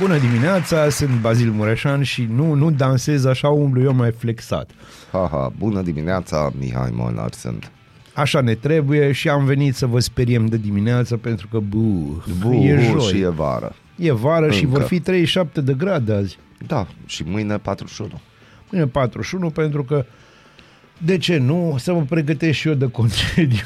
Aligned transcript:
Bună 0.00 0.18
dimineața, 0.18 0.88
sunt 0.88 1.10
Bazil 1.20 1.50
Mureșan 1.50 2.02
și 2.02 2.28
nu, 2.34 2.52
nu 2.54 2.70
dansez 2.70 3.24
așa, 3.24 3.48
umblu 3.48 3.82
eu 3.82 3.94
mai 3.94 4.10
flexat. 4.12 4.70
Haha, 5.12 5.52
bună 5.58 5.82
dimineața, 5.82 6.52
Mihai 6.58 6.90
Molnar 6.94 7.32
sunt. 7.32 7.70
Așa 8.14 8.40
ne 8.40 8.54
trebuie 8.54 9.12
și 9.12 9.28
am 9.28 9.44
venit 9.44 9.74
să 9.74 9.86
vă 9.86 9.98
speriem 10.00 10.46
de 10.46 10.56
dimineață 10.56 11.16
pentru 11.16 11.48
că 11.48 11.58
bu, 11.58 12.22
Bu, 12.40 12.52
e 12.52 12.90
joi. 12.90 13.00
și 13.00 13.20
e 13.20 13.28
vară. 13.28 13.74
E 13.96 14.12
vară 14.12 14.50
și 14.50 14.64
Încă. 14.64 14.78
vor 14.78 14.86
fi 14.88 15.00
37 15.00 15.60
de 15.60 15.72
grade 15.74 16.12
azi. 16.12 16.38
Da, 16.66 16.86
și 17.06 17.22
mâine 17.26 17.56
41. 17.58 18.20
Mâine 18.70 18.86
41 18.86 19.50
pentru 19.50 19.84
că 19.84 20.04
de 21.04 21.18
ce 21.18 21.38
nu? 21.38 21.74
Să 21.78 21.92
mă 21.92 22.02
pregătesc 22.02 22.58
și 22.58 22.68
eu 22.68 22.74
de 22.74 22.90
concediu. 22.90 23.58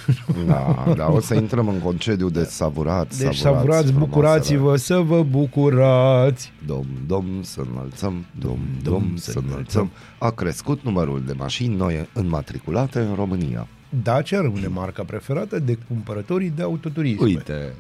Da, 0.46 0.92
da, 0.96 1.10
o 1.10 1.20
să 1.20 1.34
intrăm 1.34 1.68
în 1.68 1.78
concediu 1.78 2.30
de 2.30 2.44
savurat, 2.44 3.16
Deci 3.16 3.36
savurați, 3.36 3.92
bucurați-vă 3.92 4.76
să 4.76 4.96
vă 4.96 5.22
bucurați. 5.22 6.52
Dom, 6.66 6.86
dom, 7.06 7.26
să 7.42 7.62
înălțăm, 7.72 8.24
dom, 8.38 8.58
dom, 8.82 9.12
să 9.16 9.40
înălțăm. 9.48 9.90
A 10.18 10.30
crescut 10.30 10.82
numărul 10.82 11.22
de 11.26 11.32
mașini 11.36 11.74
noi 11.74 12.08
înmatriculate 12.12 12.98
în 12.98 13.14
România. 13.14 13.66
Dacia 14.02 14.40
rămâne 14.40 14.66
marca 14.66 15.02
preferată 15.02 15.58
de 15.58 15.78
cumpărătorii 15.88 16.52
de 16.56 16.62
autoturisme. 16.62 17.26
Uite, 17.26 17.72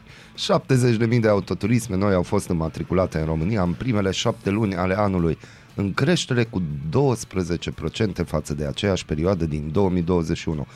70.000 1.10 1.20
de 1.20 1.28
autoturisme 1.28 1.96
noi 1.96 2.14
au 2.14 2.22
fost 2.22 2.48
înmatriculate 2.48 3.18
în 3.18 3.24
România 3.24 3.62
în 3.62 3.72
primele 3.72 4.10
șapte 4.10 4.50
luni 4.50 4.74
ale 4.74 4.98
anului, 4.98 5.38
în 5.74 5.94
creștere 5.94 6.44
cu 6.44 6.62
12% 6.62 8.24
față 8.26 8.54
de 8.54 8.66
aceeași 8.66 9.04
perioadă 9.04 9.44
din 9.44 9.68
2021. 9.72 10.66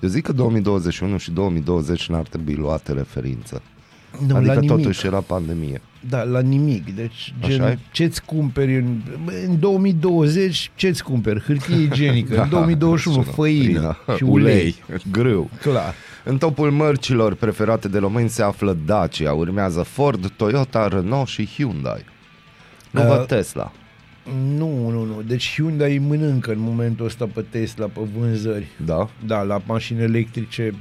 Eu 0.00 0.08
zic 0.08 0.24
că 0.24 0.32
2021 0.32 1.16
și 1.18 1.30
2020 1.30 2.08
n-ar 2.08 2.26
trebui 2.28 2.54
luate 2.54 2.92
referință. 2.92 3.62
Nu, 4.26 4.36
adică 4.36 4.52
la 4.54 4.60
nimic. 4.60 4.76
totuși 4.76 5.06
era 5.06 5.20
pandemie. 5.20 5.80
Da, 6.08 6.22
la 6.22 6.40
nimic. 6.40 6.94
Deci, 6.94 7.34
Așa 7.42 7.52
e? 7.52 7.56
gen, 7.56 7.78
ce-ți 7.92 8.24
cumperi 8.24 8.76
în, 8.76 9.00
în 9.46 9.60
2020, 9.60 10.70
ce-ți 10.74 11.02
cumperi? 11.02 11.40
Hârtie 11.40 11.76
igienică. 11.92 12.42
în 12.42 12.48
2021, 12.48 13.22
sună. 13.22 13.34
făină 13.34 13.62
Făină, 14.04 14.16
și 14.16 14.22
ulei. 14.24 14.74
grâu. 15.10 15.50
Clar. 15.60 15.94
În 16.24 16.38
topul 16.38 16.70
mărcilor 16.70 17.34
preferate 17.34 17.88
de 17.88 17.98
români 17.98 18.28
se 18.28 18.42
află 18.42 18.76
Dacia, 18.86 19.32
urmează 19.32 19.82
Ford, 19.82 20.28
Toyota, 20.30 20.88
Renault 20.88 21.28
și 21.28 21.46
Hyundai. 21.46 22.04
Nu 22.90 23.00
Uh, 23.00 23.06
văd 23.08 23.26
Tesla. 23.26 23.72
Nu, 24.32 24.90
nu, 24.90 25.04
nu. 25.04 25.22
Deci 25.22 25.52
Hyundai 25.54 26.02
mănâncă 26.06 26.50
în 26.50 26.58
momentul 26.58 27.06
ăsta 27.06 27.28
pe 27.34 27.44
Tesla, 27.50 27.86
pe 27.86 28.00
vânzări. 28.18 28.66
Da? 28.84 29.08
Da, 29.26 29.42
la 29.42 29.62
mașini 29.66 30.00
electrice. 30.02 30.74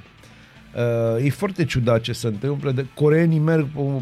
Uh, 1.17 1.25
e 1.25 1.29
foarte 1.29 1.65
ciudat 1.65 2.01
ce 2.01 2.13
se 2.13 2.27
întâmplă. 2.27 2.71
De, 2.71 2.85
coreenii 2.93 3.39
merg 3.39 3.67
pe 3.73 3.79
un, 3.79 4.01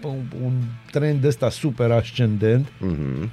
pe 0.00 0.06
un, 0.06 0.22
un 0.44 0.52
trend 0.90 1.24
ăsta 1.24 1.50
super 1.50 1.90
ascendent. 1.90 2.72
Mhm. 2.78 3.30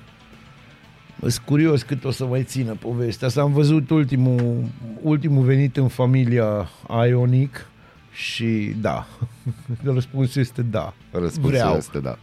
Sunt 1.19 1.38
curios 1.45 1.81
cât 1.83 2.03
o 2.03 2.11
să 2.11 2.25
mai 2.25 2.44
țină 2.44 2.73
povestea 2.73 3.27
asta. 3.27 3.42
Am 3.42 3.53
văzut 3.53 3.89
ultimul, 3.89 4.64
ultimul 5.02 5.43
venit 5.43 5.77
în 5.77 5.87
familia 5.87 6.70
Ionic 7.08 7.70
și 8.11 8.76
da, 8.81 9.08
răspunsul 9.93 10.42
este 10.42 10.61
da. 10.61 10.93
Răspunsul 11.11 11.49
Vreau. 11.52 11.76
este 11.76 11.99
da. 11.99 12.17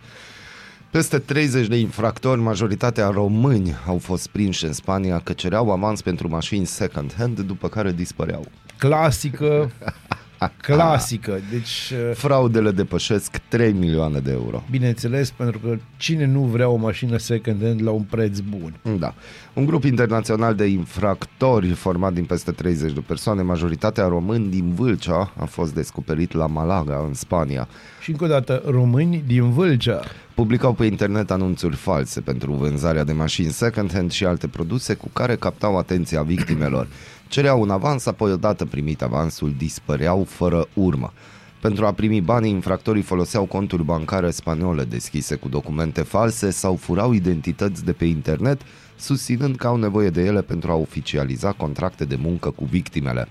Peste 0.94 1.19
30 1.19 1.66
de 1.66 1.77
infractori, 1.77 2.41
majoritatea 2.41 3.09
români, 3.09 3.75
au 3.87 3.99
fost 3.99 4.28
prinși 4.28 4.65
în 4.65 4.72
Spania 4.72 5.21
că 5.21 5.32
cereau 5.32 5.71
avans 5.71 6.03
pentru 6.03 6.28
mașini 6.28 6.66
second-hand, 6.66 7.41
după 7.41 7.69
care 7.69 7.93
dispăreau. 7.93 8.47
Clasică, 8.78 9.71
clasică. 10.56 11.38
Deci, 11.50 11.92
uh, 11.92 12.14
Fraudele 12.14 12.70
depășesc 12.70 13.36
3 13.48 13.72
milioane 13.72 14.18
de 14.18 14.30
euro. 14.30 14.62
bineînțeles, 14.70 15.30
pentru 15.30 15.58
că 15.58 15.76
cine 15.96 16.26
nu 16.26 16.40
vrea 16.40 16.68
o 16.68 16.76
mașină 16.76 17.16
second-hand 17.16 17.82
la 17.82 17.90
un 17.90 18.02
preț 18.02 18.38
bun? 18.38 18.74
Da. 18.98 19.14
Un 19.52 19.64
grup 19.64 19.84
internațional 19.84 20.54
de 20.54 20.64
infractori 20.64 21.68
format 21.68 22.12
din 22.12 22.24
peste 22.24 22.50
30 22.50 22.92
de 22.92 23.02
persoane, 23.06 23.42
majoritatea 23.42 24.06
români 24.06 24.48
din 24.48 24.74
Vâlcea, 24.74 25.32
a 25.38 25.44
fost 25.44 25.74
descoperit 25.74 26.32
la 26.32 26.46
Malaga, 26.46 27.04
în 27.06 27.14
Spania. 27.14 27.68
Și 28.00 28.10
încă 28.10 28.24
o 28.24 28.26
dată, 28.26 28.62
români 28.66 29.22
din 29.26 29.50
Vâlcea. 29.50 30.00
Publicau 30.34 30.72
pe 30.72 30.84
internet 30.84 31.30
anunțuri 31.30 31.76
false 31.76 32.20
pentru 32.20 32.52
vânzarea 32.52 33.04
de 33.04 33.12
mașini 33.12 33.50
second-hand 33.50 34.10
și 34.10 34.24
alte 34.24 34.48
produse 34.48 34.94
cu 34.94 35.08
care 35.12 35.36
captau 35.36 35.78
atenția 35.78 36.22
victimelor. 36.22 36.88
Cereau 37.34 37.60
un 37.60 37.70
avans, 37.70 38.06
apoi 38.06 38.32
odată 38.32 38.64
primit 38.64 39.02
avansul, 39.02 39.54
dispăreau 39.56 40.24
fără 40.24 40.68
urmă. 40.74 41.12
Pentru 41.60 41.86
a 41.86 41.92
primi 41.92 42.20
banii, 42.20 42.50
infractorii 42.50 43.02
foloseau 43.02 43.44
conturi 43.44 43.84
bancare 43.84 44.30
spaniole 44.30 44.84
deschise 44.84 45.34
cu 45.34 45.48
documente 45.48 46.02
false 46.02 46.50
sau 46.50 46.76
furau 46.76 47.12
identități 47.12 47.84
de 47.84 47.92
pe 47.92 48.04
internet, 48.04 48.60
susținând 48.96 49.56
că 49.56 49.66
au 49.66 49.76
nevoie 49.76 50.10
de 50.10 50.22
ele 50.22 50.42
pentru 50.42 50.70
a 50.70 50.74
oficializa 50.74 51.52
contracte 51.52 52.04
de 52.04 52.16
muncă 52.16 52.50
cu 52.50 52.64
victimele. 52.64 53.28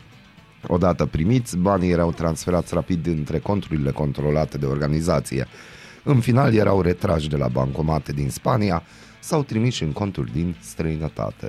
Odată 0.68 1.06
primiți, 1.06 1.58
banii 1.58 1.92
erau 1.92 2.12
transferați 2.12 2.74
rapid 2.74 3.08
între 3.08 3.40
conturile 3.40 3.92
controlate 3.92 4.58
de 4.58 4.66
organizație. 4.66 5.48
În 6.04 6.20
final 6.20 6.54
erau 6.54 6.82
retrași 6.82 7.30
de 7.30 7.38
la 7.38 7.48
bancomate 7.48 8.12
din 8.12 8.30
Spania 8.30 8.84
sau 9.20 9.44
trimiși 9.44 9.84
în 9.84 9.92
conturi 9.92 10.32
din 10.32 10.56
străinătate. 10.60 11.48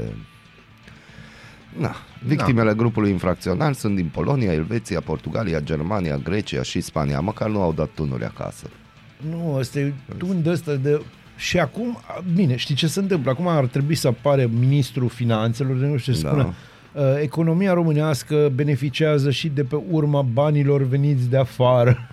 Na. 1.79 1.95
Victimele 2.27 2.69
da. 2.69 2.75
grupului 2.75 3.11
infracțional 3.11 3.73
sunt 3.73 3.97
din 3.97 4.09
Polonia, 4.13 4.53
Elveția, 4.53 5.01
Portugalia, 5.01 5.61
Germania, 5.61 6.17
Grecia 6.17 6.63
și 6.63 6.81
Spania. 6.81 7.21
Măcar 7.21 7.49
nu 7.49 7.61
au 7.63 7.73
dat 7.73 7.89
tunuri 7.95 8.25
acasă. 8.25 8.67
Nu, 9.31 9.55
ăsta 9.59 9.79
e 9.79 9.93
un 10.29 10.43
de 10.43 10.51
ăsta 10.51 10.75
de... 10.75 11.03
Și 11.37 11.59
acum, 11.59 11.99
bine, 12.35 12.57
știi 12.57 12.75
ce 12.75 12.87
se 12.87 13.01
întâmplă? 13.01 13.31
Acum 13.31 13.47
ar 13.49 13.67
trebui 13.67 13.95
să 13.95 14.09
apare 14.09 14.49
ministrul 14.59 15.09
finanțelor, 15.09 15.77
de 15.77 15.87
nu 15.87 15.97
știu 15.97 16.13
ce 16.13 16.19
să 16.19 16.25
Da. 16.25 16.31
spună. 16.31 16.55
Uh, 16.93 17.03
economia 17.21 17.73
românească 17.73 18.51
beneficiază 18.55 19.31
și 19.31 19.49
de 19.49 19.65
pe 19.65 19.77
urma 19.91 20.23
banilor 20.23 20.83
veniți 20.83 21.29
de 21.29 21.37
afară. 21.37 22.09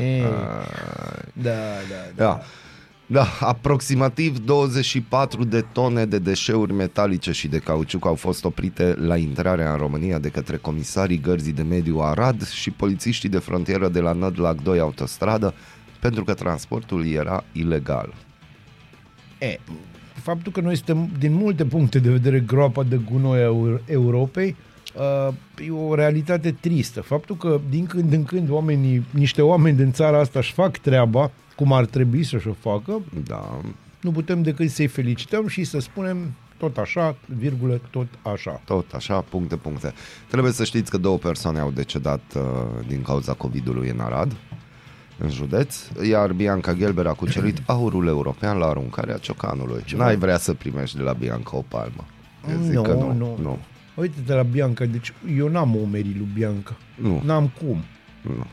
Ei, 0.00 0.20
da, 1.46 1.50
da, 1.50 2.10
da. 2.14 2.24
Da. 2.24 2.40
Da, 3.10 3.26
aproximativ 3.40 4.38
24 4.38 5.44
de 5.44 5.64
tone 5.72 6.04
de 6.04 6.18
deșeuri 6.18 6.72
metalice 6.72 7.32
și 7.32 7.48
de 7.48 7.58
cauciuc 7.58 8.06
au 8.06 8.14
fost 8.14 8.44
oprite 8.44 8.94
la 8.98 9.16
intrarea 9.16 9.72
în 9.72 9.78
România 9.78 10.18
de 10.18 10.28
către 10.28 10.56
comisarii 10.56 11.20
Gărzii 11.20 11.52
de 11.52 11.62
Mediu 11.62 11.98
Arad 11.98 12.48
și 12.48 12.70
polițiștii 12.70 13.28
de 13.28 13.38
frontieră 13.38 13.88
de 13.88 14.00
la 14.00 14.12
Nădlac 14.12 14.62
2 14.62 14.78
autostradă 14.78 15.54
pentru 16.00 16.24
că 16.24 16.34
transportul 16.34 17.06
era 17.06 17.44
ilegal. 17.52 18.14
E, 19.38 19.58
faptul 20.22 20.52
că 20.52 20.60
noi 20.60 20.76
suntem 20.76 21.10
din 21.18 21.32
multe 21.32 21.64
puncte 21.64 21.98
de 21.98 22.10
vedere 22.10 22.40
groapa 22.40 22.82
de 22.82 23.00
gunoi 23.10 23.38
a 23.38 23.42
Eu- 23.42 23.80
Europei 23.86 24.56
uh, 25.28 25.34
e 25.66 25.70
o 25.70 25.94
realitate 25.94 26.56
tristă. 26.60 27.00
Faptul 27.00 27.36
că 27.36 27.60
din 27.70 27.86
când 27.86 28.12
în 28.12 28.24
când 28.24 28.50
oamenii, 28.50 29.06
niște 29.10 29.42
oameni 29.42 29.76
din 29.76 29.92
țara 29.92 30.18
asta 30.18 30.38
își 30.38 30.52
fac 30.52 30.76
treaba 30.76 31.30
cum 31.58 31.72
ar 31.72 31.84
trebui 31.84 32.22
să-și 32.24 32.48
o 32.48 32.52
facă, 32.52 33.02
Da, 33.26 33.60
nu 34.00 34.10
putem 34.12 34.42
decât 34.42 34.70
să-i 34.70 34.86
felicităm 34.86 35.46
și 35.46 35.64
să 35.64 35.78
spunem 35.78 36.32
tot 36.58 36.76
așa, 36.76 37.16
virgulă, 37.38 37.80
tot 37.90 38.06
așa. 38.22 38.60
tot 38.64 38.92
așa, 38.92 39.20
puncte, 39.20 39.56
puncte. 39.56 39.92
Trebuie 40.28 40.52
să 40.52 40.64
știți 40.64 40.90
că 40.90 40.96
două 40.98 41.16
persoane 41.18 41.58
au 41.58 41.70
decedat 41.70 42.20
uh, 42.36 42.42
din 42.86 43.02
cauza 43.02 43.32
COVID-ului 43.32 43.88
în 43.88 44.00
Arad, 44.00 44.36
în 45.18 45.30
județ, 45.30 45.76
iar 46.08 46.32
Bianca 46.32 46.74
Gelber 46.74 47.06
a 47.06 47.12
cucerit 47.12 47.62
aurul 47.76 48.06
european 48.06 48.56
la 48.58 48.66
aruncarea 48.66 49.16
ciocanului. 49.16 49.84
N-ai 49.96 50.16
vrea 50.16 50.38
să 50.38 50.54
primești 50.54 50.96
de 50.96 51.02
la 51.02 51.12
Bianca 51.12 51.56
o 51.56 51.64
palmă. 51.68 52.04
Eu 52.50 52.60
zic 52.62 52.72
Nu, 52.74 52.82
că 52.82 52.92
nu, 52.92 53.12
nu. 53.12 53.38
nu. 53.42 53.58
Uite-te 53.94 54.34
la 54.34 54.42
Bianca, 54.42 54.84
deci 54.84 55.12
eu 55.36 55.48
n-am 55.48 55.76
umerii 55.76 56.14
lui 56.16 56.28
Bianca. 56.34 56.76
Nu. 56.94 57.22
N-am 57.24 57.50
cum. 57.60 57.84
nu. 58.22 58.46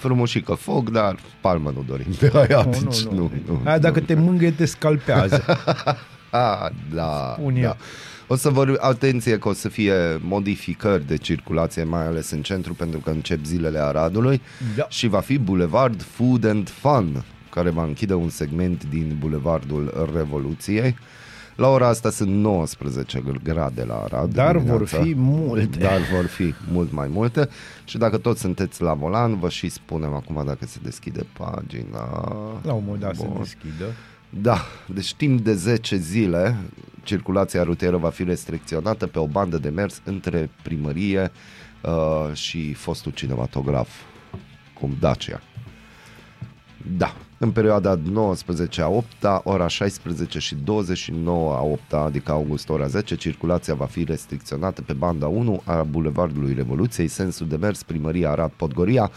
Frumușică 0.00 0.52
foc, 0.54 0.90
dar 0.90 1.16
palmă 1.40 1.72
nu 1.74 1.84
dorim 1.88 2.06
de 2.20 2.32
aia, 2.34 2.62
Nu, 2.64 2.70
deci 2.70 3.02
nu, 3.02 3.12
nu. 3.12 3.16
nu, 3.20 3.30
nu, 3.46 3.60
Aia 3.64 3.78
dacă 3.78 3.98
nu. 4.00 4.04
te 4.06 4.14
mângâie, 4.14 4.50
te 4.50 4.64
scalpează. 4.64 5.44
A, 6.30 6.70
da, 6.94 7.34
Spun 7.38 7.54
eu. 7.56 7.62
da. 7.62 7.76
O 8.26 8.36
să 8.36 8.48
vă 8.50 8.76
atenție 8.80 9.38
că 9.38 9.48
o 9.48 9.52
să 9.52 9.68
fie 9.68 9.92
modificări 10.20 11.06
de 11.06 11.16
circulație, 11.16 11.84
mai 11.84 12.06
ales 12.06 12.30
în 12.30 12.42
centru, 12.42 12.74
pentru 12.74 12.98
că 12.98 13.10
încep 13.10 13.44
zilele 13.44 13.78
Aradului 13.78 14.40
Da. 14.76 14.86
și 14.88 15.06
va 15.06 15.20
fi 15.20 15.38
Boulevard 15.38 16.02
Food 16.02 16.44
and 16.44 16.68
Fun. 16.68 17.24
care 17.50 17.70
va 17.70 17.82
închide 17.84 18.14
un 18.14 18.28
segment 18.28 18.84
din 18.90 19.16
Bulevardul 19.18 20.10
Revoluției. 20.14 20.96
La 21.60 21.68
ora 21.68 21.88
asta 21.88 22.10
sunt 22.10 22.30
19 22.30 23.22
grade 23.42 23.84
la 23.84 23.94
Arad. 23.94 24.32
Dar 24.34 24.56
vor 24.56 24.62
dimineața. 24.62 25.02
fi 25.02 25.14
multe. 25.14 25.78
Dar 25.78 26.00
vor 26.12 26.26
fi 26.26 26.54
mult 26.72 26.92
mai 26.92 27.08
multe 27.08 27.48
și 27.84 27.98
dacă 27.98 28.18
toți 28.18 28.40
sunteți 28.40 28.82
la 28.82 28.94
volan, 28.94 29.38
vă 29.38 29.48
și 29.48 29.68
spunem 29.68 30.14
acum 30.14 30.42
dacă 30.46 30.66
se 30.66 30.78
deschide 30.82 31.26
pagina. 31.32 32.08
La 32.62 32.72
un 32.72 32.82
moment 32.84 33.00
dat 33.02 33.16
se 33.16 33.26
Bun. 33.26 33.36
deschidă. 33.38 33.84
Da, 34.30 34.58
deci 34.94 35.14
timp 35.14 35.40
de 35.40 35.54
10 35.54 35.96
zile 35.96 36.56
circulația 37.02 37.62
rutieră 37.62 37.96
va 37.96 38.10
fi 38.10 38.24
restricționată 38.24 39.06
pe 39.06 39.18
o 39.18 39.26
bandă 39.26 39.58
de 39.58 39.68
mers 39.68 40.00
între 40.04 40.50
primărie 40.62 41.30
uh, 41.82 42.34
și 42.34 42.72
fostul 42.72 43.12
cinematograf, 43.12 43.88
cum 44.80 44.96
Dacia. 45.00 45.40
Da, 46.96 47.14
în 47.42 47.50
perioada 47.50 47.98
19 48.12 48.82
a 48.82 48.88
8 48.88 49.06
ora 49.42 49.66
16 49.66 50.38
și 50.38 50.54
29 50.64 51.54
a 51.54 51.62
8 51.62 51.92
adică 51.92 52.32
august 52.32 52.68
ora 52.68 52.86
10, 52.86 53.16
circulația 53.16 53.74
va 53.74 53.84
fi 53.84 54.04
restricționată 54.04 54.82
pe 54.82 54.92
banda 54.92 55.26
1 55.26 55.62
a 55.64 55.82
Bulevardului 55.82 56.54
Revoluției, 56.54 57.08
sensul 57.08 57.48
de 57.48 57.56
mers 57.56 57.82
primăria 57.82 58.30
Arad 58.30 58.50
Podgoria, 58.56 59.10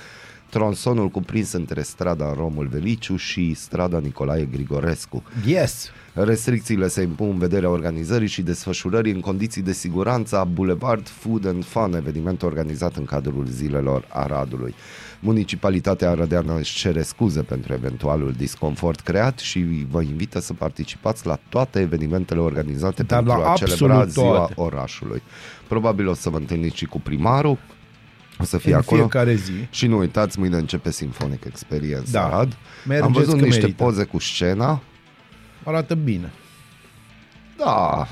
tronsonul 0.54 1.10
cuprins 1.10 1.52
între 1.52 1.82
strada 1.82 2.34
Romul 2.34 2.68
Veliciu 2.68 3.16
și 3.16 3.54
strada 3.54 4.00
Nicolae 4.00 4.46
Grigorescu. 4.52 5.24
Yes! 5.46 5.90
Restricțiile 6.14 6.88
se 6.88 7.02
impun 7.02 7.30
în 7.30 7.38
vederea 7.38 7.70
organizării 7.70 8.28
și 8.28 8.42
desfășurării 8.42 9.12
în 9.14 9.20
condiții 9.20 9.62
de 9.62 9.72
siguranță 9.72 10.38
a 10.38 10.44
Boulevard 10.44 11.08
Food 11.08 11.48
and 11.48 11.66
Fun, 11.66 11.94
eveniment 11.96 12.44
organizat 12.44 12.96
în 12.96 13.06
cadrul 13.06 13.46
zilelor 13.46 14.06
Aradului. 14.10 14.76
Municipalitatea 15.20 16.10
arădeană 16.10 16.58
își 16.58 16.78
cere 16.78 17.02
scuze 17.02 17.42
pentru 17.42 17.74
eventualul 17.74 18.32
disconfort 18.38 19.00
creat 19.00 19.40
și 19.40 19.86
vă 19.90 20.02
invită 20.02 20.40
să 20.40 20.54
participați 20.54 21.26
la 21.28 21.40
toate 21.50 21.80
evenimentele 21.80 22.40
organizate 22.40 23.04
Dar 23.04 23.24
pentru 23.24 23.40
la 23.40 23.52
a 23.52 23.54
celebra 23.56 23.94
absolut 23.94 24.12
ziua 24.12 24.38
toate. 24.38 24.54
orașului. 24.56 25.22
Probabil 25.68 26.08
o 26.08 26.14
să 26.14 26.30
vă 26.30 26.38
întâlniți 26.38 26.76
și 26.76 26.86
cu 26.86 27.00
primarul, 27.00 27.58
o 28.44 28.46
să 28.46 28.58
fie 28.58 28.72
În 28.74 28.78
acolo. 28.80 29.00
fiecare 29.00 29.36
zi. 29.36 29.52
Și 29.70 29.88
nu 29.88 29.98
uitați, 29.98 30.40
mâine 30.40 30.58
începe 30.58 30.92
Symphonic 30.92 31.44
Experience 31.46 32.12
Da. 32.12 32.26
Arad. 32.26 32.58
Mergeți 32.88 33.06
Am 33.08 33.12
văzut 33.14 33.40
că 33.40 33.46
niște 33.46 33.60
merită. 33.62 33.84
poze 33.84 34.04
cu 34.04 34.20
scena, 34.20 34.82
Arată 35.64 35.96
bine. 35.96 36.32
Da, 37.58 38.08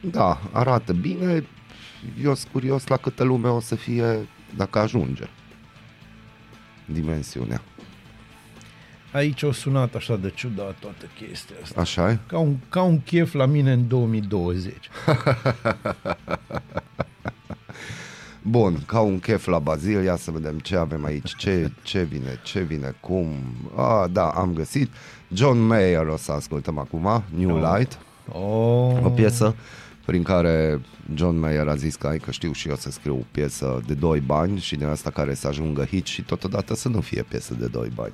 da, 0.00 0.40
arată 0.52 0.92
bine. 0.92 1.44
Eu 2.22 2.34
sunt 2.34 2.52
curios 2.52 2.86
la 2.86 2.96
câtă 2.96 3.24
lume 3.24 3.48
o 3.48 3.60
să 3.60 3.74
fie 3.74 4.28
dacă 4.56 4.78
ajunge 4.78 5.24
dimensiunea. 6.84 7.62
Aici 9.12 9.42
o 9.42 9.52
sunat 9.52 9.94
așa 9.94 10.16
de 10.16 10.30
ciudat 10.34 10.74
toată 10.80 11.06
chestia 11.28 11.56
asta. 11.62 11.80
Așa 11.80 12.10
e? 12.10 12.18
Ca 12.26 12.38
un, 12.38 12.56
ca 12.68 12.82
un 12.82 13.00
chef 13.00 13.32
la 13.32 13.46
mine 13.46 13.72
în 13.72 13.88
2020. 13.88 14.74
Bun, 18.48 18.82
ca 18.86 19.00
un 19.00 19.18
chef 19.18 19.46
la 19.46 19.58
Bazil, 19.58 20.02
ia 20.02 20.16
să 20.16 20.30
vedem 20.30 20.58
ce 20.58 20.76
avem 20.76 21.04
aici, 21.04 21.36
ce, 21.36 21.70
ce 21.82 22.02
vine, 22.02 22.40
ce 22.42 22.60
vine, 22.60 22.94
cum. 23.00 23.26
Ah, 23.76 24.04
da, 24.12 24.28
am 24.28 24.52
găsit. 24.54 24.90
John 25.32 25.58
Mayer 25.58 26.06
o 26.06 26.16
să 26.16 26.32
ascultăm 26.32 26.78
acum, 26.78 27.22
New 27.36 27.56
Light, 27.56 27.98
Oh. 28.32 28.98
o 29.04 29.08
piesă 29.14 29.54
prin 30.04 30.22
care 30.22 30.80
John 31.14 31.38
Mayer 31.38 31.68
a 31.68 31.74
zis 31.74 31.96
că, 31.96 32.06
hai 32.06 32.18
că 32.18 32.30
știu 32.30 32.52
și 32.52 32.68
eu 32.68 32.76
să 32.76 32.90
scriu 32.90 33.14
o 33.14 33.24
piesă 33.30 33.80
de 33.86 33.94
doi 33.94 34.20
bani 34.20 34.58
și 34.60 34.76
din 34.76 34.86
asta 34.86 35.10
care 35.10 35.34
să 35.34 35.46
ajungă 35.48 35.84
hit 35.84 36.06
și 36.06 36.22
totodată 36.22 36.74
să 36.74 36.88
nu 36.88 37.00
fie 37.00 37.24
piesă 37.28 37.54
de 37.58 37.66
doi 37.66 37.90
bani. 37.94 38.12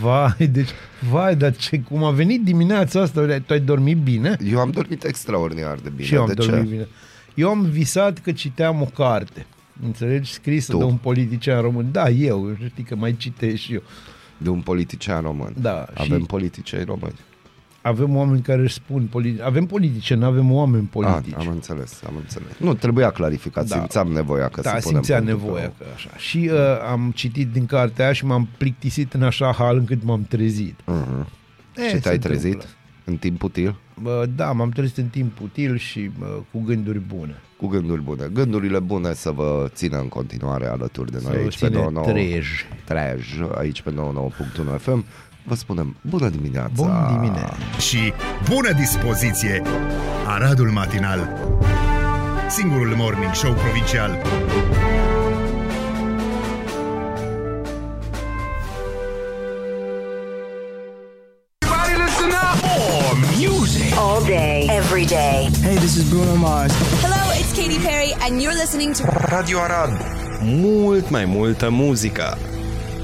Vai, 0.00 0.46
deci, 0.46 0.68
vai, 1.10 1.36
dar 1.36 1.56
ce, 1.56 1.80
cum 1.80 2.04
a 2.04 2.10
venit 2.10 2.44
dimineața 2.44 3.00
asta, 3.00 3.20
tu 3.46 3.52
ai 3.52 3.60
dormit 3.60 3.96
bine? 3.96 4.36
Eu 4.44 4.58
am 4.58 4.70
dormit 4.70 5.04
extraordinar 5.04 5.78
de 5.82 5.88
bine. 5.88 6.06
și 6.06 6.14
eu 6.14 6.20
am 6.20 6.26
de 6.26 6.34
dormit 6.34 6.62
ce? 6.64 6.70
bine. 6.70 6.88
Eu 7.36 7.48
am 7.48 7.62
visat 7.62 8.18
că 8.18 8.32
citeam 8.32 8.80
o 8.82 8.84
carte, 8.84 9.46
înțelegi, 9.84 10.32
scrisă 10.32 10.72
Tu. 10.72 10.78
de 10.78 10.84
un 10.84 10.96
politician 10.96 11.60
român. 11.60 11.88
Da, 11.92 12.08
eu, 12.08 12.56
știi 12.68 12.84
că 12.84 12.96
mai 12.96 13.16
citesc 13.16 13.56
și 13.56 13.72
eu. 13.74 13.82
De 14.38 14.48
un 14.48 14.60
politician 14.60 15.22
român. 15.22 15.54
Da, 15.60 15.86
Avem 15.94 16.18
și- 16.20 16.26
politicieni 16.26 16.84
români. 16.84 17.14
Avem 17.82 18.16
oameni 18.16 18.42
care 18.42 18.62
își 18.62 18.74
spun, 18.74 19.06
politi- 19.10 19.42
avem 19.42 19.66
politicieni, 19.66 20.20
nu 20.20 20.26
avem 20.26 20.52
oameni 20.52 20.82
Ah, 20.82 20.88
politici. 20.92 21.34
am 21.38 21.48
înțeles, 21.48 22.00
am 22.06 22.16
înțeles. 22.16 22.48
Nu, 22.58 22.74
trebuia 22.74 23.10
clarificat, 23.10 23.66
Da. 23.66 23.76
simțeam 23.76 24.08
nevoia 24.12 24.48
că 24.48 24.60
da, 24.60 24.70
să 24.70 24.76
punem 24.82 25.02
simțea 25.02 25.16
punctul 25.18 25.36
pe 25.38 25.44
nevoia 25.46 25.66
O. 25.66 25.72
că 25.78 25.84
așa. 25.94 26.10
Și 26.16 26.50
uh, 26.52 26.58
am 26.90 27.12
citit 27.14 27.48
din 27.52 27.66
cartea 27.66 28.04
aia 28.04 28.12
și 28.14 28.24
m-am 28.24 28.48
plictisit 28.58 29.12
în 29.12 29.22
așa 29.22 29.52
hal 29.52 29.76
încât 29.76 30.02
m-am 30.02 30.22
trezit. 30.28 30.80
Mhm. 30.86 31.26
E, 31.76 31.82
Și 31.82 31.90
se 31.90 31.98
te-ai 31.98 32.18
trezit 32.18 32.44
întâmplă. 32.52 32.70
În 33.06 33.16
timp 33.16 33.42
util? 33.42 33.74
Bă, 34.02 34.26
da, 34.36 34.52
m-am 34.52 34.68
trezit 34.70 34.96
în 34.96 35.06
timp 35.06 35.40
util 35.40 35.76
și 35.76 36.10
bă, 36.18 36.40
cu 36.52 36.62
gânduri 36.66 36.98
bune. 36.98 37.40
Cu 37.56 37.66
gânduri 37.66 38.02
bune. 38.02 38.28
Gândurile 38.32 38.78
bune 38.78 39.12
să 39.12 39.30
vă 39.30 39.68
țină 39.74 39.98
în 39.98 40.08
continuare 40.08 40.66
alături 40.66 41.12
de 41.12 41.18
noi 41.22 41.32
Să 41.32 41.38
aici 41.38 41.58
pe 41.58 41.66
ține 41.66 41.78
99. 41.78 42.06
trej. 42.06 42.46
Trej, 42.84 43.40
aici 43.58 43.82
pe 43.82 43.90
99.1 44.76 44.80
FM. 44.80 45.04
Vă 45.44 45.54
spunem 45.54 45.96
bună 46.00 46.28
dimineața! 46.28 46.72
Bun 46.74 47.06
dimineața! 47.12 47.56
și 47.78 48.12
bună 48.48 48.72
dispoziție. 48.72 49.62
Aradul 50.26 50.70
Matinal 50.70 51.38
Singurul 52.48 52.94
Morning 52.96 53.34
Show 53.34 53.52
Provincial 53.52 54.18
every 64.96 65.14
day. 65.14 65.50
Hey, 65.62 65.76
this 65.76 65.96
is 65.96 66.04
Bruno 66.10 66.36
Mars. 66.36 66.72
Hello, 67.04 67.22
it's 67.38 67.52
Katy 67.58 67.78
Perry, 67.86 68.12
and 68.24 68.40
you're 68.42 68.58
listening 68.62 68.94
to 68.94 69.02
Radio 69.04 69.58
Arad. 69.58 69.90
Mult 70.42 71.10
mai 71.10 71.24
multă 71.24 71.70
muzică. 71.70 72.36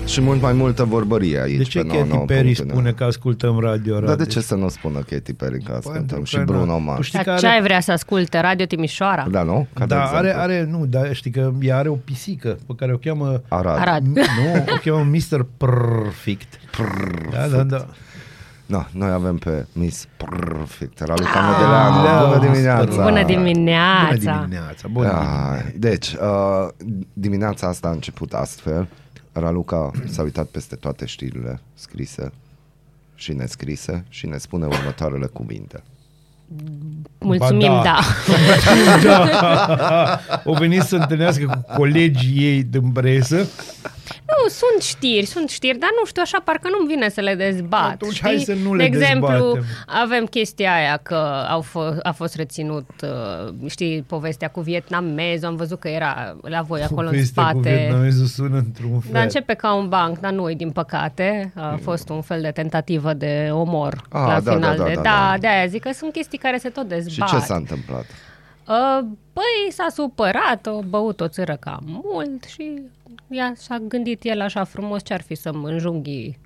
Și 0.06 0.20
mult 0.20 0.40
mai 0.40 0.52
multă 0.52 0.84
vorbărie 0.84 1.40
aici 1.40 1.56
De 1.56 1.62
ce 1.62 1.80
pe 1.80 1.86
Katy 1.86 2.08
99.1. 2.08 2.26
Perry 2.26 2.54
spune 2.54 2.92
că 2.92 3.04
ascultăm 3.04 3.58
radio? 3.58 3.92
Dar 3.92 4.02
de 4.02 4.08
radio? 4.08 4.24
ce 4.24 4.40
să 4.40 4.54
nu 4.54 4.68
spună 4.68 4.98
Katy 4.98 5.32
Perry 5.32 5.62
că 5.62 5.72
ascultăm 5.72 6.04
Pentru 6.06 6.24
și 6.24 6.36
că, 6.36 6.42
Bruno 6.42 6.64
na, 6.64 6.76
Mars? 6.76 6.96
Tu 6.96 7.02
știi 7.02 7.18
că 7.18 7.30
Dar 7.30 7.38
ce 7.38 7.46
are, 7.46 7.54
ai 7.56 7.62
vrea 7.62 7.80
să 7.80 7.92
asculte? 7.92 8.40
Radio 8.40 8.66
Timișoara? 8.66 9.26
Da, 9.30 9.42
nu? 9.42 9.66
Ca 9.74 9.86
de 9.86 9.94
da, 9.94 10.02
exemplu. 10.02 10.28
are, 10.28 10.38
are, 10.38 10.68
nu, 10.70 10.86
da, 10.86 11.12
știi 11.12 11.30
că 11.30 11.52
ea 11.60 11.76
are 11.78 11.88
o 11.88 11.94
pisică 11.94 12.58
pe 12.66 12.72
care 12.76 12.92
o 12.92 12.96
cheamă 12.96 13.42
Arad. 13.48 13.78
Arad. 13.78 14.06
Nu, 14.06 14.64
o 14.68 14.76
cheamă 14.84 15.10
Mr. 15.10 15.46
Perfect. 15.56 16.60
Da, 17.30 17.46
da, 17.46 17.62
da. 17.62 17.86
Da, 18.72 18.86
noi 18.92 19.10
avem 19.10 19.36
pe 19.36 19.66
Miss 19.72 20.06
Perfect, 20.16 20.98
Raluca 21.00 21.30
Ah, 21.40 21.50
Medeleanu. 21.50 22.02
da, 22.04 22.24
Bună 22.24 22.38
Miss 22.40 22.50
dimineața! 22.52 22.84
Bună 22.84 23.02
Bună 23.02 23.22
dimineața! 23.24 24.14
dimineața, 24.40 24.88
bună 24.88 25.08
Ah, 25.08 25.18
dimineața. 25.20 25.64
deci, 25.76 26.12
uh, 26.12 26.68
dimineața 27.12 27.66
asta 27.68 27.88
a 27.88 27.90
început 27.90 28.32
astfel. 28.32 28.88
Raluca 29.32 29.90
s-a 30.06 30.22
uitat 30.22 30.46
peste 30.46 30.74
toate 30.76 31.06
știrile 31.06 31.60
scrise 31.74 32.32
și 33.14 33.32
nescrise 33.32 34.04
și 34.08 34.26
ne 34.26 34.36
spune 34.38 34.66
următoarele 34.66 35.26
cuvinte. 35.26 35.82
Mulțumim, 37.18 37.68
Ba 37.70 37.82
da. 37.82 37.98
da. 39.02 40.20
O 40.44 40.52
venit 40.52 40.82
să 40.82 40.96
întâlnească 40.96 41.44
cu 41.46 41.74
colegii 41.76 42.38
ei 42.44 42.62
din 42.62 42.90
presă. 42.90 43.46
Nu, 44.26 44.48
sunt 44.48 44.82
știri, 44.82 45.26
sunt 45.26 45.48
știri, 45.48 45.78
dar 45.78 45.90
nu 46.00 46.06
știu, 46.06 46.22
așa 46.24 46.40
parcă 46.44 46.68
nu-mi 46.68 46.86
vine 46.88 47.08
să 47.08 47.20
le 47.20 47.34
dezbat. 47.34 47.90
Atunci 47.90 48.12
știi? 48.14 48.22
hai 48.28 48.38
să 48.38 48.54
nu 48.62 48.74
le 48.74 48.88
De 48.88 48.96
exemplu, 48.96 49.28
dezbatem. 49.28 49.64
avem 49.86 50.24
chestia 50.24 50.74
aia 50.74 50.96
că 51.02 51.14
au 51.48 51.62
f- 51.64 51.98
a 52.02 52.12
fost 52.12 52.34
reținut, 52.34 52.88
uh, 53.02 53.68
știi, 53.70 54.02
povestea 54.06 54.48
cu 54.48 54.60
vietnamezul, 54.60 55.46
am 55.48 55.56
văzut 55.56 55.78
că 55.80 55.88
era 55.88 56.36
la 56.42 56.62
voi 56.62 56.82
acolo 56.82 57.06
în 57.06 57.12
Povestea 57.12 57.42
cu 57.42 57.48
spate. 57.50 57.74
vietnamezul 57.76 58.26
sună 58.26 58.56
într-un 58.56 59.00
fel. 59.00 59.12
Dar 59.12 59.22
începe 59.22 59.54
ca 59.54 59.74
un 59.74 59.88
banc, 59.88 60.18
dar 60.18 60.32
nu 60.32 60.48
din 60.54 60.70
păcate. 60.70 61.52
A 61.56 61.78
fost 61.82 62.08
un 62.08 62.20
fel 62.22 62.40
de 62.40 62.50
tentativă 62.50 63.12
de 63.12 63.48
omor 63.52 64.02
Ah, 64.10 64.20
la 64.26 64.40
da, 64.40 64.52
final. 64.52 64.76
da, 64.76 64.82
da, 64.82 64.88
de, 64.88 64.94
da, 64.94 65.00
da, 65.02 65.28
da. 65.30 65.36
de 65.40 65.46
aia 65.46 65.66
zic 65.66 65.82
că 65.82 65.90
sunt 65.94 66.12
chestii 66.12 66.38
care 66.38 66.56
se 66.58 66.68
tot 66.68 66.82
Și 66.82 66.88
dezbat. 66.88 67.28
ce 67.28 67.38
s-a 67.38 67.54
întâmplat? 67.54 68.04
Uh, 68.68 69.06
Păi 69.32 69.70
s-a 69.72 69.86
supărat, 69.94 70.66
a 70.66 70.78
băut 70.88 71.20
o 71.20 71.28
țără 71.28 71.56
cam 71.60 72.02
mult 72.12 72.44
și 72.44 72.82
ea 73.28 73.54
și-a 73.64 73.78
gândit 73.88 74.20
el 74.22 74.40
așa 74.40 74.64
frumos 74.64 75.02
ce 75.04 75.12
ar 75.14 75.20
fi 75.22 75.34
să-mi 75.34 75.64
înjunghi 75.64 76.38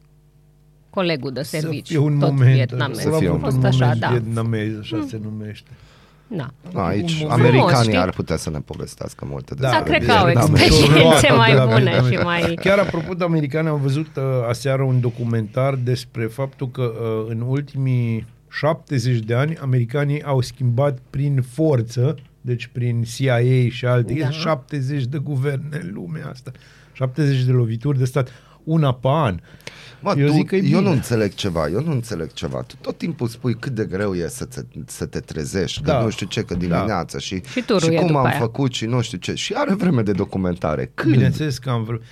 colegul 0.90 1.32
de 1.32 1.42
să 1.42 1.56
serviciu, 1.60 1.92
fie 1.92 1.98
un 1.98 2.18
tot 2.18 2.30
moment, 2.30 2.54
vietnamez. 2.54 2.98
să 2.98 3.10
fie 3.18 3.28
a 3.28 3.32
un 3.32 3.38
fost 3.38 3.56
un 3.56 3.64
așa, 3.64 3.78
moment 3.84 4.00
da. 4.00 4.08
vietnamez, 4.08 4.78
așa 4.80 5.04
se 5.08 5.20
numește. 5.22 5.70
da. 6.26 6.46
Na, 6.72 6.86
aici 6.86 7.12
un 7.12 7.16
moment. 7.20 7.38
americanii 7.40 7.66
Frumos, 7.68 7.82
știi? 7.84 7.96
ar 7.98 8.10
putea 8.10 8.36
să 8.36 8.50
ne 8.50 8.58
povestească 8.58 9.24
multe 9.28 9.54
Da, 9.54 9.68
Sau 9.70 9.78
despre 9.82 9.98
cred 9.98 10.08
că 10.08 10.14
au 10.14 10.24
vietnamezi. 10.24 10.64
experiențe 10.64 11.26
Am 11.26 11.36
mai 11.36 11.52
luat 11.54 11.66
de 11.66 11.72
la 11.72 11.78
bune 11.78 11.90
vietnamezi. 11.90 12.14
și 12.14 12.22
mai... 12.22 12.54
Chiar 12.54 12.78
apropo 12.78 13.14
de 13.14 13.24
americani, 13.24 13.68
am 13.68 13.80
văzut 13.80 14.16
uh, 14.16 14.22
aseară 14.48 14.82
un 14.82 15.00
documentar 15.00 15.74
despre 15.74 16.26
faptul 16.26 16.68
că 16.70 16.82
uh, 16.82 17.26
în 17.30 17.40
ultimii 17.40 18.26
70 18.58 19.18
de 19.18 19.34
ani 19.34 19.56
americanii 19.56 20.22
au 20.22 20.40
schimbat 20.40 20.98
prin 21.10 21.42
forță, 21.52 22.14
deci 22.40 22.66
prin 22.66 23.02
CIA 23.02 23.68
și 23.68 23.86
alte, 23.86 24.12
Da. 24.14 24.24
da. 24.24 24.30
70 24.30 25.04
de 25.04 25.18
guverne 25.18 25.80
în 25.82 25.90
lumea 25.94 26.28
asta, 26.28 26.50
70 26.92 27.42
de 27.42 27.52
lovituri 27.52 27.98
de 27.98 28.04
stat, 28.04 28.28
una 28.64 28.94
pe 28.94 29.08
an. 29.10 29.38
Mă, 30.00 30.14
eu 30.18 30.26
tu, 30.26 30.32
zic 30.32 30.46
că 30.46 30.54
e 30.56 30.58
eu 30.58 30.64
bine. 30.64 30.80
nu 30.80 30.90
înțeleg 30.90 31.34
ceva, 31.34 31.68
eu 31.68 31.82
nu 31.82 31.90
înțeleg 31.92 32.32
ceva. 32.32 32.62
Tu 32.62 32.74
tot 32.80 32.98
timpul 32.98 33.28
spui 33.28 33.54
cât 33.54 33.72
de 33.74 33.84
greu 33.84 34.14
e 34.14 34.28
să 34.28 34.44
te, 34.44 34.60
să 34.86 35.06
te 35.06 35.20
trezești, 35.20 35.82
că 35.82 35.90
Da. 35.90 36.02
nu 36.02 36.10
știu 36.10 36.26
ce, 36.26 36.42
că 36.42 36.54
dimineața 36.54 37.18
și, 37.18 37.42
Și 37.52 37.60
turul 37.62 37.80
și 37.88 37.94
e 37.94 37.96
cum 37.96 38.06
după 38.06 38.18
am 38.18 38.24
aia. 38.24 38.38
făcut 38.38 38.72
și 38.72 38.86
nu 38.86 39.00
știu 39.00 39.18
ce. 39.18 39.34
Și 39.34 39.52
are 39.56 39.74
vreme 39.74 40.02
de 40.02 40.12
documentare. 40.12 40.90
Când? 40.94 41.12
Bineînțeles 41.12 41.58
că 41.58 41.70
am 41.70 41.82
vrut. 41.84 42.02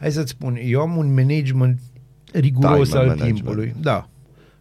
Hai 0.00 0.12
să-ți 0.12 0.30
spun, 0.30 0.58
eu 0.64 0.80
am 0.80 0.96
un 0.96 1.14
management 1.14 1.78
riguros 2.32 2.88
Timer 2.88 3.02
al 3.02 3.06
management. 3.08 3.34
timpului. 3.34 3.74
Da. 3.80 4.06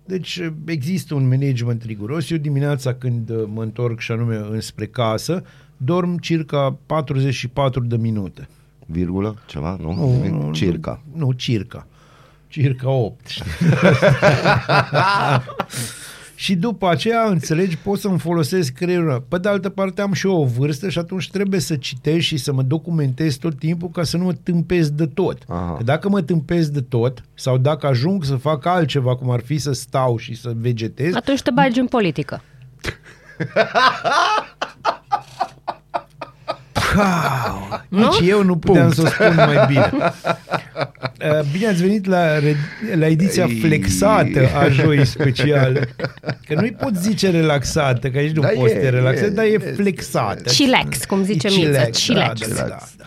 Deci 0.05 0.39
există 0.65 1.13
un 1.13 1.27
management 1.27 1.83
riguros. 1.83 2.29
Eu 2.29 2.37
dimineața 2.37 2.93
când 2.93 3.29
uh, 3.29 3.43
mă 3.53 3.63
întorc 3.63 3.99
și 3.99 4.11
anume 4.11 4.35
înspre 4.35 4.85
casă, 4.85 5.43
dorm 5.77 6.17
circa 6.17 6.77
44 6.85 7.83
de 7.83 7.97
minute. 7.97 8.47
Virgulă? 8.85 9.35
Ceva? 9.45 9.77
Nu? 9.81 9.93
Nu, 9.93 10.11
Nimic? 10.11 10.31
nu, 10.31 10.51
Circa. 10.51 11.01
Nu, 11.13 11.25
nu, 11.25 11.31
circa. 11.31 11.87
Circa 12.47 12.89
8. 12.89 13.27
știi? 16.41 16.53
și 16.53 16.55
după 16.55 16.89
aceea, 16.89 17.23
înțelegi, 17.23 17.77
pot 17.77 17.99
să-mi 17.99 18.19
folosesc 18.19 18.73
creierul. 18.73 19.25
Pe 19.27 19.37
de 19.37 19.49
altă 19.49 19.69
parte, 19.69 20.01
am 20.01 20.13
și 20.13 20.27
eu 20.27 20.41
o 20.41 20.45
vârstă 20.45 20.89
și 20.89 20.97
atunci 20.97 21.29
trebuie 21.29 21.59
să 21.59 21.75
citesc 21.75 22.19
și 22.19 22.37
să 22.37 22.53
mă 22.53 22.61
documentez 22.61 23.35
tot 23.35 23.59
timpul 23.59 23.89
ca 23.89 24.03
să 24.03 24.17
nu 24.17 24.23
mă 24.23 24.33
tâmpesc 24.33 24.89
de 24.89 25.05
tot. 25.05 25.37
Aha. 25.47 25.75
Că 25.77 25.83
dacă 25.83 26.09
mă 26.09 26.21
tâmpesc 26.21 26.69
de 26.69 26.81
tot 26.81 27.23
sau 27.33 27.57
dacă 27.57 27.87
ajung 27.87 28.23
să 28.23 28.35
fac 28.35 28.65
altceva, 28.65 29.15
cum 29.15 29.29
ar 29.29 29.41
fi 29.41 29.57
să 29.57 29.71
stau 29.71 30.17
și 30.17 30.35
să 30.35 30.51
vegetez, 30.55 31.15
Atunci 31.15 31.41
te 31.41 31.51
bagi 31.51 31.79
în 31.79 31.87
politică. 31.87 32.41
Nici 37.89 38.19
eu 38.29 38.43
nu 38.43 38.57
puteam 38.57 38.91
să 38.91 39.01
o 39.01 39.05
spun 39.05 39.33
mai 39.35 39.65
bine. 39.67 39.91
Uh, 41.25 41.39
Bine 41.51 41.67
ați 41.67 41.81
venit 41.81 42.05
la, 42.05 42.39
re- 42.39 42.55
la 42.95 43.07
ediția 43.07 43.45
Ei. 43.45 43.59
flexată 43.59 44.39
a 44.59 44.69
joi 44.69 45.05
special. 45.05 45.87
Că 46.47 46.53
nu-i 46.53 46.71
pot 46.71 46.95
zice 46.95 47.29
relaxată, 47.29 48.09
că 48.09 48.17
aici 48.17 48.35
nu 48.35 48.41
Da, 48.41 48.47
poți 48.47 48.71
e, 48.71 48.75
să 48.75 48.79
te 48.81 48.89
relaxezi, 48.89 49.31
e, 49.31 49.33
dar 49.33 49.45
e 49.45 49.47
e, 49.47 49.57
flexată. 49.57 50.43
Chillax, 50.43 51.05
cum 51.05 51.23
zice 51.23 51.47
E 51.47 51.49
Miță, 51.49 51.67
chillax, 51.69 51.99
chillax. 52.05 52.39
Da, 52.39 52.45
da, 52.47 52.53
da, 52.55 52.61
Chillax. 52.63 52.89
da. 52.97 53.03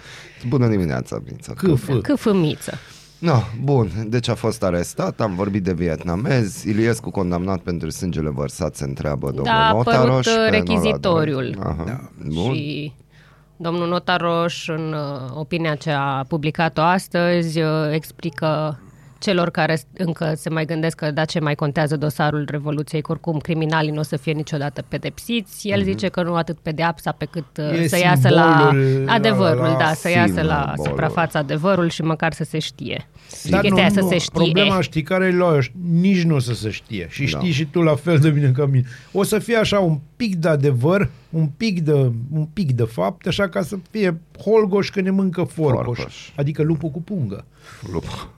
Bună 0.49 0.67
dimineața, 0.69 1.23
Mița. 1.31 1.53
Câf. 1.57 1.91
Câfâmiță. 2.03 2.79
No, 3.19 3.43
bun, 3.63 3.91
deci 4.09 4.29
a 4.29 4.35
fost 4.35 4.63
arestat, 4.63 5.21
am 5.21 5.35
vorbit 5.35 5.63
de 5.63 5.73
vietnamez, 5.73 6.65
Iliescu 6.65 7.11
condamnat 7.11 7.59
pentru 7.61 7.91
sângele 7.91 8.31
vărsat, 8.31 8.75
se 8.77 8.85
întreabă 8.85 9.27
domnul 9.27 9.45
Da, 9.45 9.53
a 9.53 9.69
apărut 9.69 9.87
Notaroș. 9.87 10.27
uh, 10.27 10.33
pe 10.51 10.57
rechizitoriul. 10.57 11.57
Aha, 11.63 11.85
da. 11.87 12.01
Bun. 12.27 12.55
Și 12.55 12.93
domnul 13.57 13.89
Notaroș, 13.89 14.69
în 14.69 14.93
uh, 14.93 15.31
opinia 15.35 15.75
ce 15.75 15.91
a 15.91 16.25
publicat-o 16.29 16.81
astăzi, 16.81 17.61
uh, 17.61 17.91
explică 17.91 18.79
celor 19.25 19.51
care 19.51 19.75
s- 19.77 19.87
încă 19.97 20.33
se 20.37 20.49
mai 20.51 20.65
gândesc 20.65 20.97
că 20.97 21.11
da, 21.11 21.25
ce 21.25 21.41
mai 21.41 21.55
contează 21.55 21.97
dosarul 21.97 22.47
Revoluției, 22.51 23.01
că 23.03 23.11
oricum 23.13 23.39
criminalii 23.39 23.91
nu 23.91 23.99
o 23.99 24.03
să 24.03 24.17
fie 24.17 24.33
niciodată 24.33 24.85
pedepsiți. 24.89 25.69
El 25.69 25.83
zice 25.83 26.09
că 26.09 26.23
nu 26.23 26.35
atât 26.35 26.59
pedeapsa 26.59 27.13
pe 27.13 27.25
cât 27.31 27.45
uh, 27.59 27.65
Mhm. 27.73 27.83
E 27.83 27.87
să 27.87 27.99
iasă 27.99 28.29
la 28.29 28.57
simbolul, 28.71 29.09
adevărul, 29.09 29.63
la- 29.63 29.71
la- 29.73 29.79
da, 29.79 29.93
să 29.95 30.11
iasă 30.11 30.43
la 30.43 30.61
simbolul. 30.67 30.85
suprafața 30.87 31.39
adevărul 31.39 31.89
și 31.89 32.03
măcar 32.03 32.33
să 32.33 32.45
se 32.45 32.59
știe. 32.59 33.07
Dar 33.49 33.61
Chestia 33.61 33.83
aia 33.83 33.91
să 33.93 34.07
se 34.09 34.19
știe. 34.19 34.43
Problema 34.43 34.81
știi 34.81 35.03
care 35.03 35.25
e 35.27 35.37
la 35.37 35.59
nici 35.91 36.23
nu 36.23 36.35
o 36.35 36.39
să 36.39 36.55
se 36.55 36.71
știe. 36.71 37.07
Și 37.11 37.27
știi 37.27 37.51
și 37.53 37.65
tu 37.65 37.81
la 37.83 37.95
fel 37.95 38.19
de 38.19 38.31
bine 38.31 38.51
ca 38.51 38.67
mine. 38.67 38.85
O 39.13 39.23
să 39.23 39.39
fie 39.39 39.57
așa 39.57 39.79
un 39.79 39.99
pic 40.17 40.35
de 40.37 40.49
adevăr, 40.49 41.11
un 41.31 41.47
pic 41.57 41.81
de, 41.81 41.93
un 42.33 42.45
pic 42.53 42.73
de 42.73 42.83
fapt, 42.85 43.27
așa 43.27 43.49
ca 43.49 43.63
să 43.63 43.77
fie 43.91 44.21
holgoș 44.45 44.91
că 44.91 45.01
ne 45.01 45.11
mâncă 45.11 45.43
forcoș. 45.43 45.85
Forcoș. 45.97 46.31
Adică 46.37 46.63
lupul 46.63 46.89
cu 46.91 47.03
pungă. 47.03 47.45
Lup. 47.93 48.29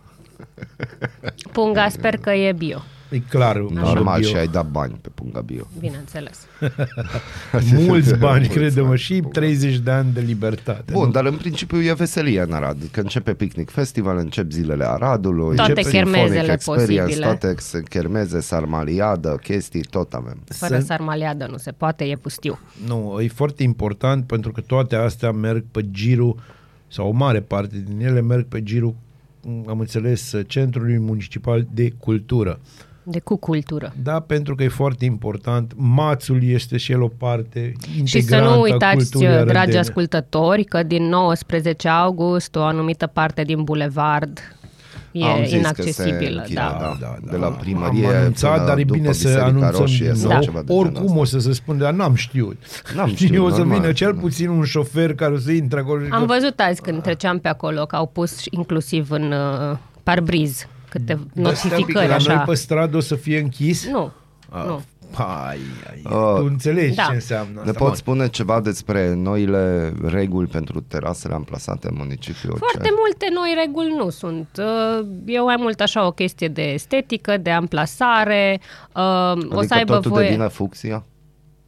Punga 1.53 1.89
sper 1.89 2.17
că 2.17 2.31
e 2.31 2.53
bio, 2.53 2.83
E 3.11 3.19
clar. 3.19 3.57
Normal 3.57 4.19
bio. 4.21 4.29
și 4.29 4.37
ai 4.37 4.47
dat 4.47 4.67
bani 4.71 4.99
pe 5.01 5.09
Punga 5.15 5.41
Bio. 5.41 5.67
bineînțeles. 5.79 6.47
Mulți 7.87 8.15
bani, 8.19 8.39
Mulți 8.39 8.49
crede-mă, 8.59 8.87
bani, 8.87 8.99
și 8.99 9.13
Punga. 9.21 9.41
30 9.41 9.77
de 9.79 9.91
ani 9.91 10.13
de 10.13 10.21
libertate. 10.21 10.93
Bun, 10.93 11.05
nu? 11.05 11.11
dar 11.11 11.25
în 11.25 11.37
principiu 11.37 11.83
e 11.83 11.93
veselie 11.93 12.41
în 12.41 12.53
Arad. 12.53 12.77
Că 12.91 13.01
începe 13.01 13.35
Picnic 13.35 13.71
Festival, 13.71 14.17
încep 14.17 14.51
zilele 14.51 14.85
Aradului, 14.89 15.57
Toate 15.57 15.71
încep 15.71 15.93
chermezele 15.93 16.29
Symphonic 16.29 16.59
Experience, 16.59 17.03
posibile. 17.03 17.27
toate 17.27 17.49
ex- 17.51 17.89
chermeze, 17.89 18.41
sarmaliadă, 18.41 19.39
chestii, 19.43 19.83
tot 19.91 20.13
avem. 20.13 20.43
Fără 20.49 20.79
sarmaliadă 20.79 21.47
nu 21.51 21.57
se 21.57 21.73
poate, 21.73 22.05
e 22.05 22.17
pustiu. 22.17 22.59
Nu, 22.87 23.19
e 23.21 23.29
foarte 23.29 23.63
important 23.63 24.27
pentru 24.27 24.53
că 24.53 24.61
toate 24.61 24.97
astea 24.97 25.31
merg 25.31 25.65
pe 25.71 25.91
girul, 25.91 26.37
sau 26.89 27.09
o 27.09 27.13
mare 27.13 27.41
parte 27.41 27.85
din 27.87 28.07
ele 28.07 28.21
merg 28.21 28.45
pe 28.47 28.63
girul, 28.63 28.95
am 29.67 29.81
înțeles, 29.81 30.35
Centrului 30.47 30.99
Municipal 30.99 31.67
de 31.73 31.93
Cultură. 31.99 32.61
De 33.09 33.21
cu 33.21 33.37
cultură. 33.37 33.93
Da, 34.03 34.21
pentru 34.21 34.55
că 34.55 34.63
e 34.63 34.69
foarte 34.69 35.05
important. 35.05 35.73
Mațul 35.77 36.43
este 36.43 36.77
și 36.77 36.93
el 36.93 37.03
o 37.03 37.09
parte 37.09 37.73
Și 38.05 38.07
să 38.07 38.17
integrantă 38.19 38.49
nu 38.49 38.55
a 38.55 38.61
uitați, 38.61 38.97
culturii 39.11 39.29
dragi 39.29 39.49
arădene. 39.49 39.79
ascultători, 39.79 40.65
că 40.65 40.83
din 40.83 41.03
19 41.03 41.89
august 41.89 42.57
o 42.57 42.63
anumită 42.63 43.07
parte 43.07 43.43
din 43.43 43.63
bulevard 43.63 44.39
e 45.21 45.25
Am 45.25 45.43
zis 45.43 45.51
că 45.51 45.57
inaccesibilă. 45.57 46.19
se 46.19 46.27
închide, 46.37 46.55
da. 46.55 46.97
da. 47.01 47.17
De 47.31 47.37
la 47.37 47.47
primărie 47.49 48.07
Am 48.07 48.15
anunțat, 48.17 48.53
până 48.55 48.67
dar 48.67 48.79
e 48.79 48.83
după 48.83 48.99
bine 48.99 49.13
să 49.13 49.23
Biserica 49.23 49.45
anunțăm 49.47 49.81
Roșie 49.81 50.07
din 50.07 50.15
sau 50.21 50.31
nou. 50.31 50.41
ceva 50.41 50.59
de 50.61 50.67
genul 50.67 50.81
Oricum 50.85 51.05
ăsta. 51.19 51.19
o 51.21 51.25
să 51.25 51.39
se 51.39 51.53
spune, 51.53 51.79
dar 51.79 51.93
n-am 51.93 52.15
știut. 52.15 52.57
N-am 52.97 53.09
Știi, 53.15 53.27
știut, 53.27 53.45
o 53.47 53.51
să 53.51 53.57
normal. 53.59 53.81
vină 53.81 53.93
cel 53.93 54.15
puțin 54.15 54.49
un 54.49 54.65
șofer 54.65 55.15
care 55.15 55.33
o 55.33 55.39
să 55.39 55.51
intre 55.51 55.79
acolo 55.81 56.05
și 56.05 56.11
Am 56.11 56.21
că- 56.27 56.33
văzut 56.39 56.61
azi 56.61 56.81
când 56.81 57.03
treceam 57.03 57.39
pe 57.39 57.49
acolo 57.49 57.85
că 57.87 57.97
au 57.97 58.07
pus 58.07 58.43
inclusiv 58.51 59.11
în 59.11 59.33
uh, 59.33 59.77
parbriz 60.03 60.67
câte 60.89 61.19
Dar 61.35 61.55
stai 61.55 61.71
un 61.71 61.85
pic, 61.85 61.95
notificări 61.95 62.09
La 62.09 62.17
noi 62.27 62.35
așa. 62.35 62.45
pe 62.45 62.55
stradă 62.55 62.97
o 62.97 63.01
să 63.01 63.15
fie 63.15 63.39
închis? 63.39 63.87
Nu, 63.91 64.13
Ah, 64.51 64.65
nu. 64.67 64.83
Hai, 65.17 65.59
hai, 65.87 66.03
Uh, 66.05 66.35
tu 66.39 66.45
înțelegi 66.45 66.95
da. 66.95 67.03
ce 67.03 67.13
înseamnă 67.15 67.53
Ne 67.65 67.69
asta. 67.71 67.73
poți 67.73 67.85
Bun. 67.89 67.95
spune 68.15 68.29
ceva 68.29 68.61
despre 68.61 69.15
noile 69.15 69.93
reguli 70.05 70.47
pentru 70.47 70.81
terasele 70.81 71.35
amplasate 71.35 71.87
în 71.91 71.95
municipiul 71.99 72.57
Foarte 72.59 72.79
Ocean? 72.79 72.95
multe 72.99 73.27
noi 73.35 73.55
reguli 73.65 73.95
nu 73.97 74.11
sunt. 74.11 74.49
Uh, 74.59 75.07
E 75.27 75.41
mai 75.41 75.57
mult 75.59 75.81
așa 75.81 76.07
o 76.07 76.11
chestie 76.11 76.49
de 76.49 76.63
estetică, 76.63 77.37
de 77.37 77.51
amplasare. 77.51 78.61
Uh, 78.95 79.03
Adică 79.03 79.57
o 79.57 79.63
să 79.63 79.75
aibă 79.75 79.95
totul 79.95 80.11
voie... 80.11 80.27
devine 80.29 80.49
fucsia? 80.49 81.05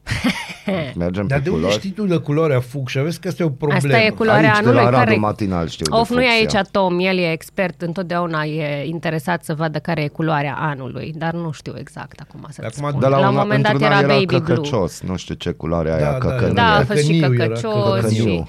Mergem 1.05 1.27
Dar 1.27 1.39
pe 1.39 1.45
de 1.45 1.51
unde 1.51 1.61
culori? 1.63 1.73
știi 1.79 1.91
tu 1.91 2.07
de 2.07 2.17
culoarea 2.17 2.61
fucsia? 2.61 3.03
Vezi 3.03 3.21
că 3.21 3.29
asta 3.29 3.43
e 3.43 3.47
o 3.47 3.49
problemă. 3.49 3.83
Asta 3.95 4.03
e 4.05 4.11
culoarea 4.11 4.43
Aici, 4.53 4.61
de 4.63 4.67
anului 4.69 4.85
la 4.85 4.91
care... 4.91 5.05
Radu 5.11 5.21
Matinal 5.21 5.69
știu 5.69 5.87
Of, 5.99 6.09
de 6.09 6.15
nu 6.15 6.23
e 6.23 6.27
fucsia. 6.41 6.59
aici 6.61 6.69
Tom, 6.71 6.99
el 6.99 7.19
e 7.19 7.31
expert, 7.33 7.83
întotdeauna 7.83 8.43
e 8.45 8.85
interesat 8.87 9.45
să 9.45 9.55
vadă 9.55 9.79
care 9.79 10.03
e 10.03 10.09
culoarea 10.09 10.57
anului, 10.61 11.13
dar 11.17 11.33
nu 11.33 11.51
știu 11.53 11.73
exact 11.79 12.21
acum 12.21 12.47
să 12.51 12.63
Acum, 12.65 12.89
spun. 12.89 13.01
De 13.01 13.07
la, 13.07 13.19
la 13.19 13.29
un 13.29 13.35
una- 13.35 13.43
moment 13.43 13.63
dat 13.63 13.73
într-una 13.73 13.93
era 13.99 14.05
era 14.05 14.13
baby 14.15 14.27
blue. 14.27 14.41
căcăcios, 14.41 15.01
nu 15.01 15.17
știu 15.17 15.35
ce 15.35 15.51
culoare 15.51 15.89
Da, 15.89 15.95
aia, 15.97 16.11
da, 16.13 16.19
căcănie. 16.19 16.53
Da, 16.53 16.75
a 16.75 16.85
fost 16.85 17.05
și 17.05 17.19
Căcăniu 17.21 17.35
era, 17.35 17.45
căcăcios 17.45 18.01
căcăniu. 18.01 18.15
și... 18.25 18.45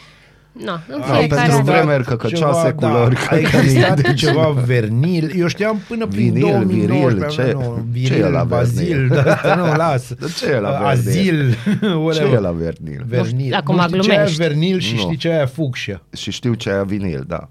No, 0.66 0.72
în 0.72 1.00
Da, 1.00 1.06
fiecare... 1.06 1.28
pentru 1.28 1.44
existat 1.44 1.64
vremuri 1.86 2.04
căcăcioase, 2.04 2.68
ceva, 2.78 2.88
culori, 2.94 3.16
Da, 3.16 3.36
a 3.36 3.38
existat 3.40 3.96
căcănii. 3.96 4.18
ceva 4.18 4.50
vernil. 4.66 5.32
Eu 5.38 5.48
știam 5.48 5.82
până 5.88 6.06
prin 6.08 6.34
Vinil, 6.34 6.42
2019. 6.52 7.42
viril, 7.42 7.48
ce- 7.48 7.52
nu, 7.54 7.62
ce 7.62 8.14
e 8.14 8.16
viril, 8.16 8.32
la 8.32 8.44
bazil, 8.44 8.88
vernil? 8.88 9.08
dar 9.16 9.28
asta 9.28 9.56
nu, 9.56 9.76
lasă. 9.76 10.16
Dar 10.20 10.30
ce 10.34 10.46
e 10.50 10.60
la 10.60 10.70
vernil? 10.70 10.86
Azil, 10.88 11.58
Ce 11.82 11.94
whatever. 11.94 12.34
e 12.34 12.40
la 12.40 12.52
vernil? 12.52 13.04
Vernil. 13.08 13.54
Acum 13.54 13.76
nu 13.76 13.82
știi 13.88 14.00
ce 14.02 14.10
aia 14.12 14.18
glumești. 14.20 14.38
vernil 14.42 14.80
și 14.80 14.94
Nu. 14.94 15.00
știi 15.00 15.18
ce 15.18 15.30
aia 15.30 15.46
fucsia. 15.46 16.02
Și 16.18 16.32
știu 16.32 16.54
ce 16.54 16.70
e 16.70 16.84
vinil, 16.86 17.24
da. 17.28 17.50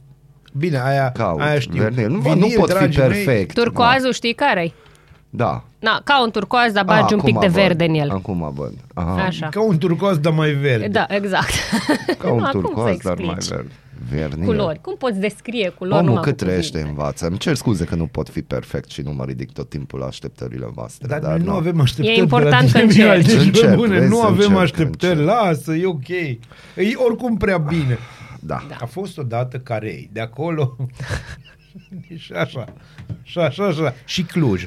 Bine, 0.53 0.81
aia, 0.85 1.11
Caut, 1.13 1.41
aia 1.41 1.59
știu. 1.59 1.83
vernil. 1.83 2.09
Nu, 2.09 2.19
Vinil, 2.19 2.39
nu 2.39 2.49
pot 2.57 2.69
fi 2.71 2.75
dragii 2.75 3.01
mei, 3.01 3.25
perfect. 3.25 3.55
Turcoazul 3.55 4.13
știi 4.13 4.33
care 4.35 4.73
Da. 5.31 5.65
Na, 5.79 6.01
ca 6.05 6.23
un 6.23 6.31
turcoaz, 6.31 6.73
dar 6.73 6.85
Ah, 6.89 7.01
bagi 7.01 7.15
un 7.15 7.21
pic 7.21 7.37
acum 7.37 7.41
de 7.41 7.47
văd. 7.53 7.63
verde 7.67 7.85
în 7.85 7.95
el. 7.95 8.11
Acum 8.11 8.53
văd. 8.55 8.73
Aha. 8.95 9.23
Așa. 9.25 9.49
Ca 9.49 9.63
un 9.63 9.79
turcoaz, 9.79 10.19
dar 10.19 10.33
mai 10.33 10.51
verde. 10.51 10.89
Da, 10.89 11.07
exact. 11.09 11.51
Ca 12.19 12.31
un 12.33 12.39
Nu, 12.39 12.45
acum 12.47 12.61
să 12.61 12.67
turcoaz, 12.67 12.97
dar 13.03 13.17
mai 13.19 13.35
explici. 13.35 13.57
verde. 13.57 13.73
Vernil. 14.15 14.47
Culori. 14.47 14.81
Cum 14.81 14.95
poți 14.99 15.19
descrie 15.19 15.69
culori? 15.69 15.95
Omul 15.95 16.07
numai 16.09 16.23
cât 16.23 16.37
cu 16.39 16.45
trăiește 16.45 16.71
cuvinte? 16.79 16.91
învață. 16.99 17.27
Îmi 17.27 17.39
cer 17.39 17.55
scuze 17.55 17.85
că 17.85 17.95
nu 17.95 18.07
pot 18.07 18.29
fi 18.29 18.43
perfect 18.43 18.91
și 18.91 19.01
nu 19.01 19.13
mă 19.13 19.25
ridic 19.25 19.53
tot 19.53 19.69
timpul 19.69 19.99
la 19.99 20.07
așteptările 20.07 20.67
voastre. 20.75 21.07
Dar, 21.09 21.19
Dar, 21.19 21.31
noi 21.31 21.39
nu 21.39 21.51
nu. 21.51 21.57
avem 21.57 21.81
așteptări 21.81 22.17
E 22.17 22.21
important 22.21 22.73
de 22.73 22.79
la 22.79 22.85
că 22.85 22.93
tine, 22.93 23.05
încerci. 23.05 23.27
Mihai, 23.27 23.37
Deci, 23.39 23.47
Încerc, 23.47 23.69
bă, 23.69 23.75
bune, 23.75 23.99
vezi 23.99 24.11
nu 24.11 24.17
să 24.17 24.23
avem 24.27 24.37
încerc, 24.39 24.59
așteptări, 24.59 25.13
încerc. 25.19 25.29
lasă, 25.31 25.75
e 25.75 25.87
ok. 25.87 26.09
E 26.09 26.37
oricum 27.07 27.37
prea 27.37 27.59
bine. 27.59 27.99
Da. 28.41 28.63
A 28.81 28.85
fost 28.87 29.19
odată 29.19 29.57
Carei, 29.59 30.11
de 30.13 30.21
acolo 30.21 30.77
și 32.17 32.33
așa, 32.33 32.65
și 33.23 33.39
așa, 33.39 33.65
așa, 33.65 33.95
și 34.05 34.23
Cluj. 34.23 34.67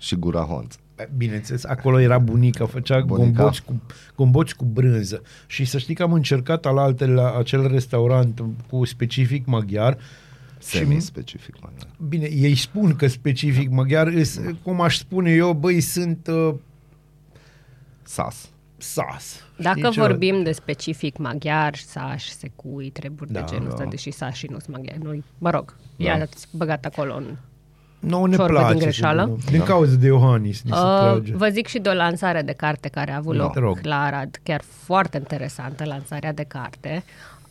Și 0.00 0.16
gura 0.16 0.40
honț. 0.42 0.74
Bineînțeles, 1.16 1.64
acolo 1.64 2.00
era 2.00 2.18
bunica, 2.18 2.66
făcea 2.66 3.00
Bunica. 3.00 3.16
gomboci 3.42 3.60
cu, 3.60 3.80
gomboci 4.16 4.54
cu 4.54 4.64
brânză. 4.64 5.22
Și 5.46 5.64
să 5.64 5.78
știi 5.78 5.94
că 5.94 6.02
am 6.02 6.12
încercat 6.12 6.66
alaltă 6.66 7.06
la 7.06 7.34
acel 7.38 7.66
restaurant 7.68 8.42
cu 8.68 8.84
specific 8.84 9.46
maghiar. 9.46 9.98
Semi-specific. 10.58 11.54
mai 11.62 11.72
mult. 11.76 12.08
Bine, 12.08 12.26
ei 12.26 12.54
spun 12.54 12.96
că 12.96 13.06
specific 13.06 13.70
maghiar, 13.70 14.06
îs, 14.06 14.40
cum 14.62 14.80
aș 14.80 14.96
spune 14.96 15.30
eu, 15.30 15.52
băi, 15.52 15.80
sunt 15.80 16.26
uh, 16.30 16.54
Sas. 18.02 18.48
sas. 18.76 19.44
Dacă 19.58 19.78
Știi 19.78 19.90
ce- 19.90 20.00
vorbim 20.00 20.42
de 20.42 20.52
specific 20.52 21.16
maghiar, 21.16 21.74
saș, 21.76 22.24
secui, 22.24 22.90
treburi 22.90 23.32
Da, 23.32 23.40
de 23.40 23.46
genul 23.50 23.68
ăsta, 23.68 23.82
da. 23.84 23.88
deși 23.88 24.10
sașii 24.10 24.48
nu 24.52 24.58
sunt 24.58 24.76
maghiari. 24.76 25.02
Noi, 25.02 25.24
mă 25.38 25.50
rog, 25.50 25.76
Da. 25.96 26.04
ia 26.04 26.14
ați 26.20 26.48
băgat 26.52 26.84
acolo 26.84 27.14
în... 27.16 27.36
Nouă 28.00 28.26
ne 28.28 28.34
ciorbă 28.36 28.52
place. 28.52 28.72
din 28.72 28.78
greșeală. 28.82 29.22
să 29.22 29.28
vedem. 29.44 29.52
Din 29.58 29.62
cauza 29.62 29.94
de 29.94 30.06
Iohannis 30.06 30.62
ni 30.62 30.70
se 30.70 30.76
Uh, 30.76 30.98
trage. 31.00 31.36
vă 31.36 31.48
zic 31.48 31.66
și 31.66 31.78
de 31.78 31.88
o 31.88 31.92
lansare 31.94 32.42
de 32.42 32.52
carte 32.52 32.88
care 32.88 33.12
a 33.12 33.16
avut 33.16 33.36
Da. 33.36 33.42
loc 33.42 33.52
Te 33.52 33.58
rog. 33.58 33.78
la 33.82 34.02
Arad. 34.02 34.38
Chiar 34.42 34.60
foarte 34.84 35.16
interesantă 35.16 35.84
lansarea 35.84 36.32
de 36.32 36.44
carte. 36.48 37.04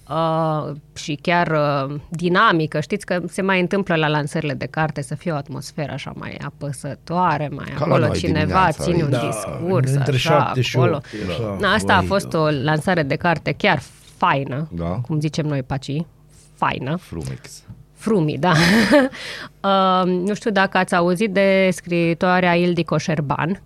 Uh, 0.10 0.76
și 0.96 1.20
chiar 1.22 1.48
uh, 1.88 1.96
dinamică. 2.10 2.80
Știți 2.80 3.06
că 3.06 3.22
se 3.28 3.42
mai 3.42 3.60
întâmplă 3.60 3.96
la 3.96 4.08
lansările 4.08 4.54
de 4.54 4.66
carte 4.66 5.02
să 5.02 5.16
fie 5.16 5.32
o 5.32 5.36
atmosferă 5.36 5.92
așa 5.92 6.12
mai 6.16 6.38
apăsătoare, 6.46 7.48
mai 7.56 7.66
Ca 7.66 7.86
la 7.86 7.94
acolo 7.94 8.06
noi 8.08 8.18
cineva 8.18 8.40
dimineața 8.46 8.84
ține 8.84 9.04
un 9.04 9.14
aici. 9.14 9.22
Da, 9.22 9.28
discurs 9.60 9.92
între 9.94 10.14
așa, 10.16 10.30
șapte 10.40 10.62
și 10.62 10.78
acolo. 10.78 10.96
opt, 10.96 11.06
e 11.28 11.32
așa, 11.32 11.58
Na, 11.60 11.74
Asta 11.74 11.94
a 11.94 11.98
vai, 11.98 12.06
fost 12.08 12.28
da. 12.28 12.40
o 12.40 12.50
lansare 12.64 13.04
de 13.04 13.16
carte 13.16 13.52
chiar 13.52 13.82
faină, 14.18 14.68
Da. 14.72 14.86
cum 14.86 15.20
zicem 15.20 15.46
noi 15.46 15.64
paci, 15.64 16.02
faină. 16.56 16.96
Frumix. 16.98 17.64
Frumi, 18.00 18.38
da. 18.38 18.52
uh, 19.70 20.04
nu 20.06 20.34
știu 20.34 20.52
dacă 20.52 20.78
ați 20.78 20.96
auzit 20.96 21.32
de 21.32 21.70
scriitoarea 21.72 22.56
Ildiko 22.56 22.98
Șerban. 22.98 23.62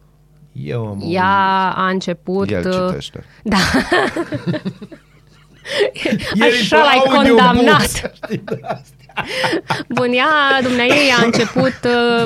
Eu 0.52 0.88
am 0.88 1.04
Ea 1.08 1.74
a 1.76 1.88
început... 1.88 2.50
El 2.50 2.68
uh, 2.68 2.88
citește. 2.88 3.24
Da. 3.44 3.58
El 6.04 6.18
e 6.34 6.44
Așa 6.44 6.76
pe 6.78 6.82
l-ai 6.84 6.98
audiobook, 6.98 7.46
condamnat. 7.46 7.82
știi, 8.14 8.38
de 8.38 8.60
astea. 8.62 9.03
Bun, 9.96 10.12
ea, 10.12 10.62
dumneai, 10.62 11.14
a 11.20 11.26
început 11.26 11.78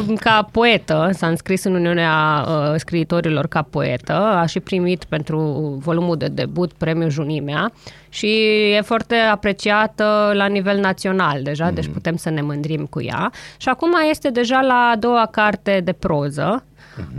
uh, 0.07 0.17
ca 0.19 0.49
poetă, 0.51 1.09
s-a 1.13 1.27
înscris 1.27 1.63
în 1.63 1.73
Uniunea 1.73 2.45
uh, 2.47 2.73
Scriitorilor 2.77 3.47
ca 3.47 3.61
poetă, 3.61 4.13
a 4.13 4.45
și 4.45 4.59
primit 4.59 5.03
pentru 5.03 5.39
volumul 5.83 6.17
de 6.17 6.27
debut 6.27 6.73
premiul 6.73 7.09
Junimea 7.09 7.71
și 8.09 8.27
e 8.75 8.81
foarte 8.81 9.15
apreciată 9.15 10.31
la 10.33 10.45
nivel 10.45 10.79
național 10.79 11.41
deja, 11.41 11.65
mm. 11.65 11.73
deci 11.73 11.87
putem 11.87 12.15
să 12.15 12.29
ne 12.29 12.41
mândrim 12.41 12.85
cu 12.85 13.01
ea. 13.01 13.31
Și 13.57 13.69
acum 13.69 13.91
este 14.09 14.29
deja 14.29 14.61
la 14.61 14.89
a 14.93 14.95
doua 14.95 15.27
carte 15.31 15.81
de 15.83 15.91
proză, 15.91 16.63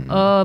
uh, 0.09 0.41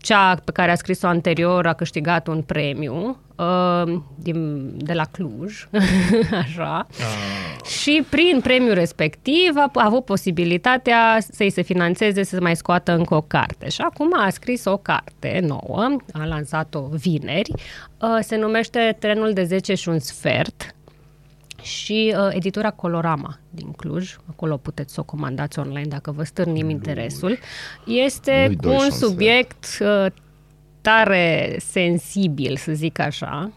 cea 0.00 0.34
pe 0.44 0.52
care 0.52 0.70
a 0.70 0.74
scris-o 0.74 1.06
anterior 1.06 1.66
a 1.66 1.72
câștigat 1.72 2.26
un 2.26 2.42
premiu 2.42 3.18
uh, 3.36 4.00
din, 4.16 4.70
de 4.76 4.92
la 4.92 5.04
Cluj, 5.04 5.68
așa. 6.42 6.86
Și 7.80 8.04
prin 8.10 8.40
premiul 8.42 8.74
respectiv 8.74 9.52
a, 9.56 9.70
a 9.74 9.84
avut 9.84 10.04
posibilitatea 10.04 11.18
să-i 11.30 11.50
se 11.50 11.62
financeze 11.62 12.22
să 12.22 12.40
mai 12.40 12.56
scoată 12.56 12.92
încă 12.92 13.14
o 13.14 13.20
carte. 13.20 13.68
Și 13.68 13.80
acum 13.80 14.10
a 14.18 14.30
scris 14.30 14.64
o 14.64 14.76
carte 14.76 15.40
nouă, 15.46 15.96
a 16.12 16.24
lansat-o 16.24 16.80
vineri, 16.80 17.52
uh, 18.00 18.18
se 18.20 18.36
numește 18.36 18.96
Trenul 18.98 19.32
de 19.32 19.44
10 19.44 19.74
și 19.74 19.88
un 19.88 19.98
sfert 19.98 20.74
și 21.62 22.14
uh, 22.16 22.28
editura 22.30 22.70
Colorama 22.70 23.38
din 23.50 23.70
Cluj, 23.72 24.16
acolo 24.30 24.56
puteți 24.56 24.94
să 24.94 25.00
o 25.00 25.04
comandați 25.04 25.58
online 25.58 25.86
dacă 25.88 26.10
vă 26.12 26.22
stârnim 26.24 26.68
interesul. 26.68 27.38
Este 27.86 28.44
Nu-i 28.46 28.56
cu 28.56 28.62
doi 28.62 28.72
și 28.72 28.78
un 28.78 28.84
un 28.84 28.90
sfert. 28.90 29.10
subiect 29.10 29.66
uh, 29.80 30.06
tare 30.80 31.56
sensibil, 31.58 32.56
să 32.56 32.72
zic 32.72 32.98
așa. 32.98 33.50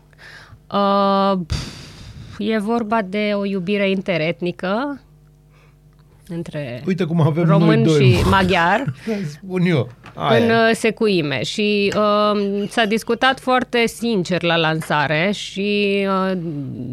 Uh, 0.72 1.40
pf, 1.48 2.36
e 2.40 2.58
vorba 2.58 3.02
de 3.02 3.32
o 3.34 3.46
iubire 3.46 3.90
interetnică 3.90 5.02
între 6.28 6.84
Uite 6.86 7.04
cum 7.04 7.22
avem 7.22 7.46
român 7.46 7.82
noi 7.82 7.84
doi. 7.98 8.12
și 8.12 8.28
maghiar 8.30 8.94
Spun 9.34 9.62
eu. 9.62 9.90
Aia. 10.16 10.44
în 10.44 10.50
uh, 10.50 10.70
secuime 10.74 11.44
și 11.44 11.94
uh, 11.96 12.64
s-a 12.70 12.86
discutat 12.86 13.40
foarte 13.40 13.88
sincer 13.88 14.44
la 14.44 14.56
lansare 14.56 15.32
și 15.32 16.00
uh, 16.08 16.38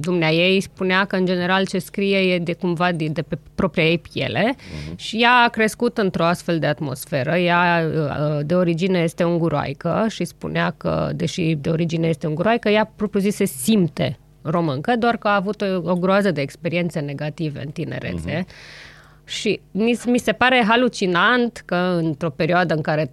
dumnea 0.00 0.30
ei 0.30 0.60
spunea 0.60 1.04
că 1.04 1.16
în 1.16 1.26
general 1.26 1.66
ce 1.66 1.78
scrie 1.78 2.18
e 2.18 2.38
de 2.38 2.52
cumva 2.52 2.92
de, 2.92 3.06
de 3.06 3.22
pe 3.22 3.38
propria 3.54 3.84
ei 3.84 3.98
piele 3.98 4.54
uh-huh. 4.54 4.96
și 4.96 5.16
ea 5.22 5.32
a 5.46 5.48
crescut 5.48 5.98
într-o 5.98 6.24
astfel 6.24 6.58
de 6.58 6.66
atmosferă. 6.66 7.36
Ea 7.36 7.90
uh, 7.94 8.38
de 8.46 8.54
origine 8.54 8.98
este 8.98 9.24
unguroaică 9.24 10.06
și 10.08 10.24
spunea 10.24 10.74
că, 10.76 11.10
deși 11.14 11.54
de 11.60 11.70
origine 11.70 12.08
este 12.08 12.26
unguroaică, 12.26 12.68
ea 12.68 12.92
propriu-zis 12.96 13.34
se 13.34 13.44
simte 13.44 14.18
româncă, 14.42 14.96
doar 14.98 15.16
că 15.16 15.28
a 15.28 15.34
avut 15.34 15.60
o, 15.60 15.90
o 15.90 15.94
groază 15.94 16.30
de 16.30 16.40
experiențe 16.40 17.00
negative 17.00 17.62
în 17.64 17.70
tinerețe. 17.70 18.44
Uh-huh. 18.44 18.88
Și 19.30 19.60
mi, 19.70 19.98
mi 20.06 20.18
se 20.18 20.32
pare 20.32 20.64
halucinant 20.68 21.62
că 21.64 21.74
într-o 21.74 22.30
perioadă 22.30 22.74
în 22.74 22.80
care 22.80 23.10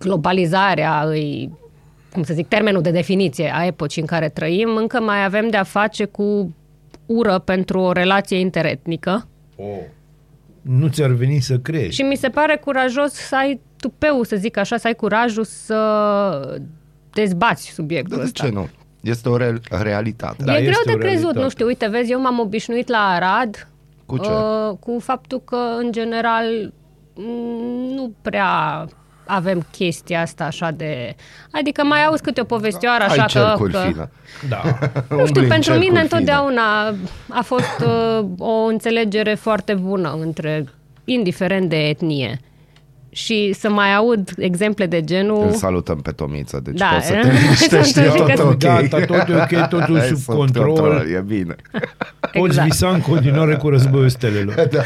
globalizarea 0.00 1.02
îi, 1.06 1.52
cum 2.12 2.22
să 2.22 2.34
zic, 2.34 2.46
termenul 2.48 2.82
de 2.82 2.90
definiție 2.90 3.52
a 3.54 3.64
epocii 3.64 4.00
în 4.00 4.06
care 4.06 4.28
trăim, 4.28 4.76
încă 4.76 5.00
mai 5.00 5.24
avem 5.24 5.48
de-a 5.48 5.62
face 5.62 6.04
cu 6.04 6.54
ură 7.06 7.38
pentru 7.38 7.80
o 7.80 7.92
relație 7.92 8.38
interetnică. 8.38 9.28
Nu 10.62 10.88
ți-ar 10.88 11.10
veni 11.10 11.38
să 11.40 11.58
crești. 11.58 11.94
Și 11.94 12.02
mi 12.02 12.16
se 12.16 12.28
pare 12.28 12.56
curajos 12.64 13.12
să 13.12 13.36
ai 13.36 13.60
tupeu, 13.76 14.22
să 14.22 14.36
zic 14.36 14.56
așa, 14.56 14.76
să 14.76 14.86
ai 14.86 14.94
curajul 14.94 15.44
să 15.44 16.58
dezbați 17.12 17.70
subiectul 17.70 18.16
Dar 18.16 18.18
de 18.18 18.24
ăsta. 18.24 18.46
ce 18.46 18.52
nu? 18.52 18.68
Este 19.00 19.28
o 19.28 19.36
re- 19.36 19.60
realitate. 19.70 20.44
Da, 20.44 20.56
e 20.56 20.60
greu 20.60 20.70
este 20.70 20.82
de 20.86 20.92
o 20.92 20.96
crezut, 20.96 21.10
realitate. 21.20 21.42
nu 21.44 21.48
știu, 21.50 21.66
uite, 21.66 21.86
vezi, 21.86 22.12
eu 22.12 22.20
m-am 22.20 22.38
obișnuit 22.38 22.88
la 22.88 22.98
Arad 22.98 23.68
Cu 24.08 24.16
ce? 24.18 24.30
Uh, 24.30 24.76
cu 24.80 24.98
faptul 25.00 25.40
că, 25.44 25.56
în 25.78 25.92
general, 25.92 26.72
m, 27.14 27.22
nu 27.94 28.12
prea 28.22 28.84
avem 29.26 29.66
chestia 29.70 30.20
asta 30.20 30.44
așa 30.44 30.70
de... 30.70 31.14
Adică 31.50 31.84
mai 31.84 32.04
auzi 32.04 32.22
câte 32.22 32.40
o 32.40 32.44
povestioară 32.44 33.04
așa 33.04 33.22
Ai 33.22 33.28
că... 33.32 33.38
cercuri 33.38 33.72
că 33.72 33.78
fine. 33.78 34.10
Da. 34.48 34.62
nu 35.16 35.26
știu, 35.26 35.40
Umbli 35.40 35.40
în 35.42 35.48
pentru 35.48 35.70
cercuri 35.70 35.78
mine 35.78 35.88
fine. 35.88 36.00
întotdeauna 36.00 36.94
a 37.28 37.42
fost 37.42 37.84
uh, 37.86 38.24
o 38.38 38.64
înțelegere 38.64 39.34
foarte 39.34 39.74
bună 39.74 40.18
între, 40.20 40.64
indiferent 41.04 41.68
de 41.68 41.76
etnie. 41.76 42.40
Și 43.24 43.52
să 43.58 43.70
mai 43.70 43.94
aud 43.94 44.30
exemple 44.36 44.86
de 44.86 45.02
genul... 45.04 45.46
Îl 45.46 45.52
salutăm 45.52 46.00
pe 46.00 46.10
Tomiță, 46.10 46.60
deci 46.62 46.76
Da, 46.78 46.86
poți 46.94 47.06
să 47.06 47.14
e? 47.14 47.20
te 47.20 47.28
liniștești, 47.30 47.92
Să 47.98 48.00
e 48.00 48.10
zic 48.10 48.20
tot 48.24 48.34
că- 48.34 48.42
ok. 48.46 48.56
Gata, 48.58 49.04
tot 49.04 49.28
e 49.28 49.34
ok, 49.34 49.68
totul 49.68 49.96
Hai, 49.98 50.06
sub 50.06 50.16
sub 50.16 50.34
control. 50.34 51.06
E 51.14 51.20
bine. 51.26 51.54
Poți 52.32 52.44
Exact. 52.46 52.68
visa 52.68 52.88
în 52.88 53.00
continuare 53.00 53.56
cu 53.56 53.68
războiul 53.68 54.08
stelelor. 54.08 54.54
Da. 54.70 54.82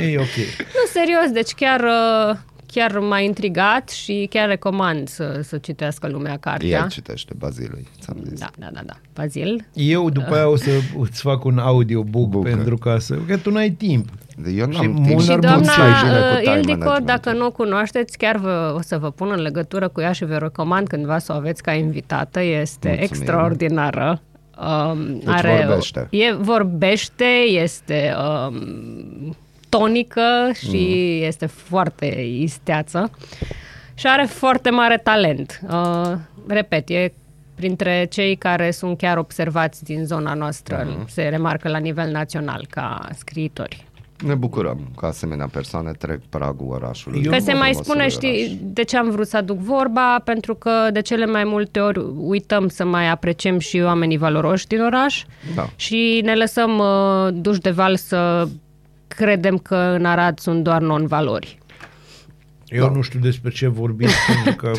E 0.00 0.18
ok. 0.18 0.36
Nu, 0.58 0.82
serios, 0.92 1.30
deci 1.32 1.50
chiar, 1.52 1.80
uh, 1.80 2.36
chiar 2.66 2.98
m-a 2.98 3.18
intrigat 3.20 3.88
și 3.88 4.26
chiar 4.30 4.48
recomand 4.48 5.08
să, 5.08 5.40
să 5.42 5.58
citească 5.58 6.08
lumea 6.08 6.36
cartea. 6.36 6.68
El 6.68 6.88
citește 6.88 7.32
Bazilui, 7.38 7.86
ți-am 8.00 8.16
zis. 8.28 8.38
Da, 8.38 8.50
da, 8.58 8.68
da, 8.72 8.80
da. 8.86 8.94
Bazil. 9.14 9.64
Eu 9.72 10.10
după 10.10 10.34
aia 10.34 10.48
o 10.48 10.56
să 10.56 10.70
îți 10.98 11.20
fac 11.20 11.44
un 11.44 11.58
audiobook 11.58 12.28
Bucă. 12.28 12.48
pentru 12.48 12.76
ca 12.76 12.98
să... 12.98 13.14
Că 13.26 13.36
tu 13.36 13.50
n-ai 13.50 13.70
timp. 13.70 14.08
Eu 14.56 14.66
n-am 14.66 14.72
Și 14.72 14.78
timp. 14.80 14.98
Munar 14.98 15.20
Și 15.20 15.26
Dar 15.26 15.38
doamna 15.38 15.56
mulți 15.56 15.80
ai 15.80 15.90
bine 16.02 16.18
cu 16.20 16.34
uh, 16.34 16.40
time 16.42 16.54
Ildico, 16.56 16.78
management. 16.78 17.06
dacă 17.06 17.32
nu 17.32 17.46
o 17.46 17.50
cunoașteți, 17.50 18.18
chiar 18.18 18.36
vă, 18.36 18.72
o 18.76 18.80
să 18.82 18.98
vă 18.98 19.10
pun 19.10 19.30
în 19.36 19.40
legătură 19.40 19.88
cu 19.88 20.00
ea 20.00 20.12
și 20.12 20.24
vă 20.24 20.36
recomand 20.36 20.86
cândva 20.88 21.18
să 21.18 21.32
o 21.32 21.36
aveți 21.36 21.62
ca 21.62 21.72
invitată. 21.72 22.40
Este 22.42 22.88
Mulțumim. 22.88 23.08
extraordinară. 23.12 24.20
Um, 24.90 25.18
Deci 25.18 25.40
vorbește. 25.66 26.06
E, 26.10 26.32
vorbește, 26.34 27.24
este 27.48 28.14
um, 28.48 29.36
tonică 29.68 30.50
și 30.68 31.16
Mm. 31.20 31.26
este 31.26 31.46
foarte 31.46 32.06
isteață 32.38 33.10
și 33.94 34.06
are 34.06 34.24
foarte 34.24 34.70
mare 34.70 34.96
talent. 34.96 35.60
Uh, 35.70 36.12
repet, 36.48 36.88
e 36.90 37.12
printre 37.54 38.06
cei 38.10 38.36
care 38.36 38.70
sunt 38.70 38.98
chiar 38.98 39.16
observați 39.16 39.84
din 39.84 40.04
zona 40.04 40.34
noastră, 40.34 40.86
Mhm. 40.88 41.08
se 41.08 41.22
remarcă 41.22 41.68
la 41.68 41.78
nivel 41.78 42.10
național 42.10 42.66
ca 42.70 43.08
scriitori. 43.16 43.86
Ne 44.26 44.34
bucurăm 44.34 44.78
că 44.96 45.06
asemenea 45.06 45.46
persoane 45.52 45.90
trec 45.92 46.20
pragul 46.28 46.66
orașului. 46.70 47.22
Eu 47.24 47.30
Că 47.30 47.36
nu 47.38 47.44
se 47.44 47.52
mai 47.52 47.58
Frumosul 47.58 47.84
spune, 47.84 47.98
oraș. 48.00 48.12
știi, 48.12 48.60
de 48.62 48.82
ce 48.84 48.96
am 48.96 49.10
vrut 49.10 49.26
să 49.26 49.36
aduc 49.36 49.58
vorba? 49.58 50.18
Pentru 50.24 50.54
că 50.54 50.88
de 50.92 51.00
cele 51.00 51.26
mai 51.26 51.44
multe 51.44 51.80
ori 51.80 52.00
uităm 52.16 52.68
să 52.68 52.84
mai 52.84 53.08
apreciem 53.10 53.58
și 53.58 53.80
oamenii 53.84 54.16
valoroși 54.16 54.66
din 54.66 54.80
oraș 54.82 55.24
Da. 55.54 55.70
și 55.76 56.20
ne 56.24 56.34
lăsăm 56.34 56.78
uh, 56.78 57.28
duși 57.32 57.60
de 57.60 57.70
val 57.70 57.96
să 57.96 58.48
credem 59.08 59.58
că 59.58 59.74
în 59.74 60.04
Arad 60.04 60.38
sunt 60.38 60.62
doar 60.64 60.80
non-valori. 60.80 61.58
Eu 62.66 62.84
Da. 62.86 62.90
nu 62.94 63.00
știu 63.00 63.20
despre 63.20 63.50
ce 63.50 63.66
vorbiți, 63.68 64.14
pentru 64.34 64.54
că 64.54 64.72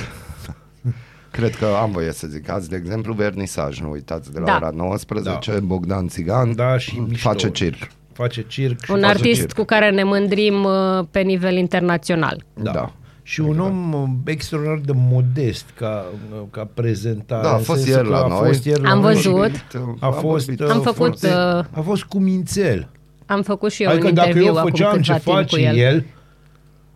Cred 1.31 1.55
că 1.55 1.65
am 1.81 1.91
voie 1.91 2.11
să 2.11 2.27
zic 2.27 2.49
azi, 2.49 2.69
de 2.69 2.75
exemplu, 2.75 3.13
vernisaj, 3.13 3.79
nu 3.79 3.89
uitați, 3.91 4.31
de 4.33 4.39
la 4.39 4.45
Da. 4.45 4.55
ora 4.55 4.69
19, 4.75 5.59
Bogdan 5.59 6.07
Țigan 6.07 6.55
da, 6.55 6.77
și 6.77 6.99
mișto. 6.99 7.29
face 7.29 7.49
circ. 7.49 7.87
Face 8.21 8.45
circ. 8.47 8.83
Și 8.83 8.91
Un 8.91 8.99
face 8.99 9.11
artist 9.11 9.39
circ. 9.39 9.53
cu 9.53 9.63
care 9.63 9.91
ne 9.91 10.03
mândrim 10.03 10.63
uh, 10.63 11.05
pe 11.11 11.19
nivel 11.21 11.55
internațional. 11.55 12.43
Da. 12.53 12.71
Da. 12.71 12.91
Și 13.23 13.39
un 13.41 13.59
om 13.59 13.93
uh, 13.93 14.03
extraordinar 14.25 14.79
de 14.85 14.91
modest 14.95 15.65
ca, 15.75 16.05
uh, 16.33 16.41
ca 16.51 16.69
prezentare. 16.73 17.41
Da, 17.43 17.51
a 17.51 17.55
în 17.55 17.61
fost 17.61 17.81
sensul 17.83 17.95
ieri 17.97 18.07
că 18.07 18.13
la 18.13 18.23
a 18.23 18.27
noi. 18.27 18.47
Fost 18.47 18.65
ieri 18.65 18.81
la 18.81 18.89
Am 18.89 18.99
noi 18.99 19.13
văzut. 19.13 19.51
și 19.53 19.77
A 19.99 20.09
fost, 20.09 20.45
vorbit. 20.45 20.59
uh, 20.65 20.69
Am 20.71 20.81
făcut, 20.81 20.95
foarte- 20.95 21.27
uh, 21.27 21.77
a 21.77 21.81
fost 21.83 22.03
cu 22.03 22.17
mințel. 22.19 22.87
Am 23.25 23.41
făcut 23.41 23.71
și 23.71 23.83
eu 23.83 23.89
adică 23.89 24.07
un 24.07 24.13
dacă 24.13 24.27
interviu 24.27 24.51
eu 24.51 24.57
acum 24.57 24.69
făceam 24.69 24.91
câțiva 24.95 25.13
ce 25.17 25.21
timp 25.23 25.35
cu 25.35 25.41
face 25.41 25.61
el. 25.61 25.75
el, 25.77 26.05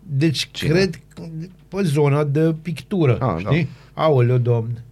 deci 0.03 0.49
Cine? 0.51 0.69
cred 0.71 0.99
că 1.13 1.21
pe 1.67 1.81
zona 1.83 2.23
de 2.23 2.55
pictură, 2.61 3.11
Ah, 3.21 3.43
da. 3.43 3.49
știi? 3.49 3.69
Aoleu, 3.93 4.37
domne. 4.37 4.83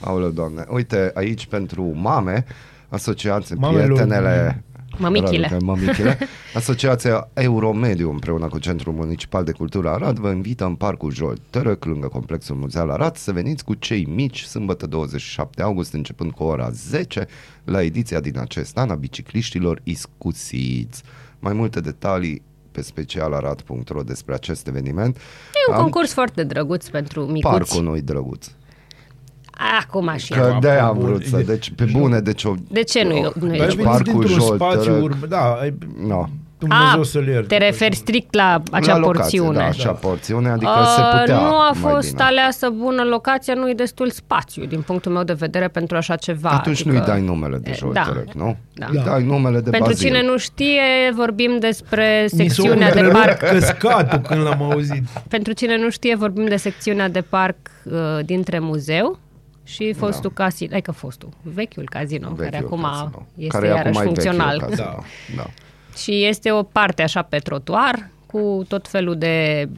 Aoleu, 0.00 0.28
doamne. 0.30 0.64
Uite, 0.70 1.10
aici 1.14 1.46
pentru 1.46 1.92
mame, 1.94 2.44
asociați 2.88 3.54
Mamelor. 3.54 3.84
prietenele 3.86 4.64
Mămichile. 4.98 5.46
Radu, 5.50 5.58
că 5.58 5.64
Mămichile. 5.64 6.18
Asociația 6.54 7.28
Euromediu 7.34 8.10
împreună 8.10 8.48
cu 8.48 8.58
Centrul 8.58 8.92
Municipal 8.92 9.44
de 9.44 9.52
Cultură 9.52 9.88
Arad 9.88 10.18
vă 10.18 10.30
invită 10.30 10.64
în 10.64 10.74
Parcul 10.74 11.12
Jol 11.12 11.38
Tărăc, 11.50 11.84
lângă 11.84 12.06
Complexul 12.06 12.56
Muzeal 12.56 12.90
Arad, 12.90 13.16
să 13.16 13.32
veniți 13.32 13.64
cu 13.64 13.74
cei 13.74 14.04
mici 14.04 14.42
sâmbătă 14.42 14.86
27 14.86 15.62
august, 15.62 15.92
începând 15.92 16.30
cu 16.32 16.42
ora 16.42 16.70
10, 16.70 17.26
la 17.64 17.82
ediția 17.82 18.20
din 18.20 18.38
acest 18.38 18.78
an 18.78 18.90
a 18.90 18.94
bicicliștilor 18.94 19.80
Iscusiți. 19.82 21.02
Mai 21.38 21.52
multe 21.52 21.80
detalii 21.80 22.42
pe 22.72 22.82
specialarad.ro 22.82 24.02
despre 24.02 24.34
acest 24.34 24.66
eveniment. 24.66 25.16
E 25.16 25.70
un 25.70 25.74
Am- 25.76 25.82
concurs 25.82 26.12
foarte 26.12 26.44
drăguț 26.44 26.88
pentru 26.88 27.20
micuți. 27.24 27.54
Parcul 27.54 27.82
nu-i 27.82 28.00
drăguț. 28.00 28.46
Acum 29.80 30.12
și 30.16 30.32
Că 30.32 30.48
eu. 30.52 30.58
de-aia 30.60 30.84
am 30.86 30.94
bun. 30.98 31.04
vrut 31.06 31.24
să... 31.24 31.36
Deci, 31.46 31.72
pe 31.76 31.84
bune, 31.92 32.20
deci 32.20 32.44
o... 32.44 32.54
De 32.68 32.82
ce 32.82 33.02
nu 33.04 33.14
e- 33.14 33.32
nu 33.40 33.54
e 33.54 33.60
Ai 33.60 33.66
Deci 33.66 33.74
venit 33.74 33.84
Parcul 33.90 34.12
dintr-un 34.12 34.38
Jol, 34.40 34.54
spațiu 34.54 34.80
Tărăc, 34.92 35.02
urban, 35.02 35.28
da, 35.28 35.56
ai, 35.60 35.74
no. 36.06 36.24
Dumnezeu 36.58 37.00
A, 37.00 37.04
să-l 37.04 37.26
ierte. 37.26 37.46
te 37.46 37.56
referi 37.64 37.94
strict 37.94 38.34
la 38.34 38.62
acea 38.70 38.92
la 38.92 38.98
locație, 38.98 39.38
porțiune. 39.40 39.58
Da, 39.58 39.66
acea 39.68 39.92
porțiune, 39.92 40.48
adică 40.50 40.70
Uh, 40.80 40.86
se 40.96 41.18
putea 41.20 41.36
nu 41.40 41.54
a 41.58 41.70
mai 41.70 41.92
fost 41.92 42.10
bine. 42.10 42.22
aleasă 42.22 42.70
bună 42.70 43.02
locația, 43.02 43.54
nu 43.54 43.70
e 43.70 43.72
destul 43.74 44.10
spațiu, 44.10 44.64
din 44.64 44.80
punctul 44.80 45.12
meu 45.12 45.22
de 45.22 45.32
vedere, 45.32 45.68
pentru 45.68 45.96
așa 45.96 46.16
ceva. 46.16 46.48
Atunci 46.48 46.80
adică, 46.80 46.94
nu-i 46.96 47.06
dai 47.06 47.20
numele 47.22 47.56
de 47.56 47.70
e, 47.70 47.74
Joel 47.74 47.92
da. 47.92 48.02
Tărăc, 48.02 48.32
nu? 48.32 48.56
Da. 48.74 48.86
Îi 48.90 49.02
dai 49.04 49.22
numele 49.24 49.60
de 49.60 49.70
Pentru 49.70 49.88
Bazil. 49.90 50.06
cine 50.06 50.22
nu 50.22 50.36
știe, 50.38 50.80
vorbim 51.14 51.56
despre 51.60 52.20
Mi 52.22 52.28
s-a 52.28 52.36
secțiunea 52.36 52.92
de 52.92 53.00
întrerupt 53.00 53.14
parc. 53.24 53.38
căscatul 53.38 54.18
când 54.18 54.42
l-am 54.42 54.62
auzit. 54.62 55.02
Pentru 55.28 55.52
cine 55.52 55.76
nu 55.78 55.90
știe, 55.90 56.16
vorbim 56.16 56.44
de 56.44 56.56
secțiunea 56.56 57.08
de 57.08 57.20
parc 57.20 57.56
uh, 57.84 57.92
dintre 58.24 58.58
muzeu 58.58 59.18
și 59.66 59.92
fostul 59.92 60.32
da. 60.34 60.44
casino, 60.44 60.72
adică 60.72 60.90
fostul, 60.92 61.28
vechiul 61.42 61.88
casino, 61.88 62.28
Vechiul 62.28 62.44
care 62.44 62.56
acum 62.56 62.80
casino. 62.82 63.26
este 63.36 63.48
care 63.52 63.66
iarăși 63.66 63.98
acum 63.98 64.00
e 64.00 64.04
vechiul 64.04 64.22
funcțional. 64.22 64.58
casino. 64.60 64.84
Da. 64.84 64.98
Da. 65.36 65.46
Și 65.96 66.24
este 66.24 66.52
o 66.52 66.62
parte 66.62 67.02
așa 67.02 67.22
pe 67.22 67.38
trotuar 67.38 68.10
cu 68.26 68.64
tot 68.68 68.88
felul 68.88 69.18
de, 69.18 69.68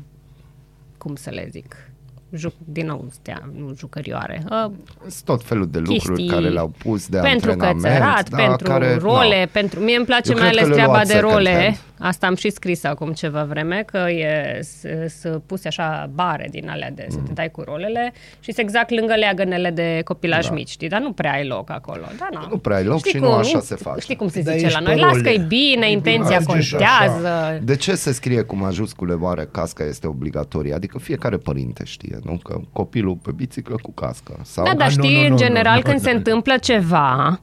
cum 0.98 1.14
să 1.16 1.30
le 1.30 1.48
zic, 1.50 1.87
juc, 2.32 2.52
din 2.64 2.86
nou 2.86 3.06
stea, 3.10 3.42
nu 3.58 3.72
jucărioare, 3.76 4.42
uh, 4.50 4.70
Sunt 5.00 5.24
tot 5.24 5.42
felul 5.44 5.66
de 5.70 5.78
lucruri 5.78 5.98
chestii 6.04 6.26
care 6.26 6.48
le-au 6.48 6.72
pus 6.78 7.08
de 7.08 7.18
pentru 7.18 7.50
antrenament. 7.50 7.82
cățărat, 7.82 8.28
da, 8.28 8.36
pentru 8.36 8.66
care, 8.66 8.94
role, 8.94 9.38
na. 9.38 9.48
pentru... 9.52 9.80
Mie 9.80 9.96
îmi 9.96 10.04
place 10.06 10.30
Eu 10.32 10.38
mai 10.38 10.48
cred 10.50 10.58
ales 10.58 10.62
că 10.62 10.68
le 10.68 10.74
treaba 10.74 10.92
luați 10.92 11.08
de 11.08 11.14
second 11.14 11.32
role. 11.34 11.50
hand. 11.62 11.76
Asta 12.00 12.26
am 12.26 12.34
și 12.34 12.50
scris 12.50 12.84
acum 12.84 13.12
ceva 13.12 13.44
vreme, 13.44 13.82
că 13.86 13.96
e 14.10 14.60
să 15.08 15.40
puse 15.46 15.68
așa 15.68 16.10
bare 16.14 16.48
din 16.50 16.68
alea 16.68 16.90
de 16.90 17.06
Mm. 17.08 17.14
să 17.14 17.18
te 17.26 17.32
dai 17.32 17.50
cu 17.50 17.60
rolele 17.60 18.12
și 18.40 18.52
sunt 18.52 18.58
exact 18.66 18.90
lângă 18.90 19.14
leagănele 19.14 19.70
de 19.70 20.00
copilaj 20.04 20.50
mici, 20.50 20.68
știi? 20.68 20.88
Dar 20.88 21.00
nu 21.00 21.12
prea 21.12 21.32
ai 21.32 21.46
loc 21.46 21.70
acolo. 21.70 22.00
Da, 22.18 22.28
na. 22.32 22.40
Da. 22.40 22.46
Nu 22.50 22.56
prea 22.58 22.76
ai 22.76 22.84
loc 22.84 22.98
știi 22.98 23.10
și 23.10 23.18
cum, 23.18 23.26
nu 23.28 23.34
așa 23.34 23.60
se 23.60 23.74
face. 23.74 24.00
Știi 24.00 24.16
cum 24.16 24.28
se 24.28 24.42
Dar 24.42 24.52
zice 24.54 24.66
ești 24.66 24.78
la 24.78 24.84
noi? 24.84 24.94
pe 24.94 25.00
Las 25.00 25.10
role. 25.10 25.22
că 25.22 25.28
e 25.28 25.44
bine, 25.48 25.90
intenția 25.90 26.38
Merge 26.38 26.60
și 26.60 26.70
contează. 26.70 27.60
De 27.62 27.76
ce 27.76 27.94
se 27.94 28.12
scrie 28.12 28.42
cu 28.42 28.56
majuscule 28.56 29.12
oare 29.12 29.48
casca 29.50 29.84
este 29.84 30.06
obligatorie? 30.06 30.74
Adică 30.74 30.98
fiecare 30.98 31.36
părinte 31.36 31.84
știe, 31.84 32.17
nu? 32.24 32.40
Că 32.42 32.60
copilul 32.72 33.16
pe 33.22 33.30
biciclă 33.36 33.74
cu 33.82 33.92
cască. 33.92 34.40
Sau 34.42 34.64
Da, 34.64 34.74
dar 34.74 34.88
Ah, 34.88 34.94
nu, 34.96 35.02
știi, 35.04 35.16
nu, 35.18 35.24
în 35.24 35.30
nu, 35.30 35.36
general, 35.36 35.74
nu, 35.76 35.82
când 35.82 35.96
nu, 35.96 36.02
se 36.02 36.10
nu. 36.10 36.16
întâmplă 36.16 36.56
ceva, 36.56 37.40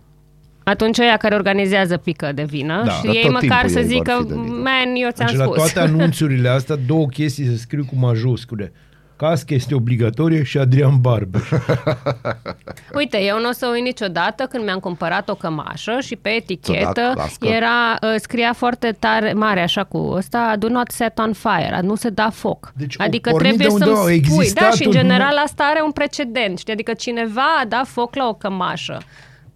atunci 0.64 0.98
ăia 1.00 1.18
care 1.18 1.36
organizează 1.36 1.98
pică 1.98 2.32
de 2.36 2.44
vină 2.44 2.84
Da. 2.86 2.92
și 2.92 3.06
Dar 3.06 3.14
ei 3.16 3.22
tot 3.22 3.32
măcar 3.32 3.48
timpul 3.66 3.70
să 3.70 3.80
ei 3.80 3.86
vor 3.86 3.94
zică, 3.94 4.18
fi 4.22 4.28
de 4.28 4.34
vină. 4.34 4.56
man, 4.56 4.96
eu 4.96 5.10
ți-am 5.12 5.28
Deci 5.28 5.38
la 5.38 5.44
spus. 5.44 5.56
toate 5.56 5.80
anunțurile 5.90 6.50
astea, 6.50 6.76
două 6.88 7.06
chestii 7.08 7.46
se 7.46 7.56
scriu 7.58 7.86
cu 7.86 7.96
majuscule. 8.00 8.72
Casca 9.18 9.54
este 9.54 9.76
obligatorie 9.76 10.44
și 10.44 10.58
Adrian 10.58 11.02
Barber. 11.02 11.42
Uite, 13.00 13.22
eu 13.22 13.40
nu 13.40 13.50
o 13.50 13.52
să 13.52 13.70
uit 13.74 13.84
niciodată 13.84 14.44
când 14.44 14.64
mi-am 14.64 14.80
cumpărat 14.80 15.30
o 15.30 15.36
cămașă 15.36 15.98
și 16.02 16.16
pe 16.16 16.30
etichetă 16.30 16.92
Ți-o 16.92 16.92
dat 17.04 17.16
cască? 17.16 17.48
era, 17.48 17.98
uh, 18.02 18.14
scria 18.18 18.54
foarte 18.54 18.96
tare, 19.00 19.34
mare, 19.34 19.62
așa 19.62 19.84
cu 19.84 19.98
ăsta, 19.98 20.56
do 20.60 20.68
not 20.70 20.92
set 20.92 21.18
on 21.20 21.34
fire, 21.34 21.74
a 21.74 21.82
nu 21.82 21.96
se 21.96 22.10
da 22.10 22.30
foc. 22.30 22.72
Deci, 22.76 22.96
adică 22.98 23.30
pornind 23.30 23.58
trebuie 23.58 23.78
de 23.78 23.86
unde 23.86 24.00
să-mi 24.00 24.14
au 24.18 24.22
spui, 24.22 24.22
da, 24.30 24.36
existat 24.42 24.74
și 24.74 24.82
în 24.84 24.88
un- 24.88 24.94
general 24.96 25.38
asta 25.46 25.64
are 25.64 25.82
un 25.84 25.92
precedent, 25.92 26.58
știi? 26.58 26.74
Adică 26.74 26.94
cineva 26.94 27.46
a 27.62 27.66
dat 27.66 27.88
foc 27.88 28.16
la 28.16 28.28
o 28.28 28.34
cămașă 28.34 28.98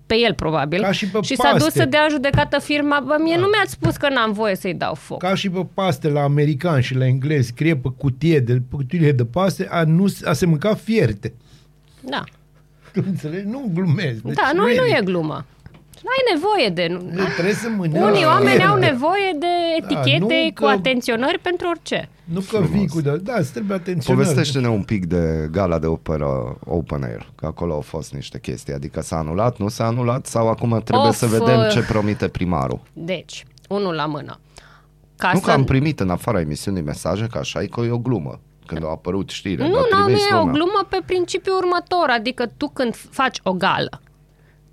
pe 0.09 0.15
el 0.17 0.33
probabil 0.33 0.81
Ca 0.81 0.91
și 0.91 1.07
pe 1.07 1.19
și 1.21 1.35
s-a 1.35 1.51
dus 1.53 1.61
paste. 1.63 1.79
să 1.79 1.85
dea 1.85 2.03
în 2.03 2.09
judecată 2.09 2.59
firma 2.59 3.03
bă, 3.05 3.17
mie 3.21 3.35
nu 3.37 3.45
mi-ați 3.45 3.71
spus 3.71 3.95
că 3.97 4.09
n-am 4.09 4.31
voie 4.31 4.55
să-i 4.55 4.73
dau 4.73 4.93
foc 4.93 5.17
Ca 5.19 5.35
și 5.35 5.49
pe 5.49 5.65
paste 5.73 6.09
la 6.09 6.21
american 6.21 6.81
și 6.81 6.95
la 6.95 7.05
englez, 7.05 7.45
scrie 7.45 7.75
pe 7.75 7.89
cutie 7.97 8.39
de, 8.39 8.53
pe 8.53 8.75
cutie 8.75 9.11
de 9.11 9.25
paste, 9.25 9.67
a, 9.71 9.83
nu, 9.83 10.05
a 10.23 10.33
se 10.33 10.45
mânca 10.45 10.73
fierte. 10.73 11.33
da, 12.01 12.23
Tu 12.93 13.03
înțelegi? 13.09 13.47
Nu 13.47 13.71
glumesc. 13.73 14.21
Deci, 14.21 14.35
da 14.35 14.51
nu, 14.53 14.59
nu 14.61 14.67
really. 14.67 14.95
e 14.97 15.01
glumă 15.03 15.45
nu 16.03 16.09
ai 16.15 16.33
nevoie 16.35 16.69
de... 16.69 16.87
Nu, 16.93 17.21
Nu, 17.21 17.27
trebuie 17.33 17.53
să 17.53 17.69
mănânci 17.77 18.01
Unii 18.09 18.25
oameni 18.25 18.47
fierte. 18.49 18.63
au 18.65 18.77
nevoie 18.77 19.31
de 19.39 19.47
etichete 19.77 20.17
Da, 20.19 20.25
nu 20.25 20.27
cu 20.27 20.53
că- 20.53 20.65
atenționări 20.65 21.39
pentru 21.39 21.67
orice. 21.67 22.09
Nu 22.23 22.39
că 22.51 22.59
vii 22.59 22.87
cu... 22.87 23.01
De, 23.01 23.17
da, 23.23 23.33
îți 23.37 23.51
trebuie 23.51 23.77
atenționat. 23.77 24.21
Povestește-ne 24.21 24.67
un 24.69 24.83
pic 24.83 25.05
de 25.05 25.47
gala 25.51 25.79
de 25.79 25.85
operă 25.87 26.57
Open 26.65 27.03
Air, 27.03 27.31
că 27.35 27.45
acolo 27.45 27.73
au 27.73 27.81
fost 27.81 28.13
niște 28.13 28.39
chestii, 28.39 28.73
adică 28.73 29.01
s-a 29.01 29.17
anulat, 29.17 29.57
nu 29.57 29.67
s-a 29.67 29.85
anulat 29.85 30.25
sau 30.25 30.47
acum 30.49 30.81
trebuie 30.83 31.07
Of, 31.09 31.15
să 31.15 31.25
vedem 31.25 31.59
uh, 31.59 31.69
ce 31.71 31.79
promite 31.81 32.27
primarul. 32.27 32.79
Deci, 32.93 33.45
unul 33.69 33.93
la 33.93 34.05
mână. 34.05 34.39
Ca 35.17 35.31
Nu 35.33 35.39
să... 35.39 35.45
că 35.45 35.51
am 35.51 35.63
primit 35.63 35.99
în 35.99 36.09
afara 36.09 36.39
emisiunii 36.39 36.81
mesaje 36.81 37.27
că 37.31 37.37
așa 37.37 37.61
e 37.61 37.65
că 37.65 37.81
e 37.81 37.89
o 37.91 37.97
glumă. 37.97 38.39
Când 38.65 38.83
a 38.83 38.89
apărut 38.89 39.29
știrea, 39.29 39.67
Nu, 39.67 39.73
dar 39.73 39.81
nu, 39.91 39.97
nu 39.97 40.03
trimis 40.05 40.23
e 40.29 40.33
o 40.33 40.37
lumea. 40.37 40.53
glumă 40.53 40.85
pe 40.89 40.97
principiul 41.05 41.55
următor, 41.57 42.05
adică 42.09 42.45
tu 42.57 42.67
când 42.67 42.95
faci 42.95 43.39
o 43.43 43.53
gală, 43.53 44.01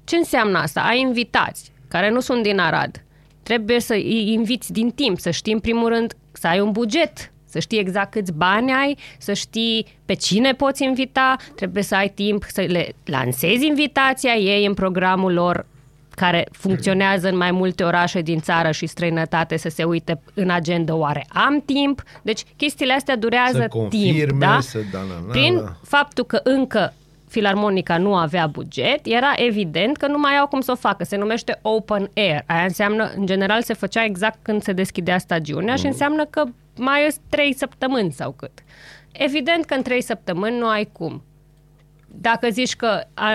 ce 0.06 0.16
înseamnă 0.16 0.58
asta? 0.58 0.80
Ai 0.80 1.00
invitați 1.00 1.70
care 1.88 2.10
nu 2.10 2.20
sunt 2.20 2.42
din 2.42 2.58
Arad. 2.58 3.04
Trebuie 3.42 3.80
să 3.80 3.92
îi 3.92 4.32
inviți 4.32 4.72
din 4.72 4.90
timp, 4.90 5.18
să 5.18 5.30
știi 5.30 5.52
în 5.52 5.60
primul 5.60 5.88
rând 5.88 6.14
să 6.32 6.46
ai 6.46 6.60
un 6.60 6.70
buget, 6.72 7.32
să 7.44 7.58
știi 7.58 7.78
exact 7.78 8.10
câți 8.10 8.32
bani 8.32 8.72
ai, 8.72 8.98
să 9.18 9.32
știi 9.32 9.86
pe 10.04 10.14
cine 10.14 10.52
poți 10.52 10.84
invita, 10.84 11.36
trebuie 11.54 11.82
să 11.82 11.94
ai 11.94 12.08
timp 12.08 12.44
să 12.48 12.60
le 12.60 12.94
lansezi 13.04 13.66
invitația 13.66 14.34
ei 14.34 14.66
în 14.66 14.74
programul 14.74 15.32
lor 15.32 15.66
care 16.10 16.48
funcționează 16.50 17.28
în 17.28 17.36
mai 17.36 17.50
multe 17.50 17.84
orașe 17.84 18.20
din 18.20 18.40
țară 18.40 18.70
și 18.70 18.86
străinătate 18.86 19.56
să 19.56 19.68
se 19.68 19.84
uite 19.84 20.20
în 20.34 20.50
agenda 20.50 20.94
oare 20.94 21.26
am 21.28 21.62
timp. 21.64 22.02
Deci 22.22 22.42
chestiile 22.56 22.92
astea 22.92 23.16
durează 23.16 23.58
Să 23.58 23.68
confirme, 23.68 24.26
timp, 24.28 24.40
da? 24.40 24.58
să 24.60 24.78
da, 24.92 24.98
la, 24.98 25.14
la, 25.26 25.30
Prin 25.30 25.54
la. 25.54 25.76
faptul 25.82 26.24
că 26.24 26.40
încă 26.42 26.92
Filarmonica 27.28 27.98
nu 27.98 28.14
avea 28.16 28.46
buget, 28.46 29.00
era 29.06 29.32
evident 29.36 29.96
că 29.96 30.06
nu 30.06 30.18
mai 30.18 30.36
au 30.36 30.46
cum 30.46 30.60
să 30.60 30.70
o 30.72 30.74
facă. 30.74 31.04
Se 31.04 31.16
numește 31.16 31.58
open 31.62 32.10
air. 32.14 32.42
Aia 32.46 32.62
înseamnă, 32.62 33.10
în 33.16 33.26
general, 33.26 33.62
se 33.62 33.74
făcea 33.74 34.04
exact 34.04 34.38
când 34.42 34.62
se 34.62 34.72
deschidea 34.72 35.18
stagiunea 35.18 35.72
Mm. 35.72 35.78
și 35.78 35.86
înseamnă 35.86 36.24
că 36.24 36.44
mai 36.76 37.00
sunt 37.10 37.24
trei 37.28 37.54
săptămâni 37.54 38.12
sau 38.12 38.30
cât. 38.32 38.52
Evident 39.12 39.64
că 39.64 39.74
în 39.74 39.82
trei 39.82 40.02
săptămâni 40.02 40.58
nu 40.58 40.66
ai 40.68 40.88
cum. 40.92 41.22
Dacă 42.18 42.48
zici 42.50 42.76
că, 42.76 43.00
a, 43.14 43.30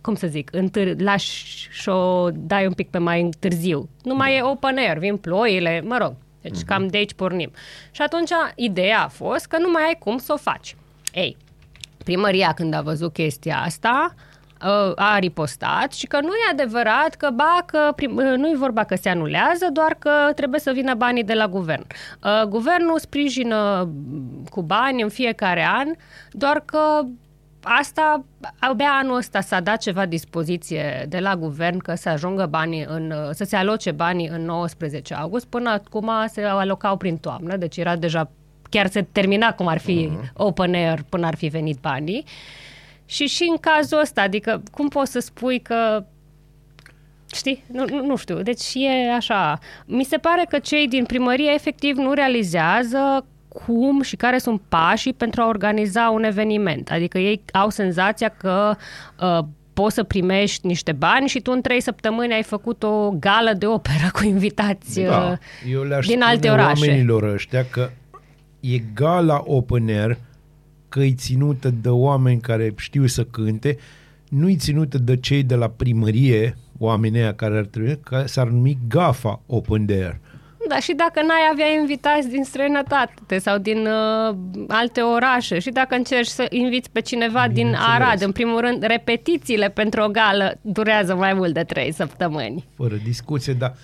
cum 0.00 0.14
să 0.14 0.26
zic, 0.26 0.48
întâr, 0.52 1.00
lași 1.00 1.68
și 1.70 1.88
o 1.88 2.30
dai 2.30 2.66
un 2.66 2.72
pic 2.72 2.90
pe 2.90 2.98
mai 2.98 3.28
târziu, 3.38 3.88
nu 4.02 4.14
mai 4.14 4.36
e 4.36 4.42
open 4.42 4.76
air, 4.76 4.98
vin 4.98 5.16
ploile, 5.16 5.80
mă 5.84 5.96
rog, 5.96 6.12
deci 6.42 6.60
cam 6.66 6.86
de 6.86 6.96
aici 6.96 7.12
pornim. 7.14 7.50
Și 7.90 8.02
atunci 8.02 8.30
ideea 8.54 9.02
a 9.02 9.08
fost 9.08 9.46
că 9.46 9.58
nu 9.58 9.70
mai 9.70 9.82
ai 9.82 9.96
cum 9.98 10.18
să 10.18 10.32
o 10.32 10.36
faci. 10.36 10.76
Ei, 11.12 11.36
primăria 12.04 12.52
când 12.52 12.74
a 12.74 12.80
văzut 12.80 13.12
chestia 13.12 13.62
asta, 13.64 14.14
uh, 14.64 14.92
a 14.94 15.18
ripostat 15.18 15.92
și 15.92 16.06
că 16.06 16.20
nu 16.20 16.28
e 16.28 16.50
adevărat 16.52 17.14
că, 17.14 17.30
ba, 17.34 17.58
că 17.66 17.92
prim, 17.96 18.16
uh, 18.16 18.36
nu 18.36 18.48
e 18.48 18.56
vorba 18.56 18.84
că 18.84 18.94
se 18.94 19.08
anulează, 19.08 19.66
doar 19.72 19.96
că 19.98 20.10
trebuie 20.34 20.60
să 20.60 20.70
vină 20.74 20.94
banii 20.94 21.24
de 21.24 21.34
la 21.34 21.48
guvern. 21.48 21.86
Uh, 22.24 22.42
Guvernul 22.48 22.98
sprijină 22.98 23.82
mm, 23.82 24.44
cu 24.50 24.62
bani 24.62 25.02
în 25.02 25.08
fiecare 25.08 25.66
an, 25.66 25.88
doar 26.30 26.62
că 26.64 27.02
asta, 27.62 28.24
abia 28.58 28.90
anul 29.02 29.16
ăsta 29.16 29.40
s-a 29.40 29.60
dat 29.60 29.78
ceva 29.78 30.06
dispoziție 30.06 31.06
de 31.08 31.18
la 31.18 31.36
guvern 31.36 31.78
că 31.78 31.94
să 31.94 32.08
ajungă 32.08 32.46
banii 32.46 32.84
în, 32.88 33.10
uh, 33.10 33.30
să 33.30 33.44
se 33.44 33.56
aloce 33.56 33.90
banii 33.90 34.28
în 34.28 34.44
19 34.44 35.14
august, 35.14 35.46
până 35.46 35.70
acum 35.70 36.10
se 36.28 36.42
alocau 36.42 36.96
prin 36.96 37.16
toamnă, 37.16 37.56
deci 37.56 37.76
era 37.76 37.96
deja 37.96 38.30
chiar 38.70 38.86
se 38.86 39.02
termina 39.02 39.54
cum 39.54 39.66
ar 39.66 39.78
fi 39.78 40.08
uh-huh. 40.10 40.32
open 40.32 40.74
air 40.74 40.98
până 41.08 41.26
ar 41.26 41.34
fi 41.34 41.46
venit 41.46 41.78
banii. 41.80 42.24
Și 43.04 43.26
și 43.26 43.46
în 43.50 43.56
cazul 43.56 44.00
ăsta, 44.00 44.22
adică 44.22 44.62
cum 44.70 44.88
poți 44.88 45.12
să 45.12 45.18
spui 45.18 45.60
că 45.60 46.04
Știi? 47.34 47.64
Nu, 47.72 47.84
nu, 47.88 48.06
nu 48.06 48.16
știu. 48.16 48.42
Deci 48.42 48.74
e 48.74 49.12
așa. 49.14 49.58
Mi 49.86 50.04
se 50.04 50.16
pare 50.16 50.46
că 50.48 50.58
cei 50.58 50.88
din 50.88 51.04
primărie 51.04 51.52
efectiv 51.54 51.96
nu 51.96 52.12
realizează 52.12 53.24
cum 53.48 54.02
și 54.02 54.16
care 54.16 54.38
sunt 54.38 54.60
pașii 54.68 55.12
pentru 55.12 55.40
a 55.40 55.46
organiza 55.46 56.10
un 56.10 56.24
eveniment. 56.24 56.90
Adică 56.90 57.18
ei 57.18 57.42
au 57.52 57.68
senzația 57.68 58.28
că 58.28 58.76
uh, 59.20 59.38
poți 59.72 59.94
să 59.94 60.02
primești 60.02 60.66
niște 60.66 60.92
bani 60.92 61.28
și 61.28 61.40
tu 61.40 61.52
în 61.52 61.60
trei 61.60 61.80
săptămâni 61.80 62.32
ai 62.32 62.42
făcut 62.42 62.82
o 62.82 63.10
gală 63.10 63.52
de 63.58 63.66
operă 63.66 64.10
cu 64.12 64.24
invitați 64.24 65.00
Da, 65.00 65.30
uh, 65.30 65.72
eu 65.72 65.82
le-aș 65.82 66.06
din 66.06 66.22
alte 66.22 66.46
spune 66.46 66.62
orașe. 66.62 66.86
oamenilor 66.86 67.22
ăștia 67.22 67.64
că 67.70 67.90
e 68.60 68.78
gala 68.94 69.42
open 69.46 69.88
air, 69.88 70.18
că 70.88 71.00
e 71.00 71.14
ținută 71.14 71.70
de 71.82 71.88
oameni 71.88 72.40
care 72.40 72.72
știu 72.76 73.06
să 73.06 73.24
cânte, 73.24 73.78
nu 74.28 74.48
e 74.48 74.56
ținută 74.56 74.98
de 74.98 75.16
cei 75.16 75.42
de 75.42 75.54
la 75.54 75.68
primărie, 75.68 76.56
oamenii 76.78 77.20
aia 77.20 77.34
care 77.34 77.56
ar 77.58 77.64
trebui, 77.64 77.98
că 78.04 78.24
s-ar 78.26 78.48
numi 78.48 78.78
GAFA 78.88 79.40
Open 79.46 79.86
Air. 79.88 80.18
Da, 80.68 80.78
și 80.78 80.92
dacă 80.92 81.22
n-ai 81.22 81.48
avea 81.52 81.66
invitați 81.80 82.28
din 82.28 82.44
străinătate 82.44 83.38
sau 83.38 83.58
din 83.58 83.86
uh, 83.86 84.36
alte 84.68 85.00
orașe 85.00 85.58
și 85.58 85.70
dacă 85.70 85.94
încerci 85.94 86.26
să 86.26 86.46
inviți 86.50 86.90
pe 86.90 87.00
cineva 87.00 87.48
din 87.48 87.74
Arad, 87.78 88.22
în 88.22 88.32
primul 88.32 88.60
rând, 88.60 88.82
repetițiile 88.82 89.68
pentru 89.68 90.02
o 90.02 90.08
gală 90.08 90.58
durează 90.60 91.14
mai 91.14 91.34
mult 91.34 91.54
de 91.54 91.62
trei 91.62 91.92
săptămâni. 91.92 92.64
Fără 92.76 92.94
discuție, 93.04 93.52
dar 93.52 93.74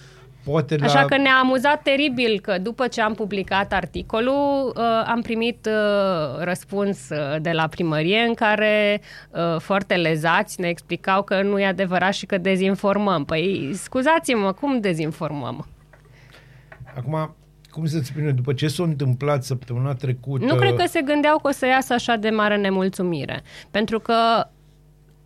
poate 0.50 0.76
Așa 0.80 1.00
la... 1.00 1.06
că 1.06 1.16
ne-a 1.16 1.38
amuzat 1.42 1.82
teribil 1.82 2.40
că 2.40 2.58
după 2.58 2.86
ce 2.86 3.00
am 3.00 3.14
publicat 3.14 3.72
articolul, 3.72 4.72
uh, 4.76 4.82
am 5.06 5.20
primit 5.20 5.66
uh, 5.66 6.38
răspuns 6.38 7.08
uh, 7.08 7.40
de 7.40 7.50
la 7.50 7.66
primărie 7.66 8.18
în 8.18 8.34
care 8.34 9.00
uh, 9.30 9.60
foarte 9.60 9.94
lezați 9.94 10.60
ne 10.60 10.68
explicau 10.68 11.22
că 11.22 11.42
nu 11.42 11.60
e 11.60 11.66
adevărat 11.66 12.12
și 12.12 12.26
că 12.26 12.38
dezinformăm. 12.38 13.24
Păi, 13.24 13.70
scuzați-mă, 13.74 14.52
cum 14.52 14.80
dezinformăm? 14.80 15.66
Acum, 16.96 17.34
cum 17.70 17.86
să-ți 17.86 18.06
spune, 18.06 18.30
după 18.30 18.52
ce 18.52 18.68
s-a 18.68 18.82
întâmplat 18.82 19.44
săptămâna 19.44 19.94
trecută... 19.94 20.44
Nu 20.44 20.54
cred 20.54 20.74
că 20.74 20.84
se 20.86 21.00
gândeau 21.00 21.38
că 21.38 21.48
o 21.48 21.50
să 21.50 21.66
iasă 21.66 21.92
așa 21.92 22.16
de 22.16 22.30
mare 22.30 22.56
nemulțumire. 22.56 23.42
Pentru 23.70 24.00
că 24.00 24.14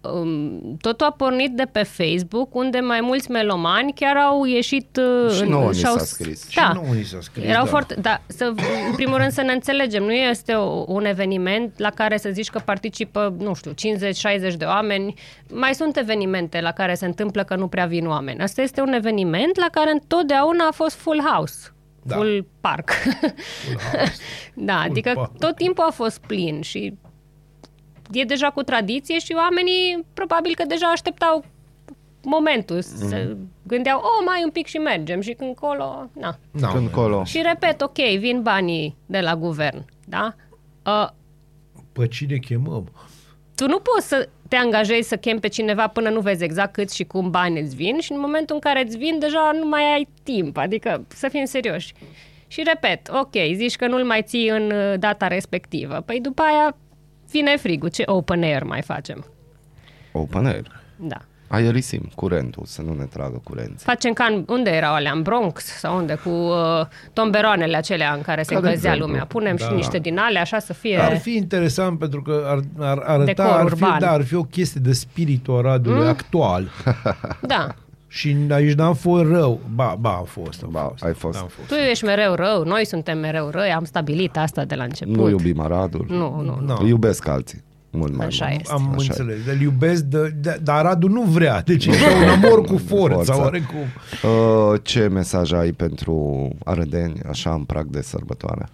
um, 0.01 0.77
totul 0.81 1.07
a 1.07 1.11
pornit 1.11 1.51
de 1.53 1.63
pe 1.73 1.83
Facebook, 1.83 2.55
unde 2.55 2.79
mai 2.79 3.01
mulți 3.01 3.31
melomani 3.31 3.93
chiar 3.95 4.17
au 4.17 4.45
ieșit... 4.45 4.97
uh, 5.27 5.33
Și 5.35 5.43
în- 5.43 5.49
nouă 5.49 5.71
ni 5.71 5.77
și-au- 5.77 5.97
s-a 5.97 6.05
scris. 6.05 6.49
Și 6.49 6.57
Da. 6.57 6.73
nouă 6.75 6.95
ni 6.95 7.03
s-a 7.05 7.19
scris, 7.21 7.45
Erau 7.45 7.65
da. 7.65 7.71
foarte, 7.71 7.95
da, 7.95 8.21
să, 8.27 8.45
în 8.89 8.95
primul 8.97 9.17
rând 9.17 9.31
să 9.33 9.43
ne 9.43 9.53
înțelegem, 9.53 10.03
nu 10.03 10.13
este 10.13 10.53
o, 10.53 10.85
un 10.87 11.05
eveniment 11.05 11.79
la 11.79 11.91
care 11.91 12.17
să 12.17 12.29
zici 12.33 12.51
că 12.51 12.59
participă, 12.65 13.35
nu 13.39 13.55
știu, 13.55 13.71
50-60 13.71 14.57
de 14.57 14.65
oameni. 14.65 15.15
Mai 15.53 15.75
sunt 15.75 15.97
evenimente 15.97 16.61
la 16.61 16.71
care 16.73 16.95
se 16.95 17.07
întâmplă 17.07 17.45
că 17.45 17.57
nu 17.57 17.67
prea 17.69 17.87
vin 17.87 18.07
oameni. 18.07 18.41
Asta 18.41 18.63
este 18.63 18.81
un 18.81 18.93
eveniment 18.93 19.59
la 19.59 19.67
care 19.73 19.91
întotdeauna 19.91 20.67
a 20.69 20.73
fost 20.73 20.97
full 20.97 21.21
house. 21.33 21.73
Da. 22.03 22.17
Full 22.17 22.47
park. 22.61 22.91
da, 24.55 24.81
adică 24.81 25.11
park. 25.15 25.39
tot 25.39 25.57
timpul 25.57 25.85
a 25.89 25.91
fost 25.91 26.19
plin 26.27 26.61
și 26.61 26.95
e 28.13 28.25
deja 28.25 28.51
cu 28.51 28.63
tradiție 28.63 29.19
și 29.19 29.33
oamenii 29.37 30.05
probabil 30.15 30.55
că 30.55 30.65
deja 30.67 30.87
așteptau 30.87 31.45
momentul, 32.23 32.81
se 32.81 33.37
gândeau, 33.63 33.99
oh, 33.99 34.25
mai 34.27 34.41
un 34.45 34.51
pic 34.51 34.67
și 34.67 34.77
mergem 34.77 35.21
și 35.21 35.33
când 35.33 35.55
colo, 35.55 36.11
na. 36.13 36.39
Da, 36.51 36.69
Când 36.69 36.89
colo. 36.89 37.25
Și 37.25 37.43
repet, 37.43 37.81
ok, 37.81 37.99
vin 38.19 38.43
banii 38.43 38.97
de 39.07 39.21
la 39.21 39.37
guvern, 39.37 39.85
da? 40.05 40.35
Uh, 40.87 41.09
Pe 41.93 42.07
cine 42.09 42.37
chemăm? 42.37 42.89
tu 43.55 43.67
nu 43.67 43.79
poți 43.79 44.09
să 44.09 44.29
te 44.49 44.57
angajezi 44.57 45.09
să 45.09 45.17
chem 45.17 45.39
pe 45.39 45.49
cineva 45.49 45.87
până 45.89 46.09
nu 46.11 46.21
vezi 46.21 46.45
exact 46.45 46.73
cât 46.73 46.91
și 46.91 47.05
cum 47.05 47.31
bani 47.31 47.61
îți 47.61 47.75
vin 47.75 47.99
și 48.01 48.13
în 48.13 48.21
momentul 48.21 48.55
în 48.55 48.61
care 48.61 48.83
îți 48.87 48.97
vin 48.97 49.19
deja 49.19 49.51
nu 49.61 49.69
mai 49.69 49.93
ai 49.93 50.09
timp, 50.23 50.57
adică 50.57 51.05
să 51.09 51.29
fim 51.29 51.45
serioși. 51.45 51.93
Și 52.47 52.63
repet, 52.67 53.09
ok, 53.13 53.33
zici 53.55 53.77
că 53.77 53.87
nu-l 53.87 54.05
mai 54.05 54.23
ții 54.23 54.49
în 54.49 54.71
uh, 54.71 54.99
data 54.99 55.27
respectivă. 55.27 56.03
Păi 56.07 56.21
după 56.21 56.43
aia 56.43 56.77
vine 57.31 57.57
frigul, 57.57 57.89
ce 57.89 58.03
open 58.07 58.43
air 58.43 58.63
mai 58.63 58.83
facem? 58.83 59.25
Open 60.13 60.47
air. 60.47 60.81
Da. 60.97 61.17
Aerisim 61.49 62.11
curentul, 62.15 62.63
să 62.67 62.83
nu 62.83 62.95
ne 62.95 63.05
tragă 63.05 63.41
curenții. 63.45 63.85
Facem 63.87 64.13
ca 64.13 64.25
în, 64.25 64.45
unde 64.49 64.71
erau 64.71 64.95
alea, 64.95 65.13
în 65.13 65.23
Bronx 65.23 65.65
sau 65.65 65.97
unde, 65.97 66.15
cu 66.15 66.29
uh, 66.29 66.87
tomberoanele 67.13 67.77
acelea 67.77 68.13
în 68.13 68.21
care 68.23 68.43
se 68.43 68.55
Ca 68.55 68.61
de 68.61 68.67
încălzea 68.67 68.91
exemplu. 68.91 69.13
lumea. 69.13 69.27
Punem 69.27 69.57
Da. 69.57 69.65
și 69.67 69.73
niște 69.73 69.99
din 69.99 70.19
alea, 70.19 70.41
așa 70.41 70.59
să 70.59 70.73
fie... 70.73 70.99
Ar 70.99 71.17
fi 71.19 71.37
interesant 71.37 71.99
pentru 71.99 72.23
că 72.23 72.43
ar, 72.47 72.61
ar 72.79 72.99
arăta, 72.99 73.25
Decor 73.25 73.47
ar 73.61 73.67
fi, 73.67 73.73
urban. 73.73 73.99
da, 73.99 74.11
ar 74.11 74.23
fi 74.23 74.35
o 74.35 74.43
chestie 74.43 74.81
de 74.85 74.93
spiritul 74.93 75.59
Aradului 75.59 76.03
mm? 76.03 76.09
actual. 76.09 76.69
Da. 77.41 77.67
Și 78.13 78.37
aici 78.51 78.73
n-am 78.75 78.95
fost 78.95 79.25
rău. 79.31 79.61
Ba, 79.75 79.97
ba, 80.01 80.11
am 80.11 80.25
fost. 80.25 80.63
Am 80.63 80.69
Ba, 80.73 80.81
fost. 80.81 81.05
ai 81.05 81.15
fost. 81.15 81.39
Am 81.39 81.47
fost. 81.49 81.69
Tu 81.69 81.75
ești 81.75 82.05
mereu 82.05 82.35
rău, 82.35 82.63
noi 82.65 82.87
suntem 82.87 83.19
mereu 83.19 83.49
răi, 83.49 83.71
am 83.73 83.85
stabilit 83.85 84.37
asta 84.37 84.65
de 84.65 84.75
la 84.75 84.83
început. 84.85 85.15
Nu 85.17 85.29
iubim 85.29 85.61
Aradul. 85.61 86.07
Nu, 86.09 86.17
nu, 86.43 86.43
nu. 86.43 86.61
No. 86.67 86.77
Îl 86.81 86.87
iubesc 86.87 87.27
alții. 87.29 87.63
Mult 87.91 88.17
mai 88.17 88.27
Așa 88.27 88.47
mult. 88.49 88.61
este. 88.61 88.73
Am 88.73 88.89
Așa 88.99 89.03
e. 89.03 89.07
înțeles. 89.09 89.55
Îl 89.55 89.61
iubesc, 89.61 90.03
de, 90.03 90.29
de, 90.41 90.59
dar 90.63 90.77
Aradul 90.77 91.11
nu 91.11 91.23
vrea. 91.23 91.63
Deci 91.63 91.87
e 91.87 91.91
ca 91.91 92.17
un 92.23 92.29
amor 92.45 92.61
cu 92.65 92.77
forța, 92.79 93.17
Forța. 93.17 93.41
oarecum. 93.41 93.79
Uh, 94.23 94.81
ce 94.83 95.07
mesaj 95.09 95.53
ai 95.53 95.71
pentru 95.73 96.49
arădeni, 96.65 97.21
așa 97.29 97.53
în 97.53 97.63
prag 97.65 97.87
de 97.87 98.03
sărbătoare? 98.03 98.69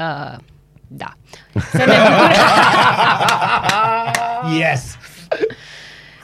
Uh, 0.00 0.36
da. 0.86 1.12
Să 1.70 1.76
ne, 1.76 1.84
bucurăm, 1.84 2.30
Yes! 4.60 4.96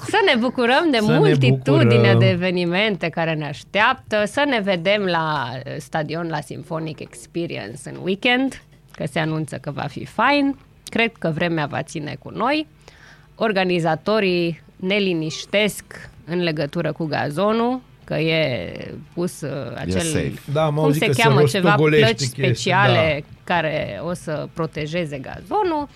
Să 0.09 0.19
ne 0.27 0.41
bucurăm 0.41 0.91
de 0.91 0.99
Să 0.99 1.11
ne 1.11 1.19
multitudinea 1.19 2.13
bucurăm. 2.13 2.19
de 2.19 2.29
evenimente 2.29 3.09
care 3.09 3.35
ne 3.35 3.47
așteaptă, 3.47 4.23
să 4.27 4.45
ne 4.49 4.61
vedem 4.61 5.03
la 5.03 5.49
uh, 5.55 5.73
stadion 5.79 6.29
la 6.29 6.41
Symphonic 6.41 7.01
Experience 7.01 7.81
în 7.85 7.97
weekend, 8.03 8.63
că 8.93 9.05
se 9.11 9.19
anunță 9.19 9.57
că 9.57 9.71
va 9.71 9.87
fi 9.89 10.05
fain. 10.05 10.59
Cred 10.89 11.13
că 11.19 11.31
vremea 11.35 11.67
va 11.67 11.83
ține 11.83 12.17
cu 12.19 12.31
noi. 12.31 12.67
Organizatorii 13.35 14.63
ne 14.77 14.97
liniștesc 14.97 15.85
în 16.25 16.43
legătură 16.43 16.93
cu 16.93 17.05
gazonul, 17.05 17.81
că 18.05 18.15
e 18.15 18.73
pus 19.15 19.41
uh, 19.41 19.51
acel... 19.75 20.01
safe. 20.01 20.33
Da, 20.53 20.65
am 20.65 20.75
cum 20.75 20.85
auzit 20.85 21.01
se 21.01 21.07
că 21.07 21.13
se 21.13 21.23
cheamă 21.23 21.43
ceva 21.43 21.69
rostogolește 21.69 22.05
plăci 22.05 22.19
chestia, 22.19 22.45
speciale 22.45 23.25
care 23.45 24.01
o 24.05 24.15
să 24.15 24.49
protejeze 24.53 25.19
gazonul. 25.19 25.89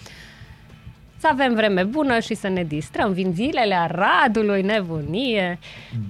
Să 1.25 1.31
avem 1.33 1.55
vreme 1.55 1.83
bună 1.85 2.19
și 2.19 2.35
să 2.35 2.49
ne 2.49 2.65
distrăm. 2.65 3.13
Vin 3.13 3.33
zilele 3.35 3.75
Aradului, 3.75 4.63
nebunie. 4.63 5.59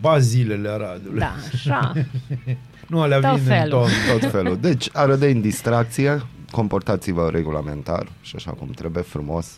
Bazilele 0.01 0.69
Aradului. 0.69 1.19
Da, 1.19 1.33
așa. 1.53 1.93
Nu 2.89 3.01
alea 3.01 3.21
Tot 3.21 3.31
vin 3.39 3.53
în 3.53 3.59
felul. 3.59 3.69
toamnă. 3.69 3.93
Tot 4.19 4.31
felul. 4.31 4.57
Deci, 4.61 4.89
arădeni 4.93 5.41
distracție, 5.41 6.23
comportați-vă 6.51 7.29
regulamentar 7.33 8.07
și 8.21 8.37
așa 8.37 8.51
cum 8.51 8.69
trebuie, 8.69 9.03
frumos. 9.03 9.57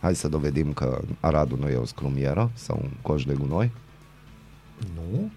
Hai 0.00 0.14
să 0.14 0.28
dovedim 0.28 0.72
că 0.72 1.00
Aradul 1.20 1.58
nu 1.60 1.68
e 1.68 1.76
o 1.76 1.84
scrumieră 1.84 2.50
sau 2.54 2.78
un 2.82 2.90
coș 3.02 3.24
de 3.24 3.34
gunoi. 3.38 3.70
Nu? 4.94 5.30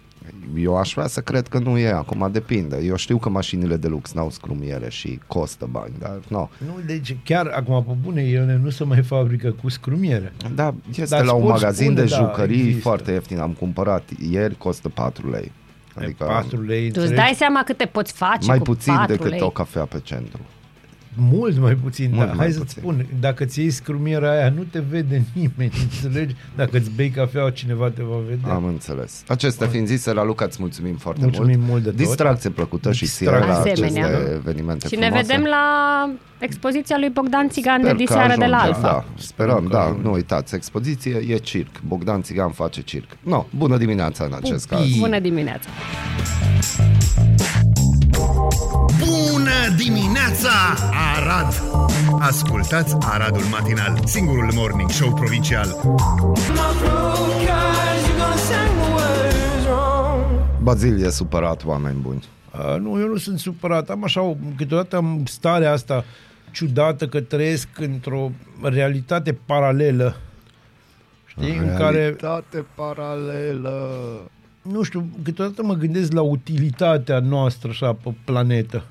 Eu 0.55 0.77
aș 0.77 0.93
vrea 0.93 1.07
să 1.07 1.21
cred 1.21 1.47
că 1.47 1.59
nu 1.59 1.77
e, 1.77 1.89
acum 1.91 2.29
depinde. 2.31 2.77
Eu 2.83 2.95
știu 2.95 3.17
că 3.17 3.29
mașinile 3.29 3.77
de 3.77 3.87
lux 3.87 4.11
n-au 4.13 4.29
scrumiere 4.29 4.89
și 4.89 5.19
costă 5.27 5.67
bani, 5.71 5.93
dar 5.99 6.19
nu. 6.27 6.49
Nu, 6.65 6.79
deci 6.85 7.15
chiar 7.23 7.47
acum 7.47 7.83
pe 7.83 7.91
bune, 8.01 8.21
ele 8.21 8.59
nu 8.63 8.69
se 8.69 8.83
mai 8.83 9.03
fabrică 9.03 9.51
cu 9.61 9.69
scrumiere. 9.69 10.33
Da, 10.55 10.73
este 10.89 11.15
Dar 11.15 11.25
la 11.25 11.33
un 11.33 11.41
poți 11.41 11.51
magazin 11.53 11.85
spune, 11.85 12.01
de 12.01 12.09
da, 12.09 12.15
jucării 12.15 12.59
există. 12.59 12.81
foarte 12.81 13.11
ieftin. 13.11 13.39
Am 13.39 13.51
cumpărat 13.51 14.09
ieri, 14.29 14.57
costă 14.57 14.89
4 14.89 15.29
lei. 15.29 15.51
Adică 15.95 16.23
4 16.23 16.61
lei, 16.61 16.79
Tu 16.81 16.87
îți 16.87 16.97
înțelegi? 16.97 17.15
dai 17.21 17.33
seama 17.35 17.63
cât 17.63 17.77
te 17.77 17.85
poți 17.85 18.13
face 18.13 18.47
mai 18.47 18.57
cu 18.57 18.63
puțin 18.63 18.93
4 18.93 19.13
decât 19.15 19.29
lei. 19.29 19.41
o 19.41 19.49
cafea 19.49 19.83
pe 19.85 19.99
centru. 20.03 20.39
Mult 21.15 21.57
mai 21.57 21.73
puțin, 21.73 22.09
Mult 22.13 22.27
da. 22.27 22.33
mai 22.33 22.37
Hai 22.45 22.51
să-ți 22.51 22.63
puțin. 22.79 22.81
spun, 22.81 23.05
dacă 23.19 23.45
ți 23.45 23.59
iei 23.59 23.69
scrumiera 23.69 24.31
aia, 24.31 24.49
nu 24.49 24.63
te 24.63 24.79
vede 24.89 25.23
nimeni, 25.33 25.71
înțelegi? 26.03 26.35
Dacă 26.55 26.77
îți 26.77 26.91
bei 26.95 27.09
cafea, 27.09 27.49
cineva 27.49 27.89
te 27.89 28.03
va 28.03 28.15
vedea. 28.29 28.53
Am 28.53 28.65
înțeles. 28.65 29.23
Acestea 29.27 29.67
fiind 29.67 29.87
zise, 29.87 30.13
la 30.13 30.23
Luca 30.23 30.45
îți 30.45 30.57
mulțumim 30.59 30.95
foarte 30.95 31.21
Mulțumim 31.23 31.57
mult. 31.59 31.69
mult 31.69 31.83
de 31.83 31.89
tot. 31.89 31.97
Distracție 31.97 32.49
plăcută 32.49 32.91
și 32.91 33.05
ție 33.05 33.27
Distracție. 33.27 33.51
la 33.53 33.59
aceste 33.61 33.85
Asemenea. 33.85 34.19
evenimente 34.33 34.87
Și 34.87 34.95
ne 34.95 35.01
frumoase. 35.05 35.27
vedem 35.27 35.43
la 35.49 35.65
expoziția 36.39 36.95
lui 36.99 37.09
Bogdan 37.09 37.49
Țigan 37.49 37.81
de 37.81 37.87
Sper 37.87 37.95
că 37.97 38.03
diseară 38.03 38.35
de 38.39 38.45
la 38.45 38.57
ajungem, 38.57 38.83
Alfa. 38.85 39.05
Da, 39.15 39.21
sperăm, 39.21 39.63
că 39.63 39.69
da, 39.73 39.81
ajungem. 39.81 40.03
nu 40.03 40.11
uitați, 40.11 40.55
expoziție 40.55 41.25
e 41.27 41.35
circ. 41.37 41.81
Bogdan 41.87 42.21
Țigan 42.21 42.51
face 42.51 42.81
circ. 42.81 43.07
No, 43.21 43.45
bună 43.55 43.77
dimineața 43.77 44.23
în 44.23 44.33
acest 44.33 44.67
Pupii. 44.67 44.89
caz. 44.89 44.99
Bună 44.99 45.19
dimineața! 45.19 45.69
Bună 48.99 49.75
dimineața, 49.77 50.49
Arad! 51.15 51.61
Ascultați 52.19 52.95
Aradul 52.99 53.43
Matinal, 53.51 53.99
singurul 54.05 54.51
morning 54.55 54.89
show 54.89 55.13
provincial. 55.13 55.75
Bazil 60.61 61.03
e 61.03 61.09
supărat, 61.09 61.65
oameni 61.65 61.99
buni. 62.01 62.23
A, 62.51 62.75
nu, 62.75 62.99
eu 62.99 63.07
nu 63.07 63.17
sunt 63.17 63.39
supărat. 63.39 63.89
Am 63.89 64.03
așa, 64.03 64.21
o- 64.21 64.35
câteodată 64.57 64.95
am 64.95 65.21
starea 65.25 65.71
asta 65.71 66.03
ciudată 66.51 67.07
că 67.07 67.21
trăiesc 67.21 67.67
într-o 67.79 68.31
realitate 68.61 69.33
paralelă. 69.45 70.15
Știi? 71.25 71.57
În 71.57 71.75
care, 71.77 71.97
Realitate 71.97 72.65
paralelă. 72.75 73.89
Nu 74.61 74.83
știu, 74.83 75.09
câteodată 75.23 75.63
mă 75.63 75.73
gândesc 75.73 76.11
la 76.11 76.21
utilitatea 76.21 77.19
noastră 77.19 77.69
așa 77.69 77.93
pe 77.93 78.13
planetă. 78.23 78.83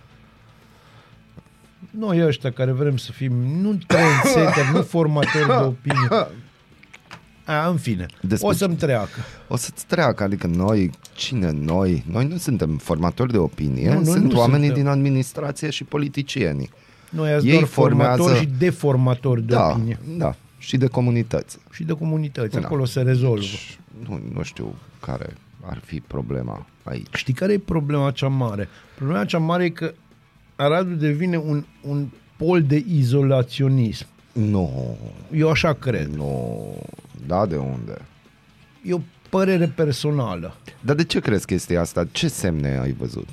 Noi 1.91 2.25
ăștia 2.27 2.53
care 2.53 2.73
vrem 2.73 2.97
să 2.97 3.13
fim 3.13 3.33
nu 3.33 3.79
trendsetter, 3.87 4.71
nu 4.73 4.83
formatori 4.83 5.47
de 5.47 5.53
opinie. 5.53 6.09
A, 7.45 7.69
în 7.69 7.77
fine, 7.77 8.07
Despre 8.21 8.47
o 8.49 8.51
ce- 8.53 8.57
să-mi 8.59 8.75
treacă. 8.77 9.21
O 9.49 9.57
să-ți 9.57 9.87
treacă, 9.87 10.23
adică 10.23 10.47
noi, 10.47 10.91
cine 11.15 11.51
noi? 11.51 12.05
Noi 12.11 12.27
nu 12.27 12.37
suntem 12.37 12.77
formatori 12.77 13.33
de 13.33 13.39
opinie, 13.39 13.89
Nu, 13.89 13.95
noi 13.95 14.05
sunt 14.05 14.33
nu 14.33 14.39
oamenii 14.39 14.67
suntem. 14.67 14.83
din 14.85 14.93
administrație 14.93 15.71
și 15.71 15.85
politicienii. 15.85 16.71
Noi 17.11 17.33
ați 17.33 17.47
Ei 17.47 17.53
doar 17.53 17.65
formează- 17.65 18.17
formatori 18.17 18.39
și 18.47 18.53
deformatori 18.59 19.43
de 19.43 19.55
da, 19.55 19.67
opinie. 19.69 19.99
da, 20.17 20.35
și 20.59 20.77
de 20.77 20.87
comunități. 20.87 21.59
Și 21.73 21.85
de 21.85 21.93
comunități. 21.93 22.55
Da. 22.61 22.65
Acolo 22.67 22.85
se 22.85 23.03
rezolvă. 23.03 23.45
Nu, 24.09 24.21
nu 24.35 24.43
știu 24.43 24.75
care 25.01 25.35
ar 25.63 25.79
fi 25.85 26.01
problema 26.01 26.67
aici? 26.83 27.07
Știi 27.17 27.35
care 27.35 27.53
e 27.53 27.59
problema 27.59 28.11
cea 28.11 28.29
mare? 28.29 28.69
Problema 28.95 29.25
cea 29.25 29.39
mare 29.39 29.65
e 29.65 29.71
că 29.71 29.95
Aradul 30.57 30.97
devine 30.99 31.37
un, 31.37 31.65
un 31.83 32.09
pol 32.37 32.63
de 32.63 32.85
izolaționism. 32.89 34.07
Nu, 34.33 34.99
Eu 35.33 35.51
așa 35.51 35.73
cred. 35.73 36.07
nu, 36.15 36.75
da, 37.27 37.47
de 37.47 37.57
unde? 37.57 37.99
E 38.83 38.93
o 38.95 39.01
părere 39.29 39.67
personală. 39.67 40.57
Dar 40.81 40.97
de 40.97 41.05
ce 41.05 41.21
crezi 41.21 41.47
chestia 41.47 41.81
asta? 41.81 42.05
Ce 42.13 42.29
semne 42.29 42.79
ai 42.79 42.93
văzut? 42.93 43.29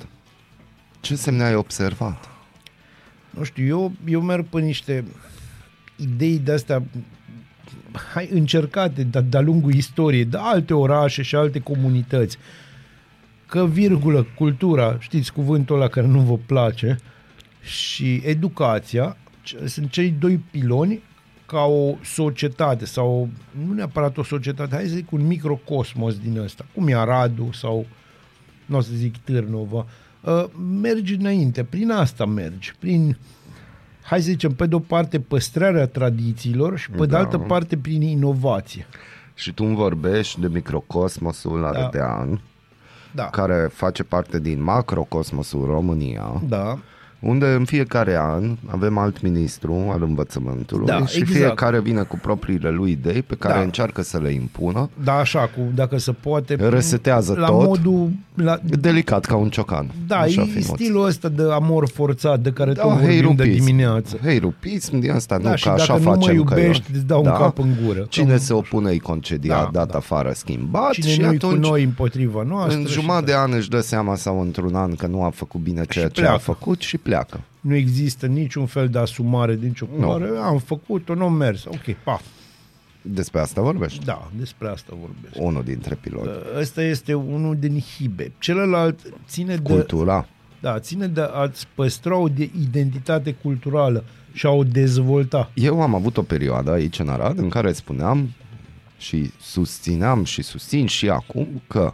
Ce 1.00 1.16
semne 1.16 1.42
ai 1.44 1.54
observat? 1.54 2.28
Nu 3.30 3.42
știu, 3.44 3.66
eu, 3.66 3.92
eu 4.08 4.20
merg 4.20 4.46
pe 4.46 4.60
niște 4.60 5.04
idei 5.96 6.38
de-astea 6.38 6.82
hai, 8.14 8.28
încercate 8.32 9.02
de- 9.02 9.20
de-a 9.20 9.40
lungul 9.40 9.74
istoriei, 9.74 10.24
de 10.24 10.36
alte 10.40 10.74
orașe 10.74 11.22
și 11.22 11.34
alte 11.36 11.58
comunități. 11.58 12.36
Că, 13.46 13.66
virgulă, 13.66 14.26
cultura, 14.36 14.96
știți 15.00 15.32
cuvântul 15.32 15.76
ăla 15.76 15.88
care 15.88 16.06
nu 16.06 16.20
vă 16.20 16.36
place, 16.46 16.98
și 17.62 18.22
educația 18.24 19.16
ce- 19.42 19.66
sunt 19.66 19.90
cei 19.90 20.10
doi 20.10 20.36
piloni 20.50 21.02
ca 21.46 21.60
o 21.60 21.94
societate 22.04 22.84
sau 22.84 23.28
nu 23.66 23.72
neapărat 23.72 24.16
o 24.16 24.22
societate, 24.22 24.74
hai 24.74 24.84
să 24.86 24.94
zic 24.94 25.12
un 25.12 25.26
microcosmos 25.26 26.18
din 26.18 26.38
ăsta, 26.38 26.66
cum 26.74 26.88
e 26.88 26.94
Aradul 26.94 27.52
sau 27.52 27.86
nu 28.66 28.76
o 28.76 28.80
să 28.80 28.90
zic 28.94 29.16
Târnova, 29.16 29.86
uh, 30.20 30.44
mergi 30.80 31.14
înainte, 31.14 31.64
prin 31.64 31.90
asta 31.90 32.26
mergi, 32.26 32.74
prin, 32.78 33.16
hai 34.08 34.20
să 34.20 34.30
zicem, 34.30 34.52
pe 34.52 34.66
de-o 34.66 34.78
parte 34.78 35.20
păstrarea 35.20 35.86
tradițiilor 35.86 36.78
și 36.78 36.90
pe 36.90 36.96
de 36.98 37.06
Da. 37.06 37.18
altă 37.18 37.38
parte 37.38 37.76
prin 37.76 38.02
inovație. 38.02 38.86
Și 39.34 39.52
tu 39.52 39.64
îmi 39.64 39.74
vorbești 39.76 40.40
de 40.40 40.48
microcosmosul 40.48 41.64
ardean, 41.64 42.40
Da, 43.14 43.24
care 43.24 43.68
face 43.72 44.02
parte 44.02 44.40
din 44.40 44.62
macrocosmosul 44.62 45.64
România, 45.64 46.42
da, 46.48 46.78
unde 47.20 47.46
în 47.46 47.64
fiecare 47.64 48.16
an 48.20 48.56
avem 48.66 48.98
alt 48.98 49.20
ministru 49.22 49.74
al 49.92 50.02
învățământului 50.02 50.86
Da, 50.86 51.06
și 51.06 51.18
exact. 51.18 51.36
fiecare 51.38 51.80
vine 51.80 52.02
cu 52.02 52.18
propriile 52.22 52.70
lui 52.70 52.90
idei 52.90 53.22
pe 53.22 53.34
care 53.34 53.54
Da. 53.54 53.60
încearcă 53.60 54.02
să 54.02 54.18
le 54.18 54.30
impună, 54.32 54.90
da, 55.04 55.12
așa, 55.18 55.38
cu, 55.40 55.60
dacă 55.74 55.98
se 55.98 56.12
poate, 56.12 56.54
Resetează 56.68 57.34
la 57.38 57.46
tot. 57.46 57.64
modul, 57.66 58.10
la, 58.34 58.58
delicat 58.64 59.24
ca 59.24 59.36
un 59.36 59.48
ciocan. 59.48 59.90
da, 60.06 60.16
Așa 60.18 60.40
e 60.42 60.44
finuț. 60.44 60.64
stilul 60.66 61.04
ăsta 61.06 61.28
de 61.28 61.42
amor 61.52 61.88
forțat 61.94 62.40
de 62.40 62.50
care 62.50 62.72
Da, 62.72 62.82
tot 62.82 62.90
vorbim 62.90 63.06
de 63.08 63.12
heirupism. 63.14 63.64
dimineață. 63.64 64.16
Heirupism 64.22 64.98
din 64.98 65.10
asta, 65.10 65.38
Da, 65.38 65.50
nu, 65.50 65.56
și 65.56 65.64
că 65.64 65.70
așa 65.70 65.86
dacă 65.86 65.98
nu 65.98 66.04
mă 66.04 66.14
facem 66.14 66.42
că 66.42 66.54
iubești, 66.60 66.84
eu- 66.90 66.96
îți 66.98 67.06
dau 67.06 67.18
un 67.24 67.30
cap 67.32 67.58
în 67.58 67.68
gură. 67.84 68.06
Cine 68.08 68.34
Cam- 68.34 68.38
se 68.38 68.52
opune 68.52 68.90
îi 68.90 68.98
concedia, 68.98 69.54
Da, 69.54 69.68
dat 69.72 69.90
da. 69.90 69.98
afară, 69.98 70.32
schimbat 70.34 70.90
Cine 70.90 71.06
și 71.08 71.20
nu 71.20 71.26
atunci 71.26 71.62
cu 71.62 71.68
noi 71.68 71.82
împotriva 71.82 72.42
noastră. 72.42 72.78
în 72.78 72.86
și 72.86 72.92
jumătate 72.92 73.24
de 73.24 73.32
da. 73.32 73.40
an 73.40 73.52
își 73.52 73.68
dă 73.68 73.80
seama 73.80 74.14
sau 74.14 74.40
într-un 74.40 74.74
an 74.74 74.94
că 74.94 75.06
nu 75.06 75.22
a 75.22 75.30
făcut 75.30 75.60
bine 75.60 75.84
ceea 75.88 76.08
ce 76.08 76.20
pleacă. 76.20 76.34
a 76.34 76.38
făcut 76.38 76.80
și 76.80 76.98
pleacă. 77.08 77.40
Nu 77.60 77.74
există 77.74 78.26
niciun 78.26 78.66
fel 78.66 78.88
de 78.88 78.98
asumare 78.98 79.54
din 79.56 79.66
nicio 79.66 79.86
culoare. 79.86 80.28
Am 80.42 80.58
făcut-o, 80.58 81.14
nu 81.14 81.24
am 81.24 81.32
mers. 81.32 81.64
Ok, 81.64 81.96
pa. 82.04 82.20
Despre 83.02 83.40
asta 83.40 83.60
vorbești? 83.60 84.04
Da, 84.04 84.30
despre 84.36 84.68
asta 84.68 84.96
vorbesc. 85.00 85.34
Unul 85.36 85.62
dintre 85.64 85.94
piloni. 85.94 86.30
Ăsta 86.58 86.82
este 86.82 87.14
unul 87.14 87.56
din 87.56 87.80
hibe. 87.80 88.32
Celălalt 88.38 89.00
ține 89.28 89.56
de, 89.56 89.72
Cultura. 89.72 90.26
da, 90.60 90.78
ține 90.78 91.06
de 91.06 91.20
a-ți 91.20 91.66
păstra 91.74 92.16
o 92.16 92.28
de 92.28 92.50
identitate 92.60 93.32
culturală 93.32 94.04
și 94.32 94.46
a 94.46 94.50
o 94.50 94.64
dezvolta. 94.64 95.50
Eu 95.54 95.82
am 95.82 95.94
avut 95.94 96.16
o 96.16 96.22
perioadă 96.22 96.70
aici 96.70 96.98
în 96.98 97.08
Arad 97.08 97.38
în 97.38 97.48
care 97.48 97.72
spuneam 97.72 98.28
și 98.98 99.30
susțineam 99.40 100.24
și 100.24 100.42
susțin 100.42 100.86
și 100.86 101.08
acum 101.08 101.62
că, 101.66 101.92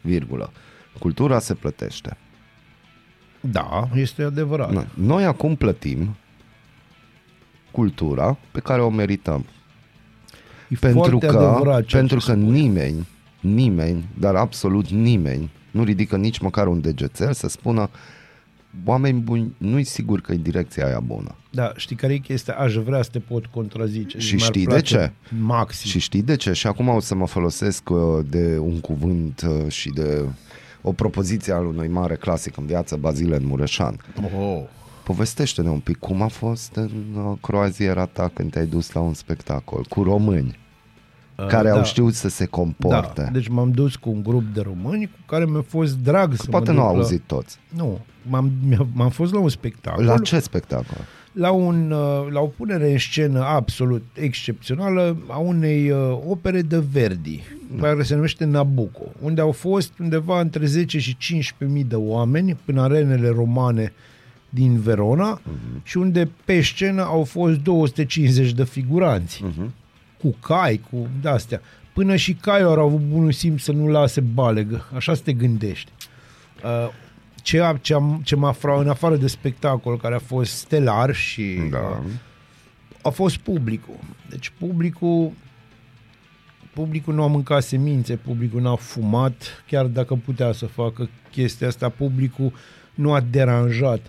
virgulă, 0.00 0.52
cultura 0.98 1.38
se 1.38 1.54
plătește. 1.54 2.16
Da, 3.50 3.88
este 3.94 4.22
adevărat. 4.22 4.72
Na, 4.72 4.86
Noi 4.94 5.24
acum 5.24 5.54
plătim 5.54 6.16
cultura 7.70 8.36
pe 8.50 8.60
care 8.60 8.82
o 8.82 8.90
merităm. 8.90 9.44
E 10.68 10.76
Pentru 10.80 10.98
foarte 11.18 11.26
că, 11.26 11.38
adevărat 11.38 11.84
ceea 11.84 12.00
pentru 12.00 12.18
ce 12.18 12.26
că 12.26 12.32
spui. 12.38 12.50
nimeni, 12.50 13.06
nimeni, 13.40 14.04
dar 14.18 14.34
absolut 14.34 14.88
nimeni, 14.88 15.50
nu 15.70 15.84
ridică 15.84 16.16
nici 16.16 16.38
măcar 16.38 16.66
un 16.66 16.80
degețel 16.80 17.32
să 17.32 17.48
spună 17.48 17.90
oameni 18.84 19.20
buni, 19.20 19.54
nu-i 19.58 19.84
sigur 19.84 20.20
că 20.20 20.32
e 20.32 20.36
direcția 20.36 20.86
aia 20.86 21.00
bună. 21.00 21.34
Da, 21.50 21.72
știi 21.76 21.96
care 21.96 22.12
e 22.12 22.16
chestia? 22.18 22.54
Aș 22.54 22.74
vrea 22.74 23.02
să 23.02 23.08
te 23.12 23.18
pot 23.18 23.46
contrazice. 23.46 24.18
Și 24.18 24.34
Mi-ar 24.34 24.48
știi 24.48 24.64
de 24.64 24.68
place 24.68 24.96
ce? 24.96 25.12
Maxim. 25.40 25.90
Și 25.90 25.98
știi 25.98 26.22
de 26.22 26.36
ce? 26.36 26.52
Și 26.52 26.66
acum 26.66 26.88
o 26.88 27.00
să 27.00 27.14
mă 27.14 27.26
folosesc 27.26 27.90
uh, 27.90 27.98
de 28.28 28.58
un 28.58 28.80
cuvânt 28.80 29.42
uh, 29.48 29.70
și 29.72 29.88
de 29.90 30.24
o 30.88 30.92
propoziție 30.92 31.52
al 31.52 31.66
unui 31.66 31.88
mare 31.88 32.14
clasic 32.14 32.56
în 32.56 32.66
viață, 32.66 32.96
Bazile 32.96 33.36
în 33.36 33.46
Mureșan. 33.46 34.00
Oh. 34.38 34.62
Povestește-ne 35.04 35.68
un 35.68 35.78
pic 35.78 35.96
cum 35.98 36.22
a 36.22 36.26
fost 36.26 36.74
în 36.74 36.90
uh, 37.16 37.32
croaziera 37.40 38.06
ta 38.06 38.30
când 38.34 38.50
te-ai 38.50 38.66
dus 38.66 38.92
la 38.92 39.00
un 39.00 39.14
spectacol 39.14 39.86
cu 39.88 40.02
români 40.02 40.58
care 41.48 41.70
au 41.70 41.76
da. 41.76 41.82
știut 41.82 42.14
să 42.14 42.28
se 42.28 42.46
comporte. 42.46 43.22
Da, 43.22 43.28
deci 43.30 43.48
m-am 43.48 43.70
dus 43.70 43.96
cu 43.96 44.10
un 44.10 44.22
grup 44.22 44.54
de 44.54 44.60
români 44.60 45.06
cu 45.06 45.18
care 45.26 45.44
mi-a 45.44 45.64
fost 45.68 45.96
drag 45.96 46.34
să 46.34 46.46
Poate 46.50 46.70
mă 46.70 46.76
nu 46.76 46.80
duc 46.80 46.88
au 46.88 46.96
la... 46.96 47.02
auzit 47.02 47.22
toți. 47.26 47.58
Nu, 47.68 48.00
m-am, 48.22 48.52
mi-a- 48.68 48.86
m-am 48.92 49.10
fost 49.10 49.32
la 49.32 49.38
un 49.40 49.48
spectacol. 49.48 50.04
La 50.04 50.18
ce 50.18 50.38
spectacol? 50.40 50.98
La, 51.38 51.50
un, 51.50 51.90
uh, 51.90 52.26
la 52.30 52.40
o 52.40 52.46
punere 52.46 52.92
în 52.92 52.98
scenă 52.98 53.40
absolut 53.40 54.04
excepțională 54.14 55.16
a 55.28 55.36
unei 55.36 55.90
uh, 55.90 56.18
opere 56.26 56.62
de 56.62 56.78
Verdi, 56.92 57.42
care 57.80 58.02
se 58.02 58.14
numește 58.14 58.44
Nabucco, 58.44 59.02
unde 59.20 59.40
au 59.40 59.52
fost 59.52 59.92
undeva 59.98 60.40
între 60.40 60.66
10 60.66 60.98
și 60.98 61.16
15.000 61.16 61.86
de 61.86 61.94
oameni 61.94 62.56
în 62.64 62.78
arenele 62.78 63.28
romane 63.28 63.92
din 64.50 64.80
Verona 64.80 65.40
uh-huh. 65.40 65.82
și 65.82 65.96
unde 65.96 66.30
pe 66.44 66.60
scenă 66.60 67.02
au 67.02 67.24
fost 67.24 67.58
250 67.58 68.52
de 68.52 68.64
figuranți. 68.64 69.44
Uh-huh. 69.44 69.70
Cu 70.18 70.36
cai, 70.40 70.80
cu 70.90 71.08
de-astea. 71.20 71.60
Până 71.92 72.16
și 72.16 72.34
caiul 72.34 72.78
au 72.78 72.86
avut 72.86 73.00
bunul 73.00 73.32
simț 73.32 73.60
să 73.60 73.72
nu 73.72 73.88
lase 73.88 74.20
balegă. 74.20 74.88
Așa 74.94 75.14
să 75.14 75.20
te 75.24 75.32
gândești. 75.32 75.90
Uh, 76.64 76.88
ce, 77.46 77.60
a, 77.62 77.76
ce, 77.80 77.94
am, 77.94 78.20
ce 78.24 78.36
m-a 78.36 78.52
fra, 78.52 78.80
în 78.80 78.88
afară 78.88 79.16
de 79.16 79.26
spectacol, 79.26 79.96
care 79.98 80.14
a 80.14 80.18
fost 80.18 80.52
stelar 80.52 81.14
și 81.14 81.58
Da. 81.70 81.78
uh, 81.78 82.10
a 83.02 83.08
fost 83.08 83.36
publicul. 83.36 83.94
Deci 84.28 84.52
publicul 84.58 85.32
publicul 86.74 87.14
nu 87.14 87.22
a 87.22 87.26
mâncat 87.26 87.62
semințe, 87.62 88.16
publicul 88.16 88.60
n-a 88.60 88.76
fumat, 88.76 89.64
chiar 89.68 89.84
dacă 89.84 90.14
putea 90.14 90.52
să 90.52 90.66
facă 90.66 91.08
chestia 91.30 91.66
asta, 91.66 91.88
publicul 91.88 92.52
nu 92.94 93.12
a 93.12 93.20
deranjat. 93.20 94.00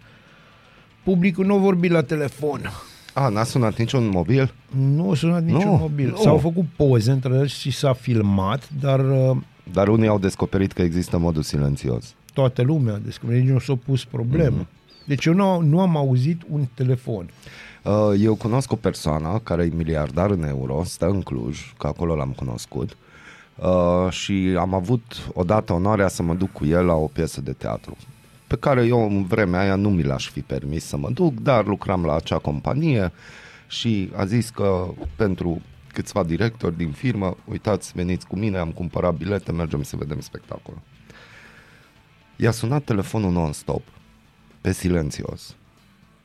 Publicul 1.03 1.45
nu 1.45 1.53
a 1.53 1.57
vorbit 1.57 1.91
la 1.91 2.01
telefon. 2.01 2.71
A, 3.13 3.27
n-a 3.27 3.43
sunat 3.43 3.77
niciun 3.77 4.07
mobil? 4.07 4.53
Nu 4.77 5.11
a 5.11 5.15
sunat 5.15 5.43
niciun 5.43 5.69
Nu, 5.71 5.75
mobil. 5.77 6.09
nu. 6.09 6.15
S-au 6.17 6.37
făcut 6.37 6.65
poze 6.75 7.11
între 7.11 7.33
ele 7.33 7.47
și 7.47 7.71
s-a 7.71 7.93
filmat, 7.93 8.69
dar 8.79 8.99
uh, 8.99 9.37
Dar 9.71 9.87
unii 9.87 10.07
au 10.07 10.19
descoperit 10.19 10.71
că 10.71 10.81
există 10.81 11.17
modul 11.17 11.41
silențios. 11.41 12.15
Toată 12.37 12.61
lumea 12.61 12.93
a 12.93 12.97
descoperit, 12.97 13.41
nici 13.41 13.51
nu 13.51 13.59
s-a 13.59 13.77
pus 13.85 14.05
problemă. 14.05 14.63
Mm-hmm. 14.63 15.05
Deci 15.05 15.25
eu 15.25 15.33
nu, 15.33 15.59
nu 15.61 15.79
am 15.79 15.97
auzit 15.97 16.41
un 16.49 16.65
telefon. 16.73 17.29
Uh, 17.83 18.13
Eu 18.19 18.35
cunosc 18.35 18.71
o 18.71 18.75
persoană 18.75 19.39
care 19.43 19.63
e 19.63 19.75
miliardar 19.75 20.29
în 20.29 20.43
euro, 20.43 20.83
stă 20.83 21.05
în 21.05 21.21
Cluj, 21.21 21.73
că 21.77 21.87
acolo 21.87 22.15
l-am 22.15 22.31
cunoscut, 22.31 22.97
uh, 23.55 24.11
și 24.11 24.55
am 24.59 24.73
avut 24.73 25.29
odată 25.33 25.73
onoarea 25.73 26.07
să 26.07 26.23
mă 26.23 26.33
duc 26.33 26.51
cu 26.51 26.65
el 26.65 26.85
la 26.85 26.93
o 26.93 27.07
piesă 27.07 27.41
de 27.41 27.51
teatru, 27.51 27.97
pe 28.47 28.55
care 28.55 28.85
eu 28.85 29.05
în 29.09 29.23
vremea 29.23 29.59
aia 29.59 29.75
nu 29.75 29.89
mi 29.89 30.03
l-aș 30.03 30.29
fi 30.29 30.41
permis 30.41 30.85
să 30.85 30.97
mă 30.97 31.09
duc, 31.09 31.33
dar 31.33 31.65
lucram 31.65 32.05
la 32.05 32.15
acea 32.15 32.37
companie 32.37 33.11
și 33.67 34.11
a 34.15 34.25
zis 34.25 34.49
că 34.49 34.85
pentru 35.15 35.61
câțiva 35.93 36.23
directori 36.23 36.77
din 36.77 36.91
firmă, 36.91 37.37
uitați, 37.45 37.91
veniți 37.95 38.27
cu 38.27 38.35
mine, 38.35 38.57
am 38.57 38.71
cumpărat 38.71 39.15
bilete, 39.15 39.51
mergem 39.51 39.83
să 39.83 39.95
vedem 39.95 40.19
spectacolul. 40.19 40.79
I-a 42.39 42.51
sunat 42.51 42.83
telefonul 42.83 43.31
non-stop, 43.31 43.81
pe 44.61 44.71
silențios. 44.71 45.55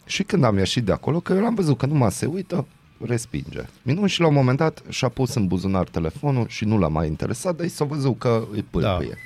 Și 0.05 0.23
când 0.23 0.45
am 0.45 0.57
ieșit 0.57 0.85
de 0.85 0.93
acolo, 0.93 1.21
că 1.21 1.33
eu 1.33 1.41
l-am 1.41 1.55
văzut 1.55 1.79
că 1.79 1.87
numai 1.87 2.13
se 2.13 2.27
uită, 2.27 2.67
respinge. 3.07 3.61
Minun 3.83 4.07
și 4.07 4.21
la 4.21 4.27
un 4.27 4.35
moment 4.35 4.59
dat 4.59 4.83
și-a 4.89 5.09
pus 5.09 5.35
în 5.35 5.47
buzunar 5.47 5.89
telefonul 5.89 6.47
și 6.49 6.65
nu 6.65 6.79
l-a 6.79 6.89
mai 6.89 7.07
interesat, 7.07 7.57
dar 7.57 7.67
i 7.67 7.69
s-a 7.69 7.85
văzut 7.85 8.19
că 8.19 8.45
îi 8.53 8.63
pâlpâie. 8.63 9.09
Da. 9.09 9.17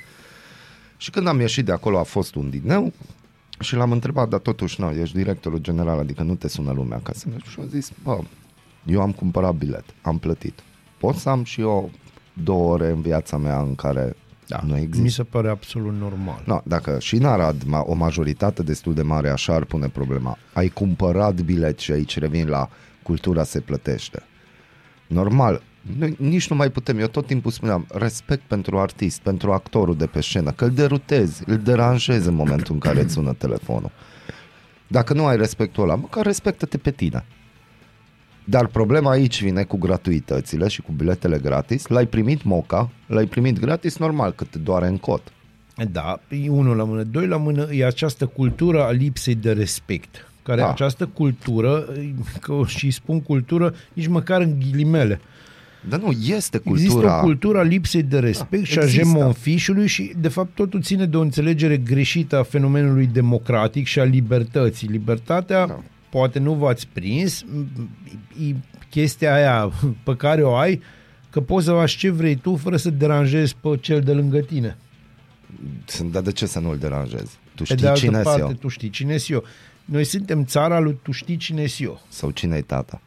Și 0.97 1.09
când 1.09 1.27
am 1.27 1.39
ieșit 1.39 1.65
de 1.65 1.71
acolo 1.71 1.99
a 1.99 2.03
fost 2.03 2.35
un 2.35 2.49
dineu 2.49 2.93
și 3.59 3.75
l-am 3.75 3.91
întrebat, 3.91 4.29
dar 4.29 4.39
totuși, 4.39 4.81
nu, 4.81 4.91
ești 4.91 5.15
directorul 5.15 5.59
general, 5.59 5.99
adică 5.99 6.23
nu 6.23 6.35
te 6.35 6.47
sună 6.47 6.71
lumea 6.71 6.99
ca 7.03 7.11
să 7.13 7.25
mergi. 7.29 7.49
Și 7.49 7.59
a 7.59 7.65
zis, 7.65 7.91
bă, 8.03 8.19
eu 8.85 9.01
am 9.01 9.11
cumpărat 9.11 9.55
bilet, 9.55 9.85
am 10.01 10.17
plătit. 10.17 10.59
Pot 10.97 11.15
să 11.15 11.29
am 11.29 11.43
și 11.43 11.61
eu 11.61 11.91
două 12.33 12.73
ore 12.73 12.89
în 12.89 13.01
viața 13.01 13.37
mea 13.37 13.61
în 13.61 13.75
care 13.75 14.15
da. 14.47 14.59
nu 14.65 14.77
există. 14.77 15.01
Mi 15.01 15.09
se 15.09 15.23
pare 15.23 15.49
absolut 15.49 15.93
normal. 15.99 16.41
No, 16.45 16.59
dacă 16.63 16.99
și 16.99 17.15
în 17.15 17.25
Arad 17.25 17.63
ma- 17.63 17.85
o 17.85 17.93
majoritate 17.93 18.63
destul 18.63 18.93
de 18.93 19.01
mare 19.01 19.29
așa 19.29 19.53
ar 19.53 19.63
pune 19.63 19.87
problema, 19.87 20.37
ai 20.53 20.67
cumpărat 20.67 21.41
bilet 21.41 21.79
și 21.79 21.91
aici 21.91 22.19
revin 22.19 22.47
la 22.47 22.69
cultura 23.03 23.43
se 23.43 23.59
plătește. 23.59 24.23
Normal, 25.07 25.61
Noi 25.97 26.15
nici 26.19 26.49
nu 26.49 26.55
mai 26.55 26.69
putem, 26.69 26.99
eu 26.99 27.07
tot 27.07 27.25
timpul 27.25 27.51
spuneam, 27.51 27.85
respect 27.93 28.41
pentru 28.47 28.79
artist, 28.79 29.19
pentru 29.19 29.51
actorul 29.51 29.95
de 29.95 30.05
pe 30.05 30.21
scenă, 30.21 30.51
că 30.51 30.63
îl 30.65 30.71
derutezi, 30.71 31.43
îl 31.45 31.57
deranjezi 31.57 32.27
în 32.27 32.33
momentul 32.35 32.73
în 32.73 32.79
care 32.79 33.01
îți 33.01 33.13
sună 33.13 33.33
telefonul. 33.33 33.91
Dacă 34.87 35.13
nu 35.13 35.25
ai 35.25 35.37
respectul 35.37 35.83
ăla, 35.83 35.95
măcar 35.95 36.25
respectă-te 36.25 36.77
pe 36.77 36.91
tine. 36.91 37.25
Dar 38.49 38.67
problema 38.67 39.09
aici 39.11 39.43
vine 39.43 39.63
cu 39.63 39.77
gratuitățile 39.77 40.67
și 40.67 40.81
cu 40.81 40.91
biletele 40.91 41.37
gratis. 41.37 41.87
L-ai 41.87 42.05
primit 42.05 42.43
moca, 42.43 42.89
l-ai 43.07 43.25
primit 43.25 43.59
gratis, 43.59 43.97
normal 43.97 44.31
că 44.31 44.43
te 44.43 44.57
doare 44.57 44.87
în 44.87 44.97
cot. 44.97 45.21
Da, 45.91 46.19
e 46.43 46.49
unul 46.49 46.75
la 46.75 46.83
mână. 46.83 47.03
Doi 47.03 47.27
la 47.27 47.37
mână 47.37 47.67
e 47.71 47.85
această 47.85 48.25
cultură 48.25 48.83
a 48.83 48.91
lipsei 48.91 49.35
de 49.35 49.51
respect. 49.51 50.31
Care 50.43 50.61
Da. 50.61 50.69
această 50.69 51.05
cultură, 51.05 51.85
că 52.41 52.59
și 52.65 52.91
spun 52.91 53.21
cultură, 53.21 53.73
nici 53.93 54.07
măcar 54.07 54.41
în 54.41 54.59
ghilimele. 54.59 55.19
Dar 55.89 55.99
nu, 55.99 56.11
este 56.11 56.61
Există 56.63 56.91
cultura... 56.93 57.17
o 57.17 57.21
cultură 57.21 57.57
a 57.57 57.61
lipsei 57.61 58.03
de 58.03 58.19
respect 58.19 58.63
Da, 58.63 58.69
și 58.69 58.79
a 58.79 58.81
există. 58.83 59.03
gemonfișului 59.03 59.87
și, 59.87 60.13
de 60.19 60.27
fapt, 60.27 60.55
totul 60.55 60.81
ține 60.81 61.05
de 61.05 61.17
o 61.17 61.21
înțelegere 61.21 61.77
greșită 61.77 62.37
a 62.37 62.43
fenomenului 62.43 63.05
democratic 63.05 63.85
și 63.85 63.99
a 63.99 64.03
libertății. 64.03 64.87
Libertatea, 64.87 65.65
Da. 65.67 65.79
Poate 66.17 66.39
nu 66.39 66.53
v-ați 66.53 66.87
prins, 66.93 67.45
e 68.49 68.55
chestia 68.89 69.33
aia 69.33 69.71
pe 70.05 70.15
care 70.15 70.43
o 70.43 70.55
ai, 70.55 70.81
că 71.29 71.41
poți 71.41 71.65
să 71.65 71.71
faci 71.71 71.91
ce 71.95 72.09
vrei 72.09 72.35
tu 72.35 72.55
fără 72.55 72.77
să 72.77 72.89
deranjezi 72.89 73.55
pe 73.61 73.77
cel 73.81 74.01
de 74.01 74.13
lângă 74.13 74.39
tine. 74.39 74.77
Dar 76.11 76.21
de 76.21 76.31
ce 76.31 76.45
să 76.45 76.59
nu-l 76.59 76.77
deranjezi? 76.77 77.37
Tu 77.55 77.63
Pe 77.63 77.63
știi 77.63 77.75
de 77.77 77.87
altă 77.87 77.99
cine 77.99 78.21
parte, 78.21 78.39
eu 78.41 78.51
tu 78.53 78.67
știi 78.67 78.89
cine 78.89 79.15
eu. 79.27 79.43
Noi 79.85 80.03
suntem 80.03 80.45
țara 80.45 80.79
lui 80.79 80.99
tu 81.01 81.11
știi 81.11 81.37
cine 81.37 81.65
eu. 81.79 82.01
sau 82.09 82.29
cine-i 82.29 82.61
tata? 82.61 83.01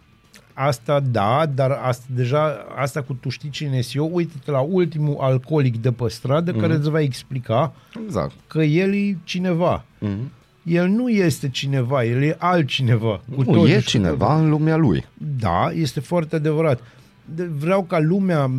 Asta 0.54 1.00
da, 1.00 1.46
dar 1.54 1.70
asta, 1.70 2.04
deja 2.14 2.66
asta 2.76 3.02
cu 3.02 3.12
tu 3.14 3.28
știi 3.28 3.50
cine 3.50 3.80
eu, 3.92 4.10
uite-te 4.12 4.50
la 4.50 4.60
ultimul 4.60 5.16
alcoolic 5.20 5.76
de 5.82 5.92
pe 5.92 6.08
stradă 6.08 6.50
Mhm. 6.50 6.60
care 6.60 6.74
îți 6.74 6.90
va 6.90 7.00
explica 7.00 7.72
Exact. 8.04 8.32
că 8.46 8.62
el 8.62 8.94
e 8.94 9.18
cineva. 9.24 9.84
Mhm. 9.98 10.30
El 10.62 10.88
nu 10.88 11.08
este 11.08 11.48
cineva, 11.48 12.04
el 12.04 12.22
e 12.22 12.36
altcineva. 12.38 13.20
Cu 13.36 13.42
Nu, 13.42 13.44
totul 13.44 13.68
e 13.68 13.78
și 13.78 13.84
cu 13.84 13.90
cineva 13.90 14.26
totul. 14.26 14.42
în 14.44 14.50
lumea 14.50 14.76
lui. 14.76 15.04
Da, 15.40 15.70
este 15.74 16.00
foarte 16.00 16.36
adevărat. 16.36 16.80
De, 17.34 17.44
vreau 17.58 17.82
ca 17.82 17.98
lumea, 17.98 18.50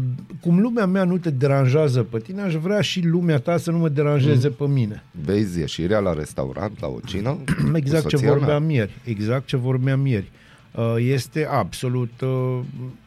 cum 0.42 0.60
lumea 0.60 0.86
mea 0.86 1.04
nu 1.04 1.18
te 1.18 1.30
deranjează 1.30 2.04
pe 2.04 2.20
tine, 2.20 2.42
aș 2.42 2.54
vrea 2.56 2.82
și 2.82 3.02
lumea 3.06 3.40
ta 3.40 3.58
să 3.58 3.72
nu 3.72 3.78
mă 3.78 3.90
deranjeze 3.90 4.48
Mhm. 4.48 4.58
pe 4.58 4.68
mine. 4.74 5.04
Vezi 5.26 5.60
ieșirea 5.60 6.00
la 6.00 6.14
restaurant, 6.14 6.80
la 6.82 6.88
o 6.88 7.00
cină? 7.06 7.38
Exact 7.74 8.04
cu 8.04 8.10
ce 8.10 8.16
soția 8.16 8.32
vorbeam 8.34 8.64
mea. 8.64 8.76
ieri. 8.76 8.92
Exact 9.04 9.46
ce 9.46 9.58
vorbeam 9.58 10.06
ieri. 10.06 10.32
Uh, 10.76 10.96
Este 10.98 11.48
absolut 11.52 12.12
uh, 12.22 12.60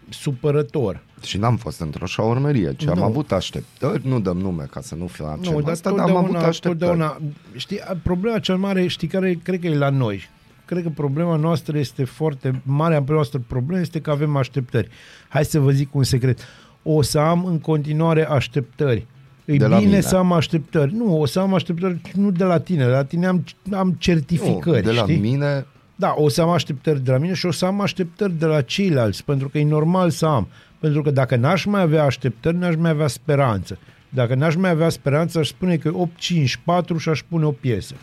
supărător. 0.08 1.02
Și 1.22 1.38
n-am 1.38 1.56
fost 1.56 1.80
într-o 1.80 2.06
șaurmerie, 2.06 2.74
ci 2.76 2.86
am 2.86 2.98
Nu. 2.98 3.04
avut 3.04 3.32
așteptări, 3.32 4.08
nu 4.08 4.20
dăm 4.20 4.36
nume 4.38 4.66
ca 4.70 4.80
să 4.80 4.94
nu 4.94 5.06
facem 5.06 5.52
Nu, 5.52 5.60
dar 5.60 5.70
asta, 5.70 5.90
dar 5.92 6.08
am 6.08 6.16
avut 6.16 6.34
așteptări. 6.36 6.60
totdeauna, 6.60 7.20
știi, 7.56 7.80
problema 8.02 8.38
cea 8.38 8.56
mare, 8.56 8.86
știi 8.86 9.08
care 9.08 9.38
cred 9.42 9.60
că 9.60 9.66
e 9.66 9.76
la 9.76 9.90
noi. 9.90 10.28
Cred 10.64 10.82
că 10.82 10.88
problema 10.88 11.36
noastră 11.36 11.78
este 11.78 12.04
foarte, 12.04 12.60
marea 12.62 13.04
noastră 13.08 13.40
problemă 13.46 13.80
este 13.80 14.00
că 14.00 14.10
avem 14.10 14.36
așteptări. 14.36 14.88
Hai 15.28 15.44
să 15.44 15.58
vă 15.60 15.70
zic 15.70 15.94
un 15.94 16.02
secret. 16.02 16.38
O 16.82 17.02
să 17.02 17.18
am 17.18 17.44
în 17.44 17.58
continuare 17.58 18.28
așteptări. 18.28 19.06
E 19.44 19.56
De 19.56 19.66
la 19.66 19.76
bine 19.76 19.88
mine. 19.88 20.00
să 20.00 20.16
am 20.16 20.32
așteptări. 20.32 20.94
Nu, 20.94 21.20
o 21.20 21.26
să 21.26 21.40
am 21.40 21.54
așteptări 21.54 22.00
nu 22.14 22.30
de 22.30 22.44
la 22.44 22.60
tine. 22.60 22.84
De 22.84 22.90
la 22.90 23.04
tine 23.04 23.26
am, 23.26 23.44
am 23.72 23.86
Nu, 23.88 23.94
certificări, 23.98 24.82
de 24.82 24.90
la 24.92 25.02
știi? 25.02 25.16
mine, 25.18 25.66
Da, 25.96 26.14
o 26.16 26.28
să 26.28 26.42
am 26.42 26.48
așteptări 26.48 27.00
de 27.00 27.10
la 27.10 27.18
mine 27.18 27.34
și 27.34 27.46
o 27.46 27.50
să 27.50 27.66
am 27.66 27.80
așteptări 27.80 28.32
de 28.32 28.46
la 28.46 28.60
ceilalți, 28.60 29.24
pentru 29.24 29.48
că 29.48 29.58
e 29.58 29.64
normal 29.64 30.10
să 30.10 30.26
am. 30.26 30.48
Pentru 30.80 31.02
că 31.02 31.10
dacă 31.10 31.36
n-aș 31.36 31.64
mai 31.64 31.80
avea 31.80 32.04
așteptări, 32.04 32.56
n-aș 32.56 32.74
mai 32.76 32.90
avea 32.90 33.06
speranță. 33.06 33.78
Dacă 34.08 34.34
n-aș 34.34 34.54
mai 34.54 34.70
avea 34.70 34.88
speranță, 34.88 35.38
aș 35.38 35.48
spune 35.48 35.76
că 35.76 35.90
8-5-4 35.90 36.96
și 36.98 37.08
aș 37.08 37.22
pune 37.28 37.44
o 37.44 37.50
piesă. 37.50 37.94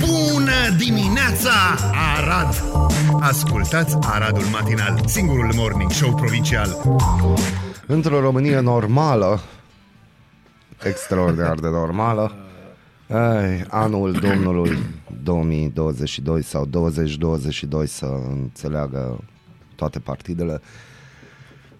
Bună 0.00 0.76
dimineața, 0.78 1.50
Arad! 2.16 2.64
Ascultați 3.20 3.96
Aradul 4.00 4.44
Matinal, 4.52 5.00
singurul 5.06 5.52
morning 5.56 5.90
show 5.90 6.14
provincial. 6.14 6.76
într-o 7.86 8.20
Românie 8.20 8.60
normală, 8.60 9.40
extraordinar 10.84 11.54
de 11.54 11.68
normală, 11.68 12.32
ai, 13.12 13.64
anul 13.68 14.12
Domnului 14.12 14.76
2022 15.22 16.42
sau 16.42 16.64
2022 16.66 17.86
să 17.86 18.06
înțeleagă 18.28 19.24
toate 19.74 19.98
partidele. 19.98 20.60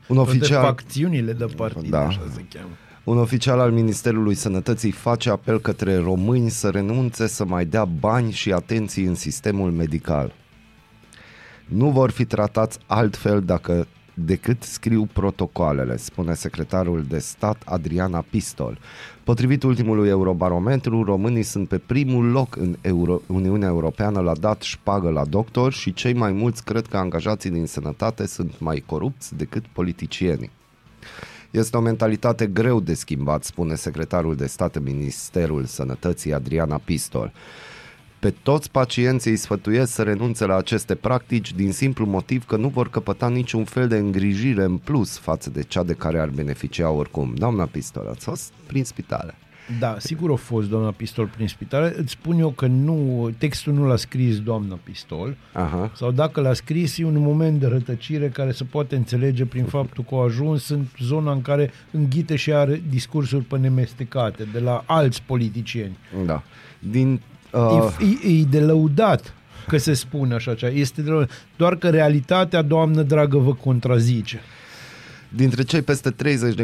Un 0.08 0.16
Toate 0.16 0.30
oficial, 0.30 0.62
facțiunile 0.62 1.32
de 1.32 1.44
partid, 1.44 1.90
Da. 1.90 2.06
așa 2.06 2.20
se 2.34 2.44
cheamă. 2.52 2.68
un 3.04 3.18
oficial 3.18 3.58
al 3.60 3.70
Ministerului 3.72 4.34
Sănătății 4.34 4.90
face 4.90 5.30
apel 5.30 5.60
către 5.60 5.96
români 5.96 6.50
să 6.50 6.68
renunțe 6.68 7.26
să 7.26 7.44
mai 7.44 7.64
dea 7.64 7.84
bani 7.84 8.32
și 8.32 8.52
atenții 8.52 9.04
în 9.04 9.14
sistemul 9.14 9.70
medical. 9.70 10.32
Nu 11.66 11.90
vor 11.90 12.10
fi 12.10 12.24
tratați 12.24 12.78
altfel 12.86 13.40
dacă 13.42 13.86
decât 14.14 14.62
scriu 14.62 15.08
protocoalele, 15.12 15.96
spune 15.96 16.34
secretarul 16.34 17.04
de 17.08 17.18
stat 17.18 17.62
Adriana 17.64 18.24
Pistol. 18.30 18.78
Potrivit 19.24 19.62
ultimului 19.62 20.08
Eurobarometru, 20.08 21.02
românii 21.02 21.42
sunt 21.42 21.68
pe 21.68 21.78
primul 21.78 22.24
loc 22.24 22.56
în 22.56 22.76
Euro- 22.80 23.20
Uniunea 23.26 23.68
Europeană 23.68 24.20
la 24.20 24.34
dat 24.34 24.62
șpagă 24.62 25.10
la 25.10 25.24
doctor 25.24 25.72
și 25.72 25.92
cei 25.92 26.12
mai 26.12 26.32
mulți 26.32 26.64
cred 26.64 26.86
că 26.86 26.96
angajații 26.96 27.50
din 27.50 27.66
sănătate 27.66 28.26
sunt 28.26 28.60
mai 28.60 28.82
corupți 28.86 29.36
decât 29.36 29.66
politicienii. 29.66 30.50
Este 31.50 31.76
o 31.76 31.80
mentalitate 31.80 32.46
greu 32.46 32.80
de 32.80 32.94
schimbat, 32.94 33.44
spune 33.44 33.74
secretarul 33.74 34.36
de 34.36 34.46
stat 34.46 34.76
în 34.76 34.82
Ministerul 34.82 35.64
Sănătății 35.64 36.32
Adriana 36.32 36.80
Pistol. 36.84 37.32
Pe 38.22 38.34
toți 38.42 38.70
pacienții 38.70 39.30
îi 39.30 39.36
sfătuiesc 39.36 39.92
să 39.92 40.02
renunțe 40.02 40.44
la 40.44 40.56
aceste 40.56 40.94
practici 40.94 41.52
din 41.52 41.72
simplu 41.72 42.06
motiv 42.06 42.46
că 42.46 42.56
nu 42.56 42.68
vor 42.68 42.90
căpăta 42.90 43.28
niciun 43.28 43.64
fel 43.64 43.88
de 43.88 43.96
îngrijire 43.96 44.64
în 44.64 44.76
plus 44.76 45.18
față 45.18 45.50
de 45.50 45.62
cea 45.62 45.82
de 45.82 45.92
care 45.92 46.18
ar 46.18 46.28
beneficia 46.28 46.90
oricum. 46.90 47.34
Doamna 47.34 47.64
Pistol, 47.64 48.06
ați 48.08 48.24
fost 48.24 48.52
prin 48.66 48.84
spitale. 48.84 49.34
Da, 49.78 49.96
sigur 49.98 50.30
a 50.30 50.34
fost 50.34 50.68
doamna 50.68 50.90
Pistol 50.90 51.26
prin 51.26 51.48
spitale. 51.48 51.94
Îți 51.96 52.10
spun 52.10 52.38
eu 52.38 52.50
că 52.50 52.66
nu, 52.66 53.30
textul 53.38 53.72
nu 53.72 53.86
l-a 53.86 53.96
scris 53.96 54.40
doamna 54.40 54.78
Pistol, 54.82 55.36
Aha. 55.52 55.90
sau 55.94 56.10
dacă 56.10 56.40
l-a 56.40 56.54
scris, 56.54 56.98
e 56.98 57.04
un 57.04 57.18
moment 57.18 57.60
de 57.60 57.66
rătăcire 57.66 58.28
care 58.28 58.52
se 58.52 58.64
poate 58.64 58.96
înțelege 58.96 59.44
prin 59.46 59.64
faptul 59.64 60.04
că 60.08 60.14
a 60.14 60.22
ajuns 60.22 60.68
în 60.68 60.84
zona 60.98 61.32
în 61.32 61.42
care 61.42 61.70
înghite 61.90 62.36
și 62.36 62.52
are 62.52 62.82
discursuri 62.88 63.44
pe 63.44 63.58
nemestecate 63.58 64.48
de 64.52 64.58
la 64.58 64.84
alți 64.86 65.22
politicieni. 65.22 65.98
Da. 66.26 66.42
Din 66.78 67.20
uh, 67.52 67.96
E, 68.00 68.28
e, 68.28 68.40
e 68.40 68.44
de 68.44 68.60
lăudat 68.60 69.34
că 69.68 69.76
se 69.76 69.92
spune 69.92 70.34
așa 70.34 70.54
ceva. 70.54 70.72
Este 70.72 71.02
de 71.02 71.10
lăudat. 71.10 71.30
Doar 71.56 71.76
că 71.76 71.90
realitatea, 71.90 72.62
doamnă 72.62 73.02
dragă, 73.02 73.38
vă 73.38 73.54
contrazice. 73.54 74.40
Dintre 75.28 75.62
cei 75.62 75.82
peste 75.82 76.14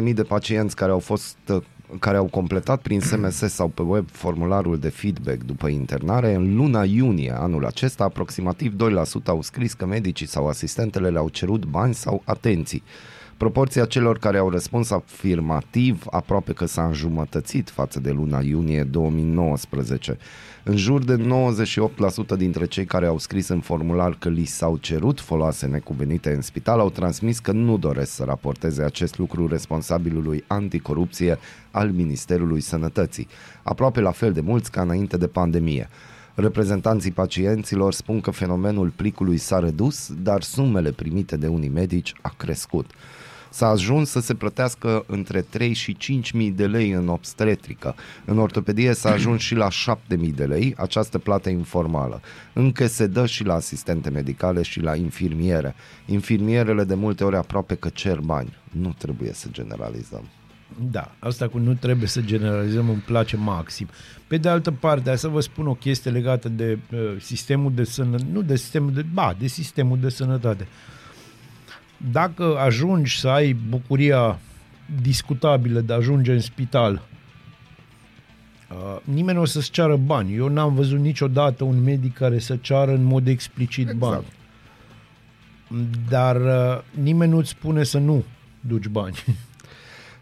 30.000 0.03 0.13
de 0.13 0.23
pacienți 0.23 0.75
care 0.75 0.91
au 0.91 0.99
fost 0.99 1.37
uh, 1.47 1.61
care 1.99 2.17
au 2.17 2.25
completat 2.25 2.81
prin 2.81 2.99
SMS 2.99 3.35
sau 3.35 3.67
pe 3.67 3.81
web 3.81 4.09
formularul 4.11 4.79
de 4.79 4.89
feedback 4.89 5.43
după 5.43 5.67
internare, 5.67 6.33
în 6.33 6.55
luna 6.55 6.83
iunie 6.83 7.33
anul 7.37 7.65
acesta, 7.65 8.03
aproximativ 8.03 8.73
2% 8.75 9.25
au 9.25 9.41
scris 9.41 9.73
că 9.73 9.85
medicii 9.85 10.27
sau 10.27 10.47
asistentele 10.47 11.09
le-au 11.09 11.29
cerut 11.29 11.65
bani 11.65 11.93
sau 11.93 12.21
atenții. 12.25 12.83
Proporția 13.39 13.85
celor 13.85 14.17
care 14.17 14.37
au 14.37 14.49
răspuns 14.49 14.91
afirmativ 14.91 16.05
aproape 16.09 16.53
că 16.53 16.65
s-a 16.65 16.85
înjumătățit 16.85 17.69
față 17.69 17.99
de 17.99 18.11
luna 18.11 18.41
iunie 18.41 18.83
2019. 18.83 20.17
În 20.63 20.75
jur 20.77 21.03
de 21.03 21.25
98% 22.35 22.37
dintre 22.37 22.65
cei 22.65 22.85
care 22.85 23.05
au 23.05 23.17
scris 23.17 23.47
în 23.47 23.59
formular 23.59 24.15
că 24.19 24.29
li 24.29 24.45
s-au 24.45 24.77
cerut 24.77 25.19
foloase 25.19 25.65
necuvenite 25.65 26.31
în 26.33 26.41
spital 26.41 26.79
au 26.79 26.89
transmis 26.89 27.39
că 27.39 27.51
nu 27.51 27.77
doresc 27.77 28.11
să 28.11 28.23
raporteze 28.23 28.83
acest 28.83 29.17
lucru 29.17 29.47
responsabilului 29.47 30.43
anticorupție 30.47 31.37
al 31.71 31.91
Ministerului 31.91 32.61
Sănătății, 32.61 33.27
aproape 33.63 33.99
la 33.99 34.11
fel 34.11 34.31
de 34.31 34.41
mulți 34.41 34.71
ca 34.71 34.81
înainte 34.81 35.17
de 35.17 35.27
pandemie. 35.27 35.89
Reprezentanții 36.35 37.11
pacienților 37.11 37.93
spun 37.93 38.21
că 38.21 38.31
fenomenul 38.31 38.89
plicului 38.95 39.37
s-a 39.37 39.59
redus, 39.59 40.11
dar 40.21 40.41
sumele 40.41 40.91
primite 40.91 41.37
de 41.37 41.47
unii 41.47 41.69
medici 41.69 42.13
a 42.21 42.33
crescut. 42.37 42.91
S-a 43.49 43.67
ajuns 43.67 44.09
să 44.09 44.19
se 44.19 44.33
plătească 44.33 45.03
între 45.07 45.41
3 45.41 45.73
și 45.73 45.97
5 45.97 46.31
mii 46.31 46.51
de 46.51 46.67
lei 46.67 46.91
în 46.91 47.07
obstetrică. 47.07 47.95
În 48.25 48.37
ortopedie 48.37 48.93
s-a 48.93 49.11
ajuns 49.11 49.41
și 49.41 49.55
la 49.55 49.69
7 49.69 50.15
mii 50.15 50.31
de 50.31 50.45
lei, 50.45 50.73
această 50.77 51.17
plată 51.17 51.49
informală. 51.49 52.21
Încă 52.53 52.87
se 52.87 53.07
dă 53.07 53.25
și 53.25 53.43
la 53.43 53.53
asistente 53.53 54.09
medicale 54.09 54.61
și 54.61 54.79
la 54.79 54.95
infirmiere. 54.95 55.75
Infirmierele 56.05 56.83
de 56.83 56.95
multe 56.95 57.23
ori 57.23 57.35
aproape 57.35 57.75
că 57.75 57.89
cer 57.89 58.19
bani. 58.19 58.57
Nu 58.71 58.95
trebuie 58.97 59.33
să 59.33 59.47
generalizăm. 59.51 60.23
Da, 60.91 61.15
asta 61.19 61.47
cu 61.47 61.57
nu 61.57 61.73
trebuie 61.73 62.07
să 62.07 62.21
generalizăm 62.21 62.89
îmi 62.89 63.03
place 63.05 63.37
maxim. 63.37 63.87
Pe 64.27 64.37
de 64.37 64.49
altă 64.49 64.71
parte, 64.71 65.07
hai 65.07 65.17
să 65.17 65.27
vă 65.27 65.39
spun 65.39 65.67
o 65.67 65.73
chestie 65.73 66.11
legată 66.11 66.49
de 66.49 66.79
uh, 66.91 66.99
sistemul 67.19 67.71
de 67.73 67.83
sănătate, 67.83 68.29
nu 68.31 68.41
de 68.41 68.55
sistemul 68.55 68.93
de, 68.93 69.05
ba, 69.13 69.35
de 69.39 69.47
sistemul 69.47 69.99
de 69.99 70.09
sănătate. 70.09 70.67
Dacă 72.11 72.57
ajungi 72.57 73.19
să 73.19 73.27
ai 73.27 73.53
bucuria 73.69 74.39
discutabilă 75.01 75.79
de 75.79 75.93
a 75.93 75.95
ajunge 75.95 76.31
în 76.33 76.39
spital, 76.39 77.01
uh, 78.71 78.97
nimeni 79.03 79.35
nu 79.37 79.43
o 79.43 79.45
să-ți 79.45 79.71
ceară 79.71 79.95
bani. 79.95 80.35
Eu 80.35 80.47
n-am 80.47 80.73
văzut 80.75 80.99
niciodată 80.99 81.63
un 81.63 81.83
medic 81.83 82.13
care 82.13 82.39
să 82.39 82.55
ceară 82.61 82.91
în 82.91 83.03
mod 83.03 83.27
explicit 83.27 83.89
Exact. 83.89 83.99
bani. 83.99 84.23
Dar 86.09 86.35
uh, 86.35 86.81
nimeni 87.03 87.31
nu-ți 87.31 87.49
spune 87.49 87.83
să 87.83 87.97
nu 87.97 88.23
duci 88.59 88.87
bani. 88.87 89.15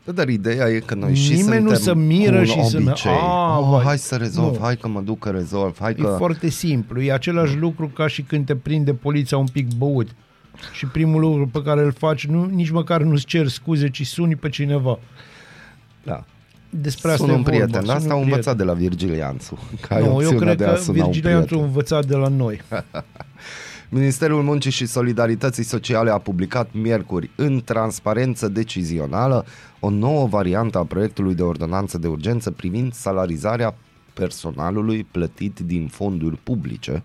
Da, 0.03 0.13
dar 0.13 0.28
ideea 0.30 0.67
e 0.67 0.80
că 0.80 0.95
noi 0.95 1.15
și 1.15 1.30
Nimeni 1.32 1.43
suntem 1.45 1.63
nu 1.63 1.73
se 1.73 1.95
miră 1.95 2.36
cu 2.36 2.39
un 2.39 2.45
și 2.63 2.69
să- 2.69 2.78
obicei. 2.78 3.11
A, 3.11 3.57
oh, 3.59 3.67
vai. 3.69 3.84
hai 3.84 3.97
să 3.97 4.15
rezolv, 4.15 4.53
Nu. 4.55 4.59
hai 4.61 4.78
că 4.78 4.88
mă 4.88 5.01
duc 5.01 5.19
că 5.19 5.30
rezolv, 5.30 5.78
hai 5.80 5.91
E 5.91 6.01
că... 6.01 6.15
foarte 6.17 6.49
simplu. 6.49 7.01
E 7.01 7.11
același 7.13 7.55
lucru 7.57 7.88
ca 7.88 8.07
și 8.07 8.21
când 8.21 8.45
te 8.45 8.55
prinde 8.55 8.93
poliția 8.93 9.38
un 9.38 9.45
pic 9.47 9.67
băut. 9.78 10.07
Și 10.74 10.86
primul 10.86 11.22
lucru 11.22 11.47
pe 11.47 11.62
care 11.62 11.82
îl 11.82 11.91
faci, 11.91 12.26
nu, 12.28 12.45
nici 12.45 12.70
măcar 12.70 13.01
nu-ți 13.01 13.26
cer 13.26 13.47
scuze, 13.47 13.89
ci 13.89 14.05
suni 14.08 14.36
pe 14.36 14.49
cineva. 14.49 14.99
Da. 16.03 16.24
Despre 16.70 17.12
asta 17.12 17.24
Sun 17.24 17.34
e 17.34 17.36
un 17.38 17.41
vorba. 17.43 17.58
prieten, 17.58 17.82
Sun 17.86 17.89
asta 17.95 18.14
un 18.14 18.20
am 18.20 18.24
învățat 18.24 18.55
prieten. 18.55 18.76
de 18.76 18.84
la 18.84 18.88
Virgil 18.88 19.14
Ianțu. 19.14 19.60
Că 19.88 19.93
ai 19.93 20.01
Nu, 20.01 20.08
eu 20.08 20.14
opțiunea 20.16 20.38
cred 20.39 20.58
de 20.58 20.66
a 20.66 20.74
că 20.74 20.76
suna 20.80 21.05
un 21.05 21.12
Virgilia 21.12 21.38
a 21.38 21.41
prieten. 21.41 21.66
învățat 21.66 22.05
de 22.05 22.16
la 22.16 22.28
noi. 22.28 22.62
Ministerul 23.89 24.43
Muncii 24.43 24.72
și 24.72 24.86
Solidarității 24.86 25.64
Sociale 25.64 26.10
a 26.12 26.18
publicat 26.18 26.70
miercuri 26.74 27.30
în 27.36 27.62
transparență 27.66 28.47
decizională 28.47 29.45
o 29.80 29.89
nouă 29.89 30.28
variantă 30.28 30.78
a 30.78 30.84
proiectului 30.84 31.36
de 31.36 31.41
ordonanță 31.43 31.97
de 31.97 32.08
urgență 32.08 32.51
privind 32.51 32.93
salarizarea 32.93 33.76
personalului 34.14 35.03
plătit 35.12 35.60
din 35.60 35.88
fonduri 35.88 36.38
publice, 36.43 37.03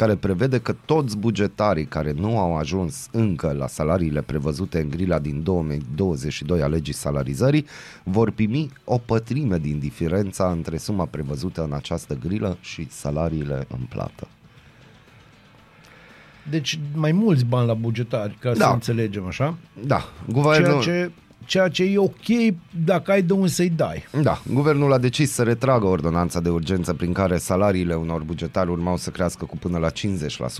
care 0.00 0.16
prevede 0.16 0.58
că 0.60 0.72
toți 0.84 1.16
bugetarii 1.16 1.84
care 1.86 2.12
nu 2.12 2.38
au 2.38 2.56
ajuns 2.56 3.08
încă 3.12 3.52
la 3.52 3.66
salariile 3.66 4.22
prevăzute 4.22 4.80
în 4.80 4.88
grila 4.88 5.18
din 5.18 5.42
2022 5.42 6.62
a 6.62 6.66
legii 6.66 6.92
salarizării 6.94 7.66
vor 8.04 8.30
primi 8.30 8.70
o 8.84 8.98
pătrime 8.98 9.58
din 9.58 9.78
diferența 9.78 10.50
între 10.50 10.76
suma 10.76 11.04
prevăzută 11.04 11.62
în 11.64 11.72
această 11.72 12.14
grilă 12.14 12.56
și 12.60 12.86
salariile 12.90 13.66
în 13.68 13.78
plată. 13.88 14.28
Deci 16.50 16.78
mai 16.94 17.12
mulți 17.12 17.44
bani 17.44 17.66
la 17.66 17.74
bugetari, 17.74 18.36
ca 18.40 18.52
Da. 18.52 18.66
să 18.66 18.72
înțelegem 18.72 19.26
așa. 19.26 19.54
Da, 19.86 19.98
Ceea 19.98 20.32
guvernul... 20.32 20.82
ce, 20.82 21.10
ceea 21.46 21.68
ce 21.68 21.82
e 21.84 21.98
ok 21.98 22.54
dacă 22.84 23.10
ai 23.10 23.22
de 23.22 23.32
unde 23.32 23.48
să-i 23.48 23.68
dai. 23.76 24.04
Da, 24.22 24.42
guvernul 24.52 24.92
a 24.92 24.98
decis 24.98 25.32
să 25.32 25.42
retragă 25.42 25.86
ordonanța 25.86 26.40
de 26.40 26.48
urgență 26.48 26.94
prin 26.94 27.12
care 27.12 27.36
salariile 27.38 27.94
unor 27.94 28.22
bugetari 28.22 28.70
urmau 28.70 28.96
să 28.96 29.10
crească 29.10 29.44
cu 29.44 29.56
până 29.56 29.78
la 29.78 29.90
50% 29.90 29.92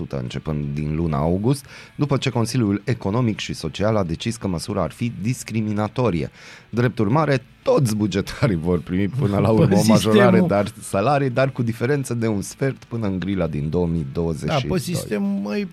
începând 0.09 0.65
din 0.73 0.95
luna 0.95 1.17
august, 1.17 1.65
după 1.95 2.17
ce 2.17 2.29
Consiliul 2.29 2.81
Economic 2.85 3.39
și 3.39 3.53
Social 3.53 3.95
a 3.95 4.03
decis 4.03 4.35
că 4.35 4.47
măsura 4.47 4.81
ar 4.81 4.91
fi 4.91 5.11
discriminatorie. 5.21 6.31
Drept 6.69 6.99
urmare, 6.99 7.43
toți 7.63 7.95
bugetarii 7.95 8.55
vor 8.55 8.79
primi 8.79 9.07
până 9.07 9.37
la 9.39 9.49
urmă 9.51 9.75
o 9.75 9.81
majorare 9.87 10.21
sistemul- 10.23 10.47
dar 10.47 10.71
salarii, 10.81 11.29
dar 11.29 11.49
cu 11.51 11.61
diferență 11.63 12.13
de 12.13 12.27
un 12.27 12.41
sfert 12.41 12.83
până 12.83 13.07
în 13.07 13.19
grila 13.19 13.47
din 13.47 13.69
2022. 13.69 14.59
Da, 14.61 14.73
pe 14.73 14.79
sistem, 14.79 15.23
măi, 15.23 15.67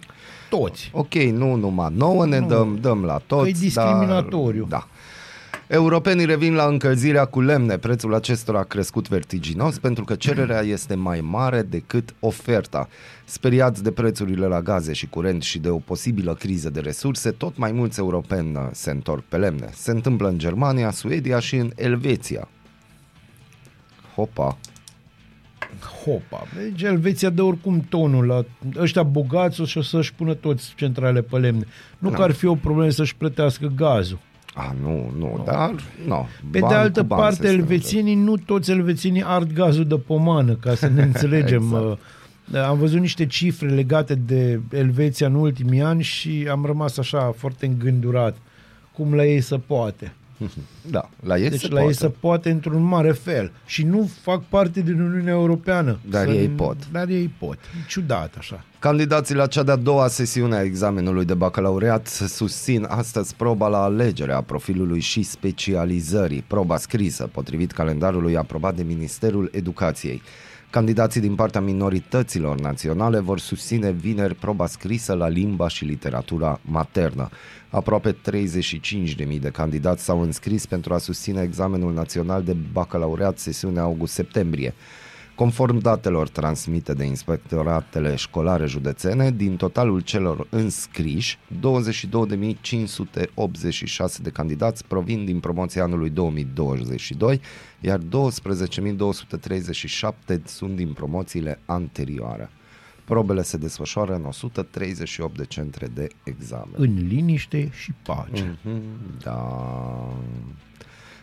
toți. 0.51 0.91
Ok, 0.93 1.15
nu 1.15 1.55
numai 1.55 1.93
nouă, 1.97 2.27
ne 2.27 2.39
Nu. 2.39 2.47
dăm, 2.47 2.79
dăm 2.81 3.05
la 3.05 3.21
toți. 3.27 3.43
Că 3.43 3.49
e 3.49 3.53
discriminatoriu. 3.61 4.67
Dar, 4.69 4.79
da. 4.79 4.87
Europenii 5.69 6.25
revin 6.25 6.55
la 6.55 6.65
încălzirea 6.67 7.25
cu 7.25 7.41
lemne. 7.41 7.79
Prețul 7.79 8.15
acestora 8.15 8.59
a 8.59 8.63
crescut 8.63 9.09
vertiginos 9.09 9.79
pentru 9.79 10.05
că 10.05 10.15
cererea 10.15 10.61
este 10.77 10.95
mai 10.95 11.21
mare 11.21 11.63
decât 11.63 12.15
oferta. 12.21 12.89
Speriați 13.25 13.83
de 13.83 13.91
prețurile 13.93 14.47
la 14.47 14.63
gaze 14.63 14.93
și 14.93 15.07
curent 15.07 15.43
și 15.43 15.59
de 15.59 15.69
o 15.69 15.77
posibilă 15.79 16.35
criză 16.35 16.71
de 16.71 16.81
resurse, 16.81 17.31
tot 17.31 17.57
mai 17.57 17.73
mulți 17.73 17.99
europeni 17.99 18.57
uh, 18.57 18.69
se 18.73 18.91
întorc 18.91 19.25
pe 19.25 19.37
lemne. 19.37 19.69
Se 19.73 19.91
întâmplă 19.91 20.29
în 20.29 20.39
Germania, 20.39 20.91
Suedia 20.91 21.39
și 21.39 21.57
în 21.57 21.71
Elveția. 21.77 22.49
Hopa! 24.15 24.59
Hopa. 26.05 26.47
Deci 26.57 26.83
Elveția 26.83 27.31
dă 27.31 27.43
oricum 27.43 27.81
tonul 27.89 28.27
la 28.27 28.45
ăștia 28.77 29.03
bogați 29.03 29.61
o 29.61 29.65
să- 29.65 29.81
să-și 29.81 30.15
pună 30.15 30.35
toți 30.35 30.73
centrale 30.77 31.23
pe 31.23 31.39
lemne. 31.39 31.65
Nu 31.99 32.11
Da. 32.11 32.17
că 32.17 32.23
ar 32.23 32.31
fi 32.31 32.47
o 32.47 32.55
problemă 32.55 32.91
să-și 32.91 33.17
plătească 33.17 33.73
gazul. 33.77 34.19
A, 34.59 34.75
nu, 34.83 35.13
nu, 35.19 35.43
dar, 35.45 35.75
nu. 36.07 36.27
Pe 36.51 36.59
Bani 36.59 36.73
de 36.73 36.79
altă 36.79 37.01
cu 37.01 37.07
bani 37.07 37.21
se 37.21 37.27
parte, 37.27 37.47
strâng. 37.47 37.61
elvețienii, 37.61 38.15
nu 38.15 38.37
toți 38.37 38.71
elvețienii 38.71 39.23
ard 39.25 39.53
gazul 39.53 39.85
de 39.85 39.97
pomană, 39.97 40.55
ca 40.55 40.75
să 40.75 40.89
ne 40.89 41.03
înțelegem. 41.13 41.63
Exact. 41.63 41.99
exact. 42.47 42.67
Am 42.69 42.79
văzut 42.79 43.01
niște 43.01 43.27
cifre 43.27 43.69
legate 43.69 44.15
de 44.15 44.61
Elveția 44.71 45.27
în 45.27 45.35
ultimii 45.35 45.83
ani 45.83 46.03
și 46.03 46.47
am 46.51 46.65
rămas 46.65 46.99
așa 46.99 47.35
foarte 47.37 47.67
îngândurat. 47.67 48.37
Cum 48.93 49.15
la 49.15 49.25
ei 49.25 49.41
se 49.41 49.57
poate. 49.57 50.13
Da, 50.91 51.09
la 51.23 51.39
ei 51.39 51.49
Deci 51.51 51.61
se 51.61 51.67
la 51.69 51.73
poate. 51.75 51.87
ei 51.89 51.95
se 51.95 52.09
poate 52.09 52.51
într-un 52.51 52.83
mare 52.83 53.13
fel. 53.13 53.53
Și 53.67 53.83
nu 53.83 54.11
fac 54.23 54.43
parte 54.49 54.81
din 54.81 55.01
Uniunea 55.01 55.33
Europeană. 55.33 55.99
Dar 56.11 56.27
Să- 56.27 56.33
ei 56.33 56.49
pot. 56.49 56.77
Dar 56.93 57.09
ei 57.09 57.31
pot. 57.39 57.55
E 57.59 57.87
ciudat 57.89 58.35
așa. 58.39 58.65
Candidații 58.79 59.35
la 59.35 59.47
cea 59.47 59.63
de-a 59.63 59.77
doua 59.77 60.09
sesiune 60.09 60.57
a 60.57 60.63
examenului 60.63 61.25
de 61.25 61.35
bacalaureat 61.35 62.07
susțin 62.07 62.87
astăzi 62.89 63.35
proba 63.35 63.69
la 63.69 63.83
alegerea 63.83 64.41
profilului 64.41 65.01
și 65.01 65.23
specializării, 65.23 66.45
proba 66.47 66.77
scrisă, 66.77 67.29
potrivit 67.33 67.73
calendarului 67.73 68.37
aprobat 68.37 68.75
de 68.77 68.83
Ministerul 68.83 69.49
Educației. 69.53 70.23
Candidații 70.71 71.21
din 71.21 71.35
partea 71.35 71.61
minorităților 71.61 72.61
naționale 72.61 73.19
vor 73.21 73.39
susține 73.39 73.91
vineri 73.91 74.35
proba 74.35 74.67
scrisă 74.67 75.15
la 75.15 75.29
limba 75.29 75.69
și 75.69 75.85
literatura 75.85 76.61
maternă. 76.63 77.29
Aproape 77.71 78.13
35.000 78.13 79.41
de 79.41 79.51
candidați 79.51 80.05
s-au 80.05 80.21
înscris 80.21 80.67
pentru 80.67 80.95
a 80.95 80.99
susține 80.99 81.43
examenul 81.43 81.93
național 81.93 82.43
de 82.43 82.57
bacalaureat 82.73 83.39
sesiunea 83.39 83.83
august-septembrie. 83.83 84.75
Conform 85.39 85.79
datelor 85.79 86.29
transmite 86.29 86.93
de 86.95 87.05
inspectoratele 87.05 88.15
școlare 88.15 88.67
județene, 88.67 89.31
din 89.31 89.57
totalul 89.57 90.01
celor 90.01 90.47
înscriși, 90.51 91.39
22.586 91.49 91.51
de 94.23 94.31
candidați 94.31 94.85
provin 94.85 95.25
din 95.25 95.41
promoția 95.41 95.83
anului 95.83 96.11
2022, 96.11 97.41
iar 97.81 97.99
12.237 97.99 98.05
sunt 100.45 100.77
din 100.77 100.93
promoțiile 100.93 101.61
anterioare. 101.67 102.51
Probele 103.05 103.43
se 103.43 103.57
desfășoară 103.57 104.15
în 104.15 104.25
138 104.25 105.37
de 105.37 105.45
centre 105.45 105.87
de 105.87 106.09
examen. 106.25 106.75
În 106.77 107.07
liniște 107.09 107.71
și 107.73 107.93
pace. 108.03 108.59
Mhm, 108.63 108.83
Da. 109.23 110.13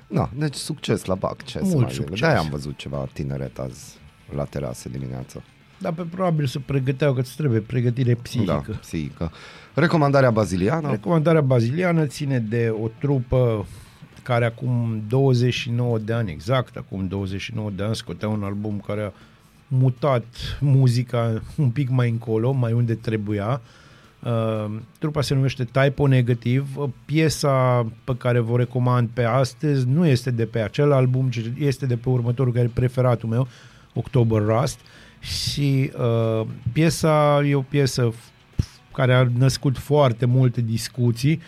Na, 0.07 0.29
deci 0.37 0.55
succes 0.55 1.05
la 1.05 1.15
BAC, 1.15 1.43
ce 1.43 1.57
să 1.57 1.63
Mult 1.63 1.77
mai 1.77 1.91
zic. 1.91 2.01
succes. 2.01 2.19
De-aia 2.19 2.39
am 2.39 2.49
văzut 2.49 2.77
ceva 2.77 3.07
tineret 3.13 3.59
azi 3.59 4.03
la 4.35 4.43
terasă 4.43 4.89
dimineața. 4.89 5.41
Dar 5.79 5.93
pe 5.93 6.01
probabil 6.01 6.45
să 6.45 6.59
pregăteau 6.59 7.13
că 7.13 7.19
îți 7.19 7.35
trebuie 7.35 7.59
pregătire 7.59 8.13
Da, 8.13 8.19
psihică. 8.21 8.77
psihică. 8.81 9.31
Recomandarea 9.73 10.31
baziliană? 10.31 10.89
Recomandarea 10.89 11.41
baziliană 11.41 12.05
ține 12.05 12.39
de 12.39 12.75
o 12.81 12.87
trupă 12.99 13.65
care 14.23 14.45
acum 14.45 15.01
29 15.07 15.97
de 15.99 16.13
ani, 16.13 16.31
exact 16.31 16.75
acum 16.75 17.07
29 17.07 17.71
de 17.75 17.83
ani, 17.83 17.95
scotea 17.95 18.27
un 18.27 18.43
album 18.43 18.83
care 18.87 19.01
a 19.01 19.11
mutat 19.67 20.25
muzica 20.59 21.41
un 21.57 21.69
pic 21.69 21.89
mai 21.89 22.09
încolo, 22.09 22.51
mai 22.51 22.73
unde 22.73 22.95
trebuia. 22.95 23.61
Uh, 24.23 24.75
trupa 24.99 25.21
se 25.21 25.33
numește 25.33 25.63
Typo 25.71 26.07
Negativ. 26.07 26.77
Uh, 26.77 26.89
Piesa 27.05 27.87
pe 28.03 28.15
care 28.17 28.39
vă 28.39 28.57
recomand 28.57 29.09
pe 29.13 29.23
astăzi 29.23 29.87
nu 29.87 30.07
este 30.07 30.31
de 30.31 30.45
pe 30.45 30.59
acel 30.59 30.91
album, 30.91 31.29
ci 31.29 31.41
este 31.57 31.85
de 31.85 31.95
pe 31.95 32.09
următorul 32.09 32.53
care 32.53 32.65
e 32.65 32.71
preferatul 32.73 33.29
meu, 33.29 33.47
October 33.95 34.41
Rust. 34.41 34.79
Și 35.19 35.91
uh, 35.97 36.47
piesa 36.73 37.41
e 37.45 37.55
o 37.55 37.61
piesă 37.61 38.13
care 38.93 39.13
a 39.13 39.27
născut 39.37 39.77
foarte 39.77 40.25
multe 40.25 40.61
discuții, 40.61 41.41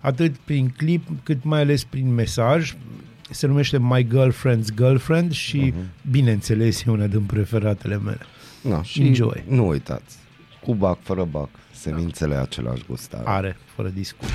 atât 0.00 0.36
prin 0.36 0.68
clip 0.76 1.06
cât 1.22 1.44
mai 1.44 1.60
ales 1.60 1.84
prin 1.84 2.14
mesaj. 2.14 2.76
Se 3.30 3.46
numește 3.46 3.78
My 3.78 4.06
Girlfriend's 4.06 4.74
Girlfriend 4.76 5.32
și, 5.32 5.72
uh-huh. 5.72 6.10
bineînțeles, 6.10 6.84
e 6.84 6.90
una 6.90 7.06
din 7.06 7.20
preferatele 7.20 7.98
mele. 7.98 8.20
Na, 8.62 8.82
și 8.82 9.02
Enjoy. 9.02 9.44
nu 9.48 9.68
uitați, 9.68 10.16
cu 10.64 10.74
bac, 10.74 10.98
fără 11.02 11.24
bac, 11.24 11.48
semințele 11.72 12.34
același 12.34 12.82
gustare. 12.88 13.24
Are, 13.26 13.56
fără 13.74 13.88
discuție. 13.88 14.34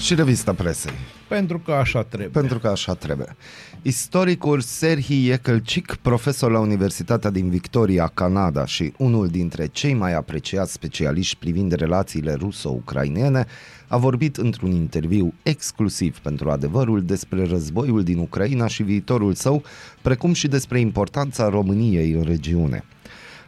Și 0.00 0.14
revista 0.14 0.52
presei. 0.52 0.92
Pentru 1.28 1.58
că 1.58 1.72
așa 1.72 2.02
trebuie. 2.02 2.28
Pentru 2.28 2.58
că 2.58 2.68
așa 2.68 2.94
trebuie. 2.94 3.36
Istoricul 3.82 4.60
Serhi 4.60 5.30
Ekelcic, 5.30 5.94
profesor 5.94 6.50
la 6.50 6.58
Universitatea 6.58 7.30
din 7.30 7.50
Victoria, 7.50 8.10
Canada 8.14 8.66
și 8.66 8.92
unul 8.96 9.28
dintre 9.28 9.66
cei 9.66 9.94
mai 9.94 10.14
apreciați 10.14 10.72
specialiști 10.72 11.36
privind 11.36 11.72
relațiile 11.72 12.32
ruso-ucrainene, 12.32 13.46
a 13.88 13.96
vorbit 13.96 14.36
într-un 14.36 14.70
interviu 14.70 15.34
exclusiv 15.42 16.18
pentru 16.18 16.50
adevărul 16.50 17.02
despre 17.04 17.44
războiul 17.44 18.02
din 18.02 18.18
Ucraina 18.18 18.66
și 18.66 18.82
viitorul 18.82 19.34
său, 19.34 19.62
precum 20.02 20.32
și 20.32 20.48
despre 20.48 20.80
importanța 20.80 21.48
României 21.48 22.12
în 22.12 22.22
regiune. 22.22 22.84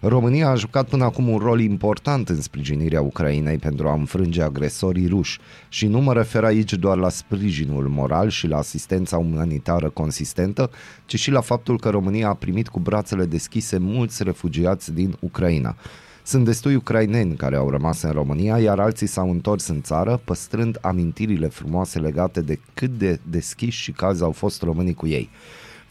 România 0.09 0.49
a 0.49 0.55
jucat 0.55 0.89
până 0.89 1.05
acum 1.05 1.29
un 1.29 1.39
rol 1.39 1.61
important 1.61 2.29
în 2.29 2.41
sprijinirea 2.41 3.01
Ucrainei 3.01 3.57
pentru 3.57 3.89
a 3.89 3.93
înfrânge 3.93 4.43
agresorii 4.43 5.07
ruși 5.07 5.39
și 5.69 5.87
nu 5.87 6.01
mă 6.01 6.13
refer 6.13 6.45
aici 6.45 6.73
doar 6.73 6.97
la 6.97 7.09
sprijinul 7.09 7.89
moral 7.89 8.29
și 8.29 8.47
la 8.47 8.57
asistența 8.57 9.19
umanitară 9.19 9.91
consistentă, 9.91 10.71
ci 11.07 11.19
și 11.19 11.31
la 11.31 11.41
faptul 11.41 11.79
că 11.79 11.89
România 11.89 12.29
a 12.29 12.35
primit 12.35 12.69
cu 12.69 12.81
brațele 12.81 13.25
deschise 13.25 13.79
mulți 13.79 14.23
refugiați 14.23 14.93
din 14.93 15.17
Ucraina. 15.21 15.77
Sunt 16.23 16.45
destui 16.45 16.75
ucraineni 16.75 17.37
care 17.37 17.57
au 17.57 17.71
rămas 17.71 18.03
în 18.03 18.11
România, 18.11 18.59
iar 18.59 18.79
alții 18.79 19.07
s-au 19.07 19.31
întors 19.31 19.67
în 19.67 19.83
țară, 19.83 20.21
păstrând 20.25 20.79
amintirile 20.81 21.47
frumoase 21.47 21.99
legate 21.99 22.41
de 22.41 22.59
cât 22.75 22.91
de 22.99 23.21
deschiși 23.31 23.83
și 23.83 23.93
calzi 23.93 24.23
au 24.23 24.33
fost 24.33 24.63
românii 24.63 24.95
cu 24.95 25.07
ei. 25.07 25.31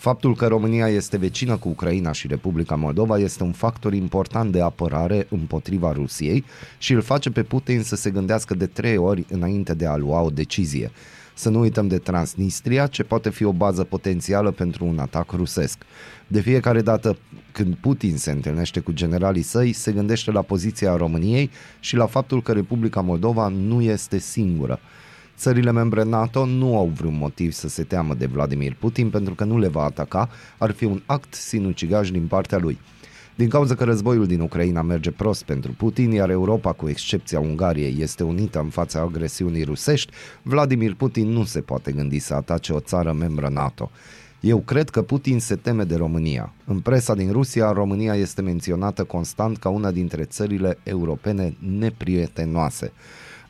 Faptul 0.01 0.35
că 0.35 0.47
România 0.47 0.87
este 0.87 1.17
vecină 1.17 1.57
cu 1.57 1.69
Ucraina 1.69 2.11
și 2.11 2.27
Republica 2.27 2.75
Moldova 2.75 3.17
este 3.17 3.43
un 3.43 3.51
factor 3.51 3.93
important 3.93 4.51
de 4.51 4.61
apărare 4.61 5.27
împotriva 5.29 5.91
Rusiei 5.91 6.45
și 6.77 6.93
îl 6.93 7.01
face 7.01 7.29
pe 7.29 7.43
Putin 7.43 7.83
să 7.83 7.95
se 7.95 8.09
gândească 8.09 8.53
de 8.53 8.65
trei 8.65 8.97
ori 8.97 9.25
înainte 9.29 9.73
de 9.73 9.85
a 9.85 9.95
lua 9.95 10.21
o 10.21 10.29
decizie. 10.29 10.91
Să 11.33 11.49
nu 11.49 11.59
uităm 11.59 11.87
de 11.87 11.97
Transnistria, 11.97 12.87
ce 12.87 13.03
poate 13.03 13.29
fi 13.29 13.43
o 13.43 13.51
bază 13.51 13.83
potențială 13.83 14.51
pentru 14.51 14.85
un 14.85 14.99
atac 14.99 15.31
rusesc. 15.31 15.77
De 16.27 16.39
fiecare 16.41 16.81
dată 16.81 17.17
când 17.51 17.75
Putin 17.75 18.17
se 18.17 18.31
întâlnește 18.31 18.79
cu 18.79 18.91
generalii 18.91 19.41
săi, 19.41 19.73
se 19.73 19.91
gândește 19.91 20.31
la 20.31 20.41
poziția 20.41 20.95
României 20.95 21.49
și 21.79 21.95
la 21.95 22.05
faptul 22.05 22.41
că 22.41 22.51
Republica 22.51 23.01
Moldova 23.01 23.47
nu 23.47 23.81
este 23.81 24.17
singură. 24.17 24.79
Țările 25.41 25.71
membre 25.71 26.03
NATO 26.03 26.45
nu 26.45 26.77
au 26.77 26.85
vreun 26.85 27.17
motiv 27.17 27.51
să 27.51 27.67
se 27.67 27.83
teamă 27.83 28.13
de 28.13 28.25
Vladimir 28.25 28.75
Putin 28.79 29.09
pentru 29.09 29.33
că 29.33 29.43
nu 29.43 29.59
le 29.59 29.67
va 29.67 29.83
ataca, 29.83 30.29
ar 30.57 30.71
fi 30.71 30.85
un 30.85 31.01
act 31.05 31.33
sinucigaș 31.33 32.11
din 32.11 32.27
partea 32.27 32.57
lui. 32.57 32.79
Din 33.35 33.49
cauza 33.49 33.75
că 33.75 33.83
războiul 33.83 34.25
din 34.25 34.39
Ucraina 34.39 34.81
merge 34.81 35.11
prost 35.11 35.43
pentru 35.43 35.71
Putin, 35.71 36.11
iar 36.11 36.29
Europa, 36.29 36.71
cu 36.71 36.89
excepția 36.89 37.39
Ungariei, 37.39 37.95
este 37.99 38.23
unită 38.23 38.59
în 38.59 38.69
fața 38.69 38.99
agresiunii 38.99 39.63
rusești, 39.63 40.11
Vladimir 40.41 40.93
Putin 40.95 41.27
nu 41.27 41.43
se 41.43 41.61
poate 41.61 41.91
gândi 41.91 42.19
să 42.19 42.33
atace 42.33 42.73
o 42.73 42.79
țară 42.79 43.11
membră 43.11 43.49
NATO. 43.49 43.91
Eu 44.39 44.59
cred 44.59 44.89
că 44.89 45.01
Putin 45.01 45.39
se 45.39 45.55
teme 45.55 45.83
de 45.83 45.95
România. 45.95 46.53
În 46.65 46.79
presa 46.79 47.15
din 47.15 47.31
Rusia, 47.31 47.71
România 47.71 48.15
este 48.15 48.41
menționată 48.41 49.03
constant 49.03 49.57
ca 49.57 49.69
una 49.69 49.91
dintre 49.91 50.23
țările 50.23 50.77
europene 50.83 51.55
neprietenoase. 51.79 52.91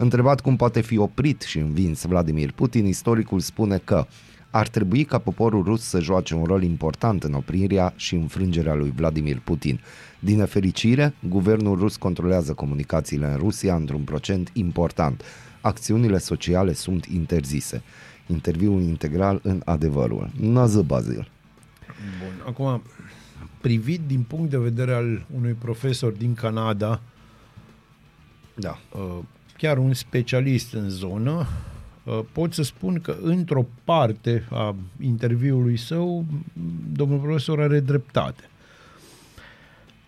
Întrebat 0.01 0.41
cum 0.41 0.55
poate 0.55 0.81
fi 0.81 0.97
oprit 0.97 1.41
și 1.41 1.57
învins 1.57 2.05
Vladimir 2.05 2.51
Putin, 2.51 2.85
istoricul 2.85 3.39
spune 3.39 3.77
că 3.77 4.05
ar 4.49 4.67
trebui 4.67 5.03
ca 5.03 5.17
poporul 5.17 5.63
rus 5.63 5.81
să 5.81 5.99
joace 5.99 6.35
un 6.35 6.43
rol 6.43 6.63
important 6.63 7.23
în 7.23 7.33
oprirea 7.33 7.93
și 7.95 8.15
înfrângerea 8.15 8.73
lui 8.73 8.93
Vladimir 8.95 9.39
Putin. 9.39 9.79
Din 10.19 10.37
nefericire, 10.37 11.13
guvernul 11.29 11.77
rus 11.77 11.95
controlează 11.95 12.53
comunicațiile 12.53 13.25
în 13.25 13.37
Rusia 13.37 13.75
într-un 13.75 14.01
procent 14.01 14.49
important. 14.53 15.23
Acțiunile 15.61 16.17
sociale 16.17 16.73
sunt 16.73 17.05
interzise. 17.05 17.81
Interviul 18.27 18.81
integral 18.81 19.39
în 19.43 19.61
adevărul. 19.65 20.29
Nază 20.39 20.81
Bazil. 20.81 21.31
Bun, 22.19 22.45
acum, 22.47 22.81
privit 23.61 24.01
din 24.07 24.21
punct 24.21 24.49
de 24.49 24.57
vedere 24.57 24.93
al 24.93 25.25
unui 25.35 25.53
profesor 25.53 26.11
din 26.11 26.33
Canada, 26.33 27.01
Da. 28.55 28.79
uh, 28.91 29.17
chiar 29.61 29.77
un 29.77 29.93
specialist 29.93 30.73
în 30.73 30.89
zonă, 30.89 31.47
uh, 32.03 32.19
pot 32.31 32.53
să 32.53 32.63
spun 32.63 33.01
că 33.01 33.17
într-o 33.21 33.65
parte 33.83 34.43
a 34.49 34.75
interviului 35.01 35.77
său, 35.77 36.25
domnul 36.93 37.19
profesor 37.19 37.61
are 37.61 37.79
dreptate. 37.79 38.43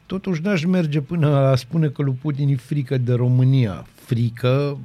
Totuși 0.05 0.41
n-aș 0.41 0.63
merge 0.63 1.01
până 1.01 1.27
a 1.35 1.55
spune 1.55 1.87
că 1.87 2.01
lui 2.01 2.17
Putin 2.21 2.49
e 2.49 2.55
frică 2.55 2.97
de 2.97 3.13
România. 3.13 3.85
Frică, 3.95 4.77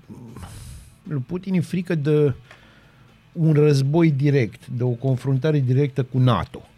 lui 1.02 1.22
Putin 1.26 1.54
e 1.54 1.60
frică 1.60 1.94
de 1.94 2.34
un 3.32 3.52
război 3.52 4.10
direct, 4.10 4.66
de 4.66 4.82
o 4.82 4.90
confruntare 4.90 5.58
directă 5.58 6.02
cu 6.02 6.18
NATO. 6.18 6.68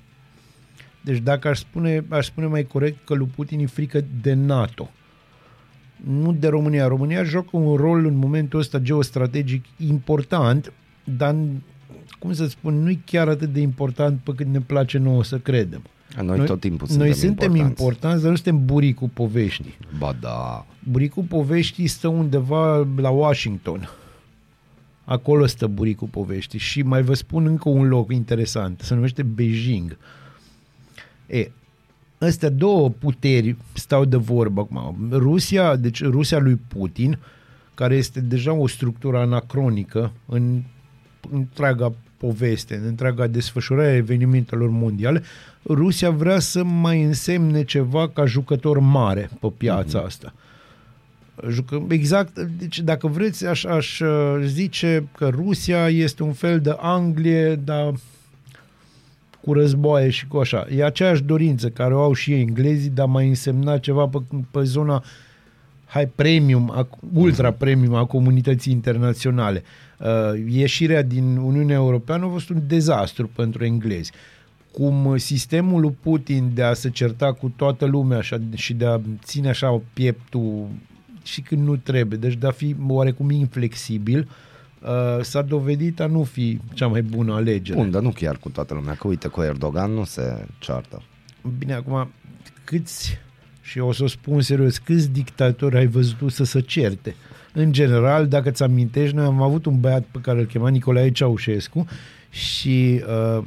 Deci 1.00 1.18
dacă 1.18 1.48
aș 1.48 1.58
spune, 1.58 2.04
aș 2.08 2.26
spune 2.26 2.46
mai 2.46 2.62
corect 2.62 3.04
că 3.04 3.14
lui 3.14 3.30
Putin 3.34 3.60
e 3.60 3.66
frică 3.66 4.04
de 4.20 4.32
NATO 4.32 4.90
nu 6.04 6.32
de 6.32 6.48
România. 6.48 6.86
România 6.86 7.22
joacă 7.22 7.48
un 7.52 7.76
rol 7.76 8.06
în 8.06 8.16
momentul 8.16 8.58
ăsta 8.58 8.78
geostrategic 8.78 9.64
important, 9.76 10.72
dar, 11.04 11.36
cum 12.18 12.32
să 12.32 12.46
spun, 12.46 12.82
nu 12.82 12.90
e 12.90 12.98
chiar 13.04 13.28
atât 13.28 13.52
de 13.52 13.60
important 13.60 14.20
pe 14.20 14.32
cât 14.34 14.46
ne 14.46 14.60
place 14.60 14.98
nouă 14.98 15.24
să 15.24 15.38
credem. 15.38 15.82
Noi, 16.22 16.44
tot 16.44 16.60
timpul 16.60 16.86
noi 16.96 17.12
suntem 17.12 17.28
suntem 17.28 17.50
importanți. 17.50 17.82
importanți, 17.82 18.20
dar 18.20 18.30
nu 18.30 18.36
suntem 18.36 18.64
buricul 18.64 19.08
poveștii. 19.08 19.78
Ba 19.98 20.16
da. 20.20 20.66
Buricul 20.90 21.22
poveștii 21.22 21.86
stă 21.86 22.08
undeva 22.08 22.88
la 22.96 23.08
Washington. 23.08 23.90
Acolo 25.04 25.46
stă 25.46 25.66
buricul 25.66 26.08
poveștii. 26.08 26.58
Și 26.58 26.82
mai 26.82 27.02
vă 27.02 27.14
spun 27.14 27.46
încă 27.46 27.68
un 27.68 27.88
loc 27.88 28.12
interesant. 28.12 28.80
Se 28.80 28.94
numește 28.94 29.22
Beijing. 29.22 29.96
E, 31.26 31.50
astea 32.26 32.48
două 32.50 32.90
puteri 32.90 33.56
stau 33.72 34.04
de 34.04 34.16
vorbă 34.16 34.60
acum. 34.60 35.08
Rusia, 35.10 35.76
deci 35.76 36.02
Rusia 36.02 36.38
lui 36.38 36.60
Putin, 36.68 37.18
care 37.74 37.94
este 37.94 38.20
deja 38.20 38.52
o 38.52 38.66
structură 38.66 39.18
anacronică 39.18 40.12
în 40.26 40.62
întreaga 41.30 41.92
poveste, 42.16 42.74
în 42.74 42.86
întreaga 42.86 43.26
desfășurare 43.26 43.90
a 43.90 43.96
evenimentelor 43.96 44.68
mondiale, 44.68 45.22
Rusia 45.68 46.10
vrea 46.10 46.38
să 46.38 46.64
mai 46.64 47.02
însemne 47.02 47.64
ceva 47.64 48.08
ca 48.08 48.24
jucător 48.24 48.78
mare 48.78 49.30
pe 49.40 49.52
piața 49.56 50.02
mm-hmm. 50.02 50.06
asta. 50.06 50.34
Jucă, 51.48 51.86
exact, 51.88 52.38
deci 52.38 52.80
dacă 52.80 53.06
vreți, 53.06 53.46
aș, 53.46 53.64
aș 53.64 54.00
uh, 54.00 54.42
zice 54.44 55.08
că 55.16 55.28
Rusia 55.28 55.88
este 55.88 56.22
un 56.22 56.32
fel 56.32 56.60
de 56.60 56.76
Anglie, 56.78 57.54
dar 57.54 57.92
cu 59.40 59.52
războaie 59.52 60.10
și 60.10 60.26
cu 60.26 60.36
așa. 60.36 60.66
E 60.76 60.84
aceeași 60.84 61.22
dorință 61.22 61.68
care 61.68 61.94
o 61.94 62.02
au 62.02 62.12
și 62.12 62.32
ei 62.32 62.40
englezii, 62.40 62.90
dar 62.90 63.06
mai 63.06 63.28
însemna 63.28 63.78
ceva 63.78 64.06
pe, 64.06 64.18
pe 64.50 64.62
zona 64.62 65.04
hai 65.84 66.06
premium, 66.06 66.70
a, 66.70 66.88
ultra 67.14 67.52
premium 67.52 67.94
a 67.94 68.04
comunității 68.04 68.72
internaționale. 68.72 69.62
Uh, 69.98 70.06
ieșirea 70.48 71.02
din 71.02 71.36
Uniunea 71.36 71.76
Europeană 71.76 72.24
a 72.24 72.28
fost 72.28 72.48
un 72.50 72.62
dezastru 72.66 73.30
pentru 73.34 73.64
englezi. 73.64 74.12
Cum 74.72 75.16
sistemul 75.16 75.80
lui 75.80 75.96
Putin 76.02 76.50
de 76.54 76.62
a 76.62 76.72
se 76.72 76.90
certa 76.90 77.32
cu 77.32 77.52
toată 77.56 77.84
lumea 77.86 78.18
așa, 78.18 78.40
și 78.54 78.74
de 78.74 78.86
a 78.86 79.00
ține 79.24 79.48
așa 79.48 79.82
pieptul 79.92 80.68
și 81.22 81.40
când 81.40 81.66
nu 81.66 81.76
trebuie, 81.76 82.18
deci 82.18 82.34
de 82.34 82.46
a 82.46 82.50
fi 82.50 82.76
oarecum 82.88 83.30
inflexibil, 83.30 84.18
uh, 84.18 84.49
s-a 85.20 85.42
dovedit 85.42 86.00
a 86.00 86.06
nu 86.06 86.22
fi 86.22 86.60
cea 86.72 86.86
mai 86.86 87.02
bună 87.02 87.34
alegere. 87.34 87.78
Bun, 87.78 87.90
dar 87.90 88.02
nu 88.02 88.10
chiar 88.10 88.36
cu 88.36 88.48
toată 88.48 88.74
lumea, 88.74 88.94
că 88.94 89.06
uite, 89.06 89.28
cu 89.28 89.42
Erdogan 89.42 89.92
nu 89.92 90.04
se 90.04 90.46
ceartă. 90.58 91.02
Bine, 91.58 91.74
acum, 91.74 92.10
câți, 92.64 93.18
și 93.60 93.78
o 93.78 93.92
să 93.92 94.02
o 94.02 94.06
spun 94.06 94.40
serios, 94.40 94.78
câți 94.78 95.10
dictatori 95.10 95.76
ai 95.76 95.86
văzut 95.86 96.16
tu 96.16 96.28
să 96.28 96.44
se 96.44 96.60
certe? 96.60 97.14
În 97.52 97.72
general, 97.72 98.28
dacă 98.28 98.50
ți 98.50 98.62
amintești, 98.62 99.16
noi 99.16 99.24
am 99.24 99.42
avut 99.42 99.66
un 99.66 99.80
băiat 99.80 100.04
pe 100.10 100.18
care 100.22 100.38
îl 100.38 100.44
chema 100.44 100.68
Nicolae 100.68 101.10
Ceaușescu 101.10 101.86
și 102.30 103.02
uh, 103.36 103.44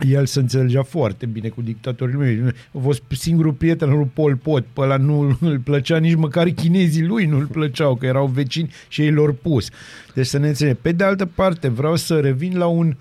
el 0.00 0.26
se 0.26 0.38
înțelegea 0.40 0.82
foarte 0.82 1.26
bine 1.26 1.48
cu 1.48 1.62
dictatorii 1.62 2.14
lui. 2.14 2.42
A 2.72 2.78
fost 2.82 3.02
singurul 3.08 3.52
prieten 3.52 3.88
al 3.88 3.96
lui 3.96 4.10
Pol 4.12 4.36
Pot. 4.36 4.64
Pe 4.72 4.80
ăla 4.80 4.96
nu 4.96 5.36
îl 5.40 5.58
plăcea 5.58 5.98
nici 5.98 6.14
măcar 6.14 6.48
chinezii 6.48 7.06
lui 7.06 7.26
nu 7.26 7.36
îl 7.36 7.46
plăceau, 7.46 7.94
că 7.94 8.06
erau 8.06 8.26
vecini 8.26 8.70
și 8.88 9.02
ei 9.02 9.10
lor 9.10 9.32
pus. 9.32 9.68
Deci 10.14 10.26
să 10.26 10.38
ne 10.38 10.48
înțelegem. 10.48 10.78
Pe 10.82 10.92
de 10.92 11.04
altă 11.04 11.26
parte, 11.26 11.68
vreau 11.68 11.96
să 11.96 12.20
revin 12.20 12.58
la 12.58 12.66
un 12.66 12.96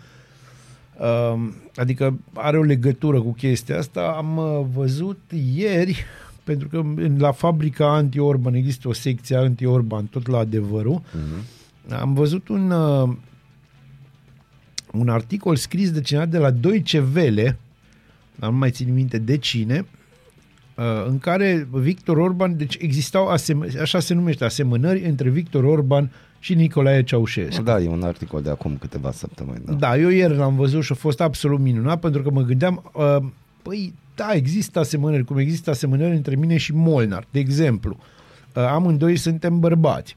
uh, 0.99 1.49
adică 1.75 2.19
are 2.33 2.57
o 2.57 2.63
legătură 2.63 3.21
cu 3.21 3.31
chestia 3.33 3.77
asta. 3.77 4.13
Am 4.17 4.37
uh, 4.37 4.65
văzut 4.73 5.19
ieri, 5.55 6.05
pentru 6.43 6.67
că 6.67 6.77
în- 6.77 7.15
la 7.17 7.31
fabrica 7.31 7.93
anti-Orban 7.93 8.53
există 8.53 8.87
o 8.87 8.93
secție 8.93 9.35
anti-Orban, 9.35 10.05
tot 10.05 10.27
la 10.27 10.37
adevărul, 10.37 11.01
uh-huh. 11.01 11.99
am 11.99 12.13
văzut 12.13 12.47
un, 12.47 12.71
uh, 12.71 13.09
un 14.97 15.09
articol 15.09 15.55
scris 15.55 15.91
de 15.91 16.01
cineva 16.01 16.25
de 16.25 16.37
la 16.37 16.51
Deutsche 16.51 17.03
Welle, 17.15 17.57
dar 18.35 18.49
nu 18.49 18.57
mai 18.57 18.71
țin 18.71 18.93
minte 18.93 19.17
de 19.17 19.37
cine, 19.37 19.85
uh, 20.75 20.83
în 21.07 21.19
care 21.19 21.67
Victor 21.71 22.17
Orban, 22.17 22.57
deci 22.57 22.77
existau, 22.79 23.27
asem- 23.27 23.81
așa 23.81 23.99
se 23.99 24.13
numește, 24.13 24.45
asemănări 24.45 25.03
între 25.03 25.29
Victor 25.29 25.63
Orban 25.63 26.11
și 26.39 26.53
Nicolae 26.53 27.03
Ceaușescu. 27.03 27.63
Da, 27.63 27.79
e 27.79 27.87
un 27.87 28.03
articol 28.03 28.41
de 28.41 28.49
acum 28.49 28.77
câteva 28.79 29.11
săptămâni. 29.11 29.61
Da. 29.65 29.73
Da, 29.73 29.97
eu 29.97 30.09
ieri 30.09 30.35
l-am 30.35 30.55
văzut 30.55 30.83
și 30.83 30.91
a 30.91 30.95
fost 30.95 31.21
absolut 31.21 31.59
minunat 31.59 31.99
pentru 31.99 32.21
că 32.21 32.31
mă 32.31 32.41
gândeam, 32.41 32.91
uh, 32.93 33.17
păi 33.61 33.93
da, 34.15 34.31
există 34.33 34.79
asemănări, 34.79 35.23
cum 35.23 35.37
există 35.37 35.69
asemănări 35.69 36.15
între 36.15 36.35
mine 36.35 36.57
și 36.57 36.73
Molnar. 36.73 37.27
De 37.31 37.39
exemplu, 37.39 37.97
uh, 38.55 38.63
amândoi 38.63 39.15
suntem 39.15 39.59
bărbați. 39.59 40.15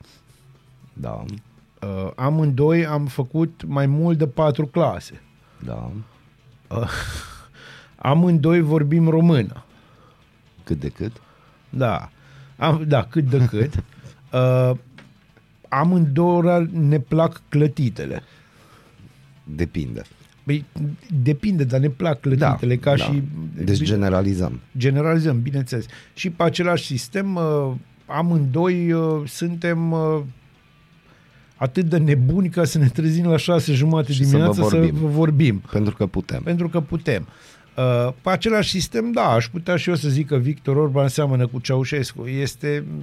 Da, 0.92 1.24
Uh, 1.80 2.10
amândoi 2.14 2.86
am 2.86 3.06
făcut 3.06 3.62
mai 3.66 3.86
mult 3.86 4.18
de 4.18 4.26
patru 4.26 4.66
clase. 4.66 5.22
da. 5.64 5.90
Amândoi 7.96 8.60
vorbim 8.60 9.08
română. 9.08 9.64
Cât 10.64 10.80
de 10.80 10.88
cât? 10.88 11.12
Da, 11.70 12.10
am, 12.56 12.84
da, 12.88 13.04
cât 13.04 13.24
de 13.24 13.46
cât. 13.46 13.72
Uh, 14.32 14.70
amândoi 15.68 16.68
ne 16.72 17.00
plac 17.00 17.42
clătitele. 17.48 18.22
Depinde. 19.44 20.02
Păi, 20.44 20.64
depinde, 21.22 21.64
dar 21.64 21.80
ne 21.80 21.88
plac 21.88 22.20
clătitele 22.20 22.76
ca 22.76 22.96
și... 22.96 23.22
Deci 23.54 23.82
generalizăm. 23.82 24.60
generalizăm, 24.76 25.40
bineînțeles. 25.40 25.86
Și 26.14 26.30
pe 26.30 26.42
același 26.42 26.84
sistem, 26.84 27.34
uh, 27.34 27.72
amândoi 28.06 28.92
uh, 28.92 29.22
suntem 29.28 29.92
uh, 29.92 30.22
atât 31.56 31.84
de 31.84 31.96
nebuni 31.96 32.48
ca 32.48 32.64
să 32.64 32.78
ne 32.78 32.88
trezim 32.88 33.26
la 33.26 33.36
șase 33.36 33.72
jumate 33.72 34.12
Și 34.12 34.18
să 34.18 34.24
dimineața 34.24 34.62
vă 34.62 34.68
să 34.68 34.76
vorbim. 34.76 34.94
vă 35.00 35.06
vorbim. 35.08 35.62
Pentru 35.72 35.94
că 35.94 36.06
putem. 36.06 36.42
Pentru 36.42 36.68
că 36.68 36.80
putem. 36.80 37.26
Uh, 37.76 38.12
Pe 38.22 38.30
același 38.30 38.70
sistem, 38.70 39.12
da, 39.12 39.30
aș 39.30 39.48
putea 39.48 39.76
și 39.76 39.88
eu 39.88 39.94
să 39.94 40.08
zic 40.08 40.26
că 40.26 40.36
Victor 40.36 40.76
Orban 40.76 41.08
seamănă 41.08 41.46
cu 41.46 41.58
Ceaușescu. 41.60 42.26
Este 42.26 42.84
mm, 42.88 43.02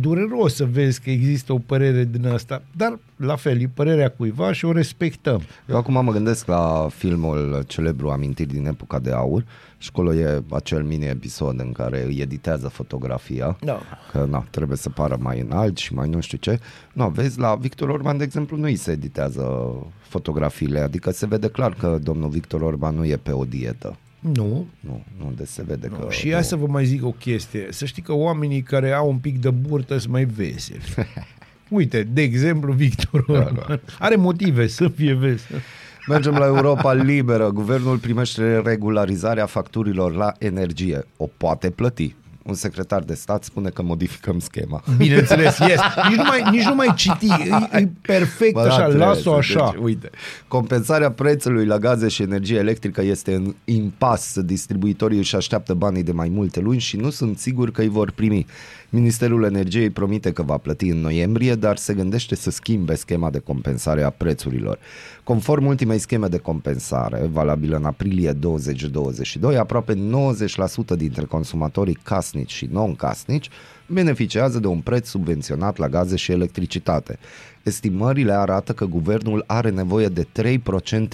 dureros 0.00 0.54
să 0.54 0.64
vezi 0.64 1.00
că 1.00 1.10
există 1.10 1.52
o 1.52 1.58
părere 1.58 2.04
din 2.04 2.26
asta, 2.26 2.62
dar 2.76 2.98
la 3.16 3.36
fel, 3.36 3.60
e 3.60 3.70
părerea 3.74 4.08
cuiva 4.08 4.52
și 4.52 4.64
o 4.64 4.72
respectăm. 4.72 5.42
Eu 5.68 5.76
acum 5.76 6.04
mă 6.04 6.12
gândesc 6.12 6.46
la 6.46 6.88
filmul 6.94 7.62
celebru 7.66 8.10
Amintiri 8.10 8.52
din 8.52 8.66
epoca 8.66 8.98
de 8.98 9.12
aur 9.12 9.44
și 9.78 9.88
acolo 9.92 10.14
e 10.14 10.42
acel 10.50 10.82
mini-episod 10.82 11.60
în 11.60 11.72
care 11.72 12.04
îi 12.04 12.18
editează 12.20 12.68
fotografia 12.68 13.56
Da. 13.60 13.80
că 14.12 14.26
na, 14.30 14.44
trebuie 14.50 14.76
să 14.76 14.90
pară 14.90 15.16
mai 15.20 15.40
înalt 15.40 15.76
și 15.76 15.94
mai 15.94 16.08
nu 16.08 16.20
știu 16.20 16.38
ce. 16.38 16.58
Nu, 16.92 17.08
vezi, 17.08 17.38
la 17.38 17.54
Victor 17.54 17.88
Orban, 17.88 18.16
de 18.16 18.24
exemplu, 18.24 18.56
nu 18.56 18.64
îi 18.64 18.76
se 18.76 18.90
editează 18.90 19.74
fotografiile, 20.00 20.80
adică 20.80 21.10
se 21.10 21.26
vede 21.26 21.48
clar 21.48 21.74
că 21.74 21.98
domnul 22.02 22.28
Victor 22.28 22.62
Orban 22.62 22.94
nu 22.94 23.04
e 23.04 23.16
pe 23.16 23.32
o 23.32 23.44
dietă. 23.44 23.96
Nu, 24.22 24.66
Nu, 24.80 25.04
nu, 25.18 25.32
de 25.36 25.44
se 25.44 25.62
vede 25.66 25.86
că... 25.86 26.06
și 26.10 26.32
hai 26.32 26.44
să 26.44 26.56
vă 26.56 26.66
mai 26.66 26.84
zic 26.84 27.04
o 27.04 27.10
chestie. 27.10 27.66
Să 27.70 27.84
știi 27.84 28.02
că 28.02 28.12
oamenii 28.12 28.62
care 28.62 28.92
au 28.92 29.08
un 29.08 29.18
pic 29.18 29.40
de 29.40 29.50
burtă 29.50 29.98
sunt 29.98 30.12
mai 30.12 30.24
veseli. 30.24 30.82
Uite, 31.68 32.02
de 32.02 32.22
exemplu, 32.22 32.72
Victor 32.72 33.24
Orban. 33.26 33.80
Are 33.98 34.16
motive 34.16 34.66
să 34.66 34.88
fie 34.88 35.14
vesel. 35.14 35.60
Mergem 36.08 36.34
la 36.34 36.46
Europa 36.46 36.92
Liberă. 36.92 37.50
Guvernul 37.50 37.98
primește 37.98 38.58
regularizarea 38.58 39.46
facturilor 39.46 40.14
la 40.14 40.32
energie. 40.38 41.04
O 41.16 41.28
poate 41.36 41.70
plăti. 41.70 42.14
Un 42.44 42.54
secretar 42.54 43.02
de 43.02 43.14
stat 43.14 43.44
spune 43.44 43.68
că 43.68 43.82
modificăm 43.82 44.38
schema. 44.38 44.82
Bineînțeles, 44.96 45.58
yes. 45.58 45.80
Nici 46.08 46.16
nu 46.16 46.22
mai, 46.26 46.42
nici 46.50 46.64
nu 46.64 46.74
mai 46.74 46.92
citi. 46.96 47.26
E, 47.72 47.78
e 47.78 47.88
perfect 48.00 48.52
Bă, 48.52 48.60
așa, 48.60 48.78
da, 48.78 48.84
trebuie 48.86 49.06
las-o 49.06 49.20
să- 49.30 49.36
așa. 49.36 49.70
Deci, 49.72 49.82
uite, 49.82 50.10
compensarea 50.48 51.10
prețului 51.10 51.66
la 51.66 51.78
gaze 51.78 52.08
și 52.08 52.22
energie 52.22 52.58
electrică 52.58 53.02
este 53.02 53.34
în 53.34 53.54
impas. 53.64 54.38
Distribuitorii 54.40 55.18
își 55.18 55.36
așteaptă 55.36 55.74
banii 55.74 56.02
de 56.02 56.12
mai 56.12 56.28
multe 56.28 56.60
luni 56.60 56.78
și 56.78 56.96
nu 56.96 57.10
sunt 57.10 57.38
sigur 57.38 57.70
că 57.70 57.80
îi 57.80 57.88
vor 57.88 58.10
primi. 58.10 58.46
Ministerul 58.94 59.44
Energiei 59.44 59.90
promite 59.90 60.32
că 60.32 60.42
va 60.42 60.56
plăti 60.56 60.88
în 60.88 61.00
noiembrie, 61.00 61.54
dar 61.54 61.76
se 61.76 61.94
gândește 61.94 62.34
să 62.34 62.50
schimbe 62.50 62.94
schema 62.94 63.30
de 63.30 63.38
compensare 63.38 64.02
a 64.02 64.10
prețurilor. 64.10 64.78
Conform 65.24 65.66
ultimei 65.66 65.98
scheme 65.98 66.26
de 66.26 66.38
compensare, 66.38 67.28
valabilă 67.30 67.76
în 67.76 67.84
aprilie 67.84 68.32
2022, 68.32 69.56
aproape 69.56 69.94
90% 69.94 70.96
dintre 70.96 71.24
consumatorii 71.24 71.98
casnici 72.02 72.52
și 72.52 72.68
non-casnici 72.72 73.48
beneficiază 73.86 74.58
de 74.58 74.66
un 74.66 74.80
preț 74.80 75.08
subvenționat 75.08 75.76
la 75.76 75.88
gaze 75.88 76.16
și 76.16 76.32
electricitate. 76.32 77.18
Estimările 77.62 78.32
arată 78.32 78.72
că 78.72 78.84
guvernul 78.84 79.44
are 79.46 79.70
nevoie 79.70 80.08
de 80.08 80.26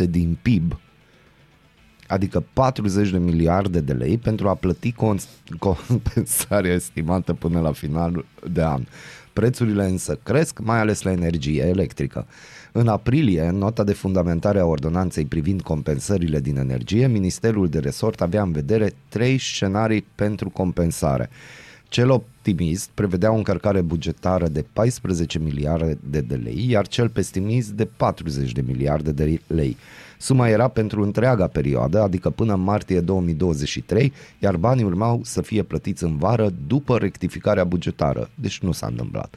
3% 0.07 0.09
din 0.09 0.39
PIB, 0.43 0.79
adică 2.09 2.45
40 2.53 3.11
de 3.11 3.19
miliarde 3.19 3.81
de 3.81 3.93
lei 3.93 4.19
pentru 4.19 4.49
a 4.49 4.55
plăti 4.55 4.93
cons- 4.93 5.29
compensarea 5.59 6.73
estimată 6.73 7.33
până 7.33 7.61
la 7.61 7.73
final 7.73 8.25
de 8.53 8.63
an. 8.63 8.83
Prețurile 9.33 9.85
însă 9.85 10.19
cresc, 10.23 10.59
mai 10.59 10.79
ales 10.79 11.03
la 11.03 11.11
energie 11.11 11.63
electrică. 11.63 12.27
În 12.73 12.89
aprilie, 12.89 13.43
în 13.43 13.57
nota 13.57 13.85
de 13.85 13.93
fundamentare 13.93 14.59
a 14.59 14.65
ordonanței 14.65 15.25
privind 15.25 15.63
compensările 15.63 16.41
din 16.41 16.57
energie, 16.57 17.07
Ministerul 17.07 17.69
de 17.69 17.79
Resort 17.79 18.21
avea 18.21 18.43
în 18.43 18.53
vedere 18.53 18.93
trei 19.09 19.39
scenarii 19.39 20.07
pentru 20.15 20.49
compensare. 20.51 21.31
Cel 21.89 22.11
optimist 22.11 22.91
prevedea 22.95 23.33
o 23.33 23.37
încărcare 23.37 23.81
bugetară 23.81 24.49
de 24.49 24.65
14 24.73 25.39
miliarde 25.39 26.21
de 26.29 26.35
lei, 26.35 26.67
iar 26.69 26.87
cel 26.87 27.09
pesimist 27.09 27.71
de 27.71 27.85
40 27.85 28.53
de 28.53 28.65
miliarde 28.67 29.13
de 29.13 29.41
lei. 29.47 29.77
Suma 30.19 30.49
era 30.49 30.69
pentru 30.69 31.03
întreaga 31.03 31.47
perioadă, 31.47 32.03
adică 32.03 32.31
până 32.31 32.53
în 32.53 32.61
martie 32.61 33.01
2023, 33.01 34.13
iar 34.39 34.57
banii 34.57 34.85
urmau 34.85 35.21
să 35.25 35.43
fie 35.43 35.63
plătiți 35.63 36.05
în 36.05 36.17
vară 36.17 36.53
după 36.67 36.99
rectificarea 36.99 37.65
bugetară. 37.65 38.31
Deci 38.35 38.59
nu 38.59 38.73
s-a 38.73 38.87
întâmplat. 38.87 39.37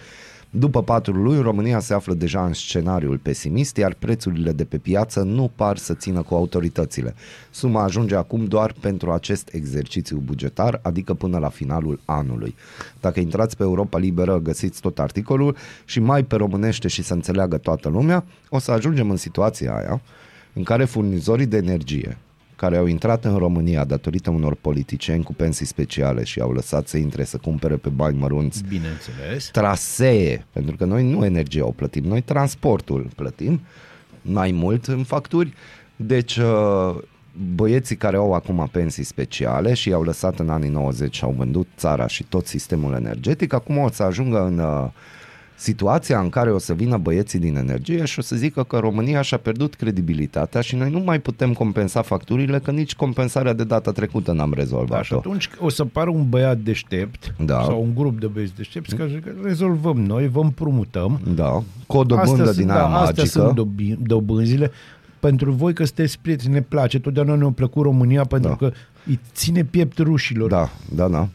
După 0.53 0.83
patru 0.83 1.13
luni, 1.13 1.41
România 1.41 1.79
se 1.79 1.93
află 1.93 2.13
deja 2.13 2.45
în 2.45 2.53
scenariul 2.53 3.17
pesimist, 3.17 3.77
iar 3.77 3.95
prețurile 3.99 4.51
de 4.51 4.63
pe 4.63 4.77
piață 4.77 5.21
nu 5.21 5.51
par 5.55 5.77
să 5.77 5.93
țină 5.93 6.21
cu 6.21 6.35
autoritățile. 6.35 7.15
Suma 7.51 7.83
ajunge 7.83 8.15
acum 8.15 8.45
doar 8.45 8.73
pentru 8.79 9.11
acest 9.11 9.49
exercițiu 9.53 10.17
bugetar, 10.17 10.79
adică 10.83 11.13
până 11.13 11.37
la 11.37 11.49
finalul 11.49 11.99
anului. 12.05 12.55
Dacă 12.99 13.19
intrați 13.19 13.57
pe 13.57 13.63
Europa 13.63 13.97
Liberă, 13.97 14.39
găsiți 14.39 14.81
tot 14.81 14.99
articolul 14.99 15.55
și 15.85 15.99
mai 15.99 16.23
pe 16.23 16.35
românește 16.35 16.87
și 16.87 17.03
să 17.03 17.13
înțeleagă 17.13 17.57
toată 17.57 17.89
lumea, 17.89 18.23
o 18.49 18.59
să 18.59 18.71
ajungem 18.71 19.09
în 19.09 19.17
situația 19.17 19.75
aia 19.75 20.01
în 20.53 20.63
care 20.63 20.85
furnizorii 20.85 21.45
de 21.45 21.57
energie 21.57 22.17
care 22.61 22.77
au 22.77 22.85
intrat 22.85 23.25
în 23.25 23.37
România 23.37 23.85
datorită 23.85 24.29
unor 24.29 24.55
politicieni 24.55 25.23
cu 25.23 25.33
pensii 25.33 25.65
speciale 25.65 26.23
și 26.23 26.39
au 26.39 26.51
lăsat 26.51 26.87
să 26.87 26.97
intre 26.97 27.23
să 27.23 27.37
cumpere 27.37 27.75
pe 27.75 27.89
bani 27.89 28.17
mărunți 28.17 28.63
Bineînțeles. 28.67 29.49
trasee, 29.51 30.45
pentru 30.51 30.75
că 30.75 30.85
noi 30.85 31.09
nu 31.09 31.25
energia 31.25 31.65
o 31.65 31.71
plătim, 31.71 32.03
noi 32.03 32.21
transportul 32.21 33.07
plătim 33.15 33.61
mai 34.21 34.51
mult 34.51 34.85
în 34.85 35.03
facturi. 35.03 35.53
Deci 35.95 36.37
uh, 36.37 36.95
băieții 37.55 37.95
care 37.95 38.17
au 38.17 38.33
acum 38.33 38.69
pensii 38.71 39.03
speciale 39.03 39.73
și 39.73 39.89
i-au 39.89 40.03
lăsat 40.03 40.39
în 40.39 40.49
anii 40.49 40.69
90 40.69 41.15
și 41.15 41.23
au 41.23 41.33
vândut 41.37 41.67
țara 41.77 42.07
și 42.07 42.23
tot 42.23 42.47
sistemul 42.47 42.93
energetic, 42.93 43.53
acum 43.53 43.77
o 43.77 43.89
să 43.89 44.03
ajungă 44.03 44.45
în 44.45 44.59
uh, 44.59 44.89
situația 45.61 46.19
în 46.19 46.29
care 46.29 46.51
o 46.51 46.57
să 46.57 46.73
vină 46.73 46.97
băieții 46.97 47.39
din 47.39 47.55
energie 47.55 48.05
și 48.05 48.19
o 48.19 48.21
să 48.21 48.35
zică 48.35 48.63
că 48.63 48.77
România 48.77 49.21
și-a 49.21 49.37
pierdut 49.37 49.75
credibilitatea 49.75 50.61
și 50.61 50.75
noi 50.75 50.89
nu 50.91 50.99
mai 50.99 51.19
putem 51.19 51.53
compensa 51.53 52.01
facturile, 52.01 52.59
că 52.59 52.71
nici 52.71 52.95
compensarea 52.95 53.53
de 53.53 53.63
data 53.63 53.91
trecută 53.91 54.31
n-am 54.31 54.49
Da, 54.49 54.55
și 54.55 54.59
rezolvat-o. 54.61 55.15
atunci 55.17 55.49
o 55.59 55.69
să 55.69 55.85
pară 55.85 56.09
un 56.09 56.29
băiat 56.29 56.57
deștept 56.57 57.33
Da. 57.45 57.61
sau 57.63 57.81
un 57.81 57.95
grup 57.95 58.19
de 58.19 58.27
băieți 58.27 58.55
deștepți 58.55 58.95
care 58.95 59.09
zic 59.09 59.23
că 59.23 59.31
rezolvăm 59.43 59.97
noi, 59.97 60.27
vă 60.27 60.39
împrumutăm. 60.41 61.19
Da, 61.35 61.63
cu 61.87 61.97
o 61.97 62.03
dobândă 62.03 62.31
Astea 62.31 62.45
din 62.45 62.53
sunt- 62.53 62.69
aia 62.69 62.79
da, 62.79 62.85
Astea 62.99 63.03
magică. 63.23 63.25
sunt 63.27 63.53
dobi- 63.53 63.97
dobânzile. 64.07 64.71
Pentru 65.19 65.51
voi 65.51 65.73
că 65.73 65.85
sunteți 65.85 66.19
prieteni, 66.21 66.53
ne 66.53 66.61
place. 66.61 66.99
Totdeauna 66.99 67.35
ne-a 67.35 67.49
plăcut 67.55 67.83
România 67.83 68.23
pentru 68.25 68.49
Da. 68.49 68.55
că 68.55 68.71
îi 69.07 69.19
ține 69.33 69.63
piept 69.63 69.97
rușilor. 69.97 70.49
Da, 70.49 70.69
da, 70.95 71.07
da. 71.07 71.27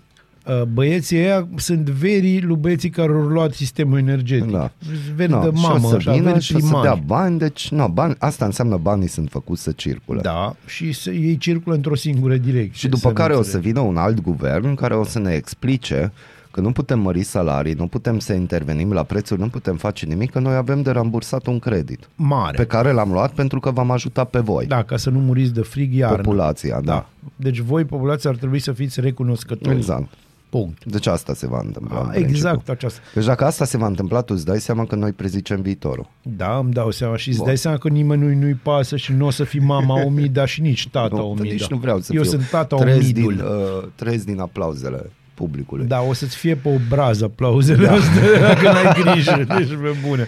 Uh, 0.49 0.63
Băieții 0.63 1.17
ăia 1.19 1.49
sunt 1.57 1.89
verii 1.89 2.41
lui 2.43 2.57
băieții 2.57 2.91
care 2.91 3.13
au 3.13 3.21
luat 3.21 3.53
sistemul 3.53 3.99
energetic. 3.99 4.51
Da. 4.51 4.71
Veri 5.15 5.31
No, 5.31 5.41
de 5.41 5.57
și 5.57 5.65
o 5.65 5.69
mamă, 5.69 5.89
să 5.89 5.95
așa, 5.95 6.13
vină 6.13 6.31
veri 6.31 6.43
și 6.45 6.55
o 6.55 6.59
să 6.59 6.65
dea 6.67 6.79
primari. 6.81 7.01
bani, 7.07 7.39
deci 7.39 7.69
no, 7.71 7.89
bani, 7.89 8.15
asta 8.19 8.45
înseamnă 8.45 8.77
banii 8.77 9.09
sunt 9.09 9.29
făcuți 9.31 9.63
să 9.63 9.73
circule. 9.73 10.21
Da, 10.21 10.57
și 10.67 10.93
să, 10.93 11.11
ei 11.11 11.37
circulă 11.37 11.75
într-o 11.75 11.95
singură 11.95 12.37
direcție. 12.37 12.71
Și 12.73 12.89
după 12.89 13.09
să 13.09 13.13
care 13.15 13.33
nu 13.33 13.39
o 13.39 13.43
să 13.43 13.55
înțeleg. 13.57 13.75
vină 13.75 13.87
un 13.89 13.97
alt 13.97 14.21
guvern 14.21 14.75
care 14.75 14.95
o 14.95 15.05
să 15.05 15.19
ne 15.19 15.33
explice 15.33 16.13
că 16.51 16.61
nu 16.61 16.73
putem 16.73 17.01
mări 17.01 17.23
salarii, 17.23 17.73
nu 17.73 17.87
putem 17.87 18.19
să 18.19 18.33
intervenim 18.33 18.93
la 18.93 19.03
prețuri, 19.03 19.41
nu 19.41 19.49
putem 19.49 19.77
face 19.77 20.07
nimic, 20.07 20.31
că 20.31 20.39
noi 20.39 20.55
avem 20.55 20.83
de 20.83 20.91
rambursat 20.91 21.47
un 21.47 21.59
credit 21.59 22.09
Mare. 22.15 22.57
pe 22.57 22.65
care 22.67 22.93
l-am 22.93 23.13
luat 23.13 23.33
pentru 23.33 23.61
că 23.61 23.71
v-am 23.71 23.91
ajutat 23.91 24.31
pe 24.31 24.39
voi, 24.39 24.67
Da, 24.67 24.83
ca 24.83 24.97
să 24.97 25.11
nu 25.11 25.19
muriți 25.19 25.53
de 25.55 25.61
frig 25.61 25.95
iarna. 25.95 26.17
populația, 26.17 26.81
da. 26.81 26.93
Da. 26.93 27.09
Deci 27.37 27.59
voi, 27.59 27.85
populația, 27.85 28.31
ar 28.31 28.37
trebui 28.37 28.59
să 28.59 28.73
fiți 28.73 29.01
recunoscători. 29.01 29.77
Exact. 29.77 30.09
Punct. 30.49 30.85
Deci 30.85 31.07
asta 31.07 31.35
se 31.35 31.47
va 31.47 31.61
întâmpla. 31.65 32.01
în 32.01 32.07
A, 32.09 32.15
exact 32.15 32.43
principiu. 32.43 32.73
aceasta. 32.73 33.01
Deci 33.15 33.25
dacă 33.25 33.45
asta 33.45 33.65
se 33.65 33.77
va 33.77 33.87
întâmpla, 33.87 34.21
tu 34.21 34.35
îți 34.37 34.45
dai 34.45 34.61
seama 34.61 34.85
că 34.87 34.95
noi 34.95 35.13
prezicem 35.13 35.61
viitorul. 35.61 36.09
Da, 36.23 36.57
îmi 36.59 36.73
dau 36.73 36.91
seama 36.91 37.17
și 37.17 37.29
îți 37.29 37.37
Bun. 37.39 37.47
dai 37.47 37.57
seama 37.57 37.77
că 37.79 37.89
nimănui 37.89 38.35
nu-i 38.35 38.55
pasă 38.63 38.97
și 38.97 39.13
nu 39.13 39.27
o 39.27 39.31
să 39.31 39.45
fii 39.45 39.61
mama 39.61 40.03
Omida 40.07 40.47
și 40.47 40.61
nici 40.61 40.89
tata 40.89 41.17
Nu, 41.17 41.29
Omida. 41.29 41.43
nici 41.43 41.67
nu 41.67 41.77
vreau 41.77 42.01
să 42.01 42.13
Eu 42.15 42.23
fiu 42.23 42.31
sunt 42.31 42.49
tata 42.51 42.77
trez 42.77 42.95
Omidul. 42.97 43.35
din, 43.35 43.45
uh, 43.45 43.89
trez 43.95 44.25
din 44.25 44.41
aplauzele 44.41 45.11
publicului. 45.35 45.87
Da, 45.87 46.01
o 46.01 46.13
să-ți 46.13 46.37
fie 46.37 46.55
pe 46.55 46.69
obraz 46.69 47.23
aplauzele 47.23 47.87
da. 47.87 47.93
astea, 47.93 48.41
dacă 48.41 48.63
n-ai 48.73 49.03
grijă. 49.03 49.45
Deci, 49.59 49.69
pe 49.69 49.97
bune. 50.09 50.27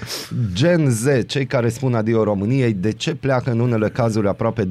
Gen 0.52 0.90
Z, 0.90 1.04
cei 1.26 1.46
care 1.46 1.68
spun 1.68 1.94
adio 1.94 2.24
României, 2.24 2.72
de 2.72 2.92
ce 2.92 3.14
pleacă 3.14 3.50
în 3.50 3.60
unele 3.60 3.88
cazuri 3.88 4.28
aproape 4.28 4.64
20% 4.64 4.68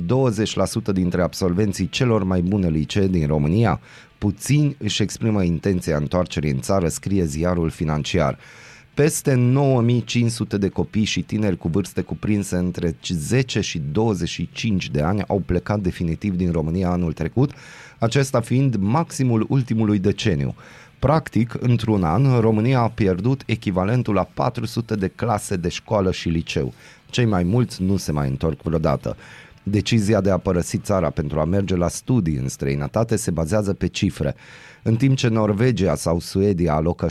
dintre 0.93 1.21
absolvenții 1.21 1.89
celor 1.89 2.23
mai 2.23 2.41
bune 2.41 2.67
licee 2.67 3.07
din 3.07 3.27
România? 3.27 3.79
Puțini 4.17 4.75
își 4.79 5.01
exprimă 5.01 5.43
intenția 5.43 5.97
întoarcerii 5.97 6.51
în 6.51 6.59
țară, 6.59 6.87
scrie 6.87 7.23
ziarul 7.23 7.69
financiar. 7.69 8.37
Peste 8.93 9.33
9500 9.33 10.57
de 10.57 10.69
copii 10.69 11.03
și 11.03 11.21
tineri 11.21 11.57
cu 11.57 11.67
vârste 11.67 12.01
cuprinse 12.01 12.55
între 12.55 12.95
10 13.07 13.61
și 13.61 13.81
25 13.91 14.89
de 14.89 15.01
ani 15.01 15.23
au 15.27 15.39
plecat 15.45 15.79
definitiv 15.79 16.35
din 16.35 16.51
România 16.51 16.89
anul 16.89 17.13
trecut, 17.13 17.51
acesta 17.99 18.41
fiind 18.41 18.75
maximul 18.75 19.45
ultimului 19.49 19.99
deceniu. 19.99 20.55
Practic, 20.99 21.55
într-un 21.59 22.03
an, 22.03 22.39
România 22.39 22.79
a 22.79 22.89
pierdut 22.89 23.43
echivalentul 23.45 24.13
la 24.13 24.23
400 24.33 24.95
de 24.95 25.07
clase 25.07 25.55
de 25.55 25.69
școală 25.69 26.11
și 26.11 26.29
liceu. 26.29 26.73
Cei 27.09 27.25
mai 27.25 27.43
mulți 27.43 27.83
nu 27.83 27.97
se 27.97 28.11
mai 28.11 28.29
întorc 28.29 28.61
vreodată. 28.61 29.17
Decizia 29.69 30.21
de 30.21 30.31
a 30.31 30.37
părăsi 30.37 30.77
țara 30.77 31.09
pentru 31.09 31.39
a 31.39 31.43
merge 31.45 31.75
la 31.75 31.87
studii 31.87 32.35
în 32.35 32.47
străinătate 32.47 33.15
se 33.15 33.31
bazează 33.31 33.73
pe 33.73 33.87
cifre. 33.87 34.35
În 34.83 34.95
timp 34.95 35.17
ce 35.17 35.27
Norvegia 35.27 35.95
sau 35.95 36.19
Suedia 36.19 36.73
alocă 36.73 37.07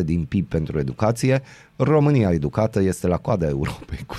7% 0.00 0.04
din 0.04 0.24
PIB 0.24 0.46
pentru 0.48 0.78
educație, 0.78 1.42
România 1.76 2.30
educată 2.30 2.80
este 2.82 3.06
la 3.06 3.16
coada 3.16 3.48
Europei 3.48 3.98
cu 4.06 4.16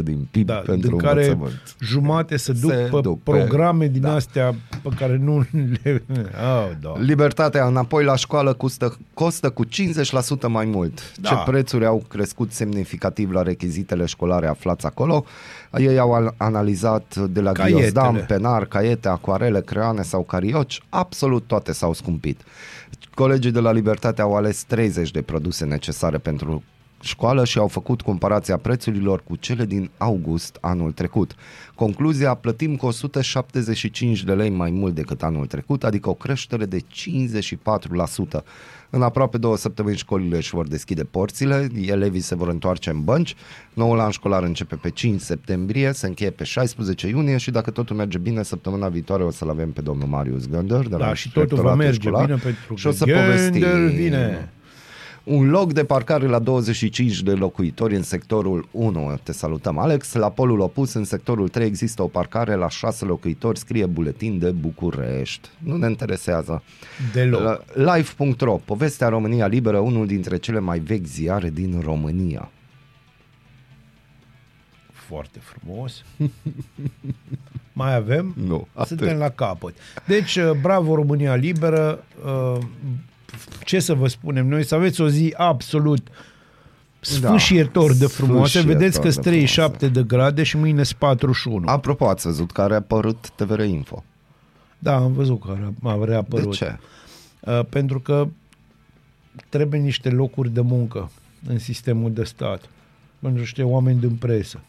3% 0.00 0.02
din 0.02 0.28
PIB 0.30 0.46
Da, 0.46 0.54
pentru 0.54 0.88
din 0.88 0.98
care 0.98 1.26
învățământ. 1.28 1.76
jumate 1.80 2.36
se 2.36 2.52
duc 2.52 2.70
Se 2.70 2.76
pe 2.92 3.00
duc 3.02 3.22
pe- 3.22 3.30
programe 3.30 3.86
din 3.86 4.00
da. 4.00 4.14
astea 4.14 4.54
pe 4.82 4.88
care 4.96 5.16
nu 5.16 5.44
le... 5.82 6.02
Oh, 6.08 6.70
da. 6.80 6.92
Libertatea 6.98 7.66
înapoi 7.66 8.04
la 8.04 8.16
școală 8.16 8.52
costă, 8.52 8.98
costă 9.14 9.50
cu 9.50 9.64
50% 9.66 9.68
mai 10.48 10.64
mult. 10.64 11.16
Da. 11.20 11.28
Ce 11.28 11.50
prețuri 11.50 11.86
au 11.86 12.04
crescut 12.08 12.52
semnificativ 12.52 13.30
la 13.30 13.42
rechizitele 13.42 14.04
școlare 14.04 14.46
aflați 14.46 14.86
acolo? 14.86 15.24
Ei 15.76 15.98
au 15.98 16.12
al- 16.12 16.34
analizat 16.36 17.16
de 17.16 17.40
la 17.40 17.52
Caietele. 17.52 17.80
ghiozdam, 17.80 18.16
penar, 18.26 18.66
caiete, 18.66 19.08
acuarele, 19.08 19.60
creioane 19.60 20.02
sau 20.02 20.22
carioci, 20.22 20.80
absolut 20.88 21.46
toate 21.46 21.72
s-au 21.72 21.92
scumpit. 21.92 22.40
Colegii 23.14 23.50
de 23.50 23.60
la 23.60 23.72
Libertate 23.72 24.22
au 24.22 24.34
ales 24.36 24.64
30 24.64 25.10
de 25.12 25.22
produse 25.22 25.64
necesare 25.64 26.18
pentru 26.18 26.62
școală 27.02 27.44
și 27.44 27.58
au 27.58 27.68
făcut 27.68 28.02
comparația 28.02 28.56
prețurilor 28.56 29.22
cu 29.22 29.36
cele 29.36 29.64
din 29.64 29.90
august 29.98 30.58
anul 30.60 30.92
trecut. 30.92 31.34
Concluzia, 31.74 32.34
plătim 32.34 32.76
cu 32.76 32.86
175 32.86 34.24
de 34.24 34.32
lei 34.32 34.50
mai 34.50 34.70
mult 34.70 34.94
decât 34.94 35.22
anul 35.22 35.46
trecut, 35.46 35.84
adică 35.84 36.08
o 36.08 36.14
creștere 36.14 36.64
de 36.64 36.78
54%. 36.78 38.42
În 38.90 39.02
aproape 39.02 39.38
două 39.38 39.56
săptămâni 39.56 39.96
școlile 39.96 40.36
își 40.36 40.54
vor 40.54 40.68
deschide 40.68 41.04
porțile, 41.04 41.68
elevii 41.86 42.20
se 42.20 42.34
vor 42.34 42.48
întoarce 42.48 42.90
în 42.90 43.04
bănci, 43.04 43.34
noul 43.74 44.00
an 44.00 44.10
școlar 44.10 44.42
începe 44.42 44.74
pe 44.74 44.90
5 44.90 45.20
septembrie, 45.20 45.92
se 45.92 46.06
încheie 46.06 46.30
pe 46.30 46.44
16 46.44 47.08
iunie 47.08 47.36
și 47.36 47.50
dacă 47.50 47.70
totul 47.70 47.96
merge 47.96 48.18
bine, 48.18 48.42
săptămâna 48.42 48.88
viitoare 48.88 49.22
o 49.22 49.30
să-l 49.30 49.48
avem 49.48 49.70
pe 49.70 49.80
domnul 49.80 50.08
Marius 50.08 50.48
Gândăr 50.48 50.88
de 50.88 50.96
la 50.96 51.06
Da, 51.06 51.14
și 51.14 51.32
totul 51.32 51.56
va 51.56 51.74
Rectoratul 51.74 51.84
merge 51.84 52.00
Școlar 52.00 52.24
bine 52.24 52.38
pentru 52.38 52.74
și 52.74 52.86
o 52.86 52.90
să 52.90 53.04
că 53.04 53.12
povestim. 53.12 53.60
Gândăr 53.60 53.90
vine. 53.90 54.52
Un 55.24 55.50
loc 55.50 55.72
de 55.72 55.84
parcare 55.84 56.26
la 56.26 56.38
25 56.38 57.22
de 57.22 57.32
locuitori 57.32 57.94
în 57.94 58.02
sectorul 58.02 58.68
1. 58.70 59.18
Te 59.22 59.32
salutăm, 59.32 59.78
Alex. 59.78 60.12
La 60.12 60.30
polul 60.30 60.60
opus, 60.60 60.92
în 60.92 61.04
sectorul 61.04 61.48
3, 61.48 61.66
există 61.66 62.02
o 62.02 62.06
parcare 62.06 62.54
la 62.54 62.68
6 62.68 63.04
locuitori, 63.04 63.58
scrie 63.58 63.86
buletin 63.86 64.38
de 64.38 64.50
București. 64.50 65.48
Nu 65.58 65.76
ne 65.76 65.88
interesează. 65.88 66.62
Deloc. 67.12 67.64
La 67.74 67.94
Live.ro, 67.94 68.52
povestea 68.64 69.08
România 69.08 69.46
Liberă, 69.46 69.78
unul 69.78 70.06
dintre 70.06 70.36
cele 70.36 70.58
mai 70.58 70.78
vechi 70.78 71.06
ziare 71.06 71.50
din 71.50 71.80
România. 71.80 72.50
Foarte 74.92 75.38
frumos. 75.38 76.04
Mai 77.72 77.94
avem? 77.94 78.34
Nu, 78.46 78.66
atât. 78.72 78.98
Suntem 78.98 79.18
la 79.18 79.28
capăt. 79.28 79.74
Deci, 80.06 80.36
uh, 80.36 80.50
bravo 80.60 80.94
România 80.94 81.34
Liberă. 81.34 82.04
Uh, 83.58 83.64
Ce 83.64 83.80
să 83.80 83.94
vă 83.94 84.08
spunem 84.08 84.46
noi? 84.48 84.64
Să 84.64 84.74
aveți 84.74 85.00
o 85.00 85.08
zi 85.08 85.34
absolut 85.36 86.08
sfâșietor 87.00 87.92
de 87.94 88.06
frumoase. 88.06 88.48
sfâșietor 88.48 88.72
Vedeți 88.78 88.96
că 89.00 89.06
de 89.06 89.10
sunt 89.10 89.24
37 89.24 89.88
de 89.88 90.02
grade 90.02 90.42
și 90.42 90.56
mâine 90.56 90.82
sunt 90.82 90.98
41. 90.98 91.68
Apropo, 91.68 92.08
ați 92.08 92.26
văzut 92.26 92.50
care 92.52 92.72
a 92.72 92.76
apărut 92.76 93.30
TVR 93.30 93.60
Info. 93.60 94.04
Da, 94.78 94.94
am 94.96 95.12
văzut 95.12 95.40
că 95.40 95.56
a- 95.82 95.88
a 95.90 95.98
De 95.98 96.04
reapărut. 96.04 96.54
ce? 96.54 96.78
Uh, 97.40 97.60
Pentru 97.68 98.00
că 98.00 98.28
trebuie 99.48 99.80
niște 99.80 100.10
locuri 100.10 100.50
de 100.50 100.60
muncă 100.60 101.10
în 101.48 101.58
sistemul 101.58 102.12
de 102.12 102.24
stat. 102.24 102.68
Pentru 103.18 103.40
niște 103.40 103.62
oameni 103.62 104.00
din 104.00 104.14
presă. 104.16 104.60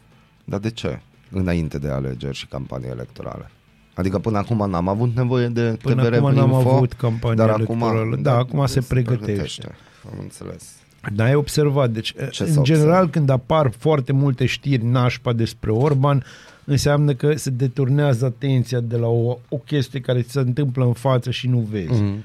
Dar 0.45 0.59
de 0.59 0.69
ce? 0.71 0.99
Înainte 1.31 1.77
de 1.77 1.89
alegeri 1.89 2.35
și 2.37 2.47
campanie 2.47 2.89
electorale. 2.89 3.51
Adică 3.93 4.19
până 4.19 4.37
acum 4.37 4.69
n-am 4.69 4.87
avut 4.87 5.15
nevoie 5.15 5.47
de 5.47 5.77
Până 5.81 6.03
TVR 6.03 6.13
acum 6.13 6.33
n-am 6.33 6.51
Info, 6.51 6.69
avut 6.69 6.93
campanie 6.93 7.35
dar 7.35 7.49
electorală. 7.49 7.99
Acum, 7.99 8.21
Da, 8.21 8.37
acum 8.37 8.65
se 8.65 8.81
pregătește. 8.81 9.75
Am 10.11 10.17
înțeles. 10.21 10.71
Dar 11.13 11.27
ai 11.27 11.35
observat, 11.35 11.89
deci 11.89 12.13
Ce 12.31 12.43
în 12.43 12.51
s-a 12.51 12.61
general 12.61 12.87
observat? 12.89 13.09
când 13.09 13.29
apar 13.29 13.71
foarte 13.77 14.11
multe 14.11 14.45
știri 14.45 14.85
nașpa 14.85 15.33
despre 15.33 15.71
Orban, 15.71 16.23
înseamnă 16.65 17.13
că 17.13 17.35
se 17.35 17.49
deturnează 17.49 18.25
atenția 18.25 18.79
de 18.79 18.97
la 18.97 19.07
o, 19.07 19.37
o 19.49 19.57
chestie 19.57 19.99
care 19.99 20.21
ți 20.21 20.31
se 20.31 20.39
întâmplă 20.39 20.85
în 20.85 20.93
față 20.93 21.31
și 21.31 21.47
nu 21.47 21.67
vezi. 21.69 22.01
Mm. 22.01 22.23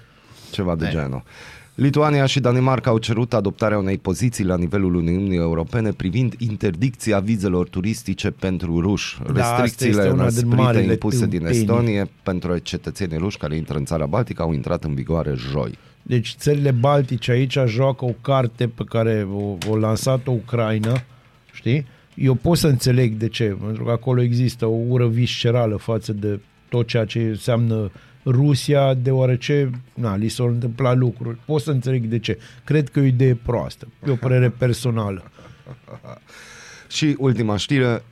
Ceva 0.50 0.74
de 0.74 0.88
genul. 0.90 1.22
Lituania 1.80 2.26
și 2.26 2.40
Danemarca 2.40 2.90
au 2.90 2.98
cerut 2.98 3.34
adoptarea 3.34 3.78
unei 3.78 3.98
poziții 3.98 4.44
la 4.44 4.56
nivelul 4.56 4.94
Uniunii 4.94 5.36
Europene 5.36 5.90
privind 5.90 6.34
interdicția 6.38 7.20
vizelor 7.20 7.68
turistice 7.68 8.30
pentru 8.30 8.80
ruși. 8.80 9.18
Da, 9.32 9.42
asta 9.42 9.60
Restricțiile 9.60 10.02
este 10.02 10.12
una 10.12 10.28
din 10.28 10.34
năsprite 10.34 10.62
marile 10.62 10.92
impuse 10.92 11.26
din 11.26 11.28
tâmpenii. 11.28 11.60
Estonie 11.60 12.10
pentru 12.22 12.58
cetățenii 12.58 13.18
ruși 13.18 13.36
care 13.38 13.56
intră 13.56 13.76
în 13.76 13.84
țara 13.84 14.06
Baltică 14.06 14.42
au 14.42 14.52
intrat 14.52 14.84
în 14.84 14.94
vigoare 14.94 15.34
joi. 15.36 15.78
Deci 16.02 16.34
țările 16.38 16.70
baltice 16.70 17.30
aici 17.30 17.58
joacă 17.66 18.04
o 18.04 18.12
carte 18.20 18.68
pe 18.68 18.84
care 18.84 19.28
o, 19.32 19.56
o 19.70 19.76
lansat-o 19.76 20.30
Ucraina, 20.30 21.02
știi? 21.52 21.86
Eu 22.14 22.34
pot 22.34 22.58
să 22.58 22.66
înțeleg 22.66 23.12
de 23.12 23.28
ce, 23.28 23.56
pentru 23.64 23.84
că 23.84 23.90
acolo 23.90 24.22
există 24.22 24.66
o 24.66 24.78
ură 24.88 25.06
viscerală 25.06 25.76
față 25.76 26.12
de 26.12 26.40
tot 26.68 26.86
ceea 26.86 27.04
ce 27.04 27.18
înseamnă 27.18 27.90
Rusia, 28.30 28.94
deoarece 28.94 29.70
na, 29.94 30.16
li 30.16 30.28
s-au 30.28 30.46
întâmplat 30.46 30.96
lucruri. 30.96 31.38
Pot 31.44 31.60
să 31.60 31.70
înțeleg 31.70 32.04
de 32.04 32.18
ce. 32.18 32.38
Cred 32.64 32.88
că 32.88 32.98
e 32.98 33.02
o 33.02 33.06
idee 33.06 33.34
proastă. 33.34 33.88
E 34.06 34.10
o 34.10 34.14
părere 34.14 34.48
personală. 34.50 35.22
Și 36.88 37.16
ultima 37.18 37.56
știre, 37.56 38.02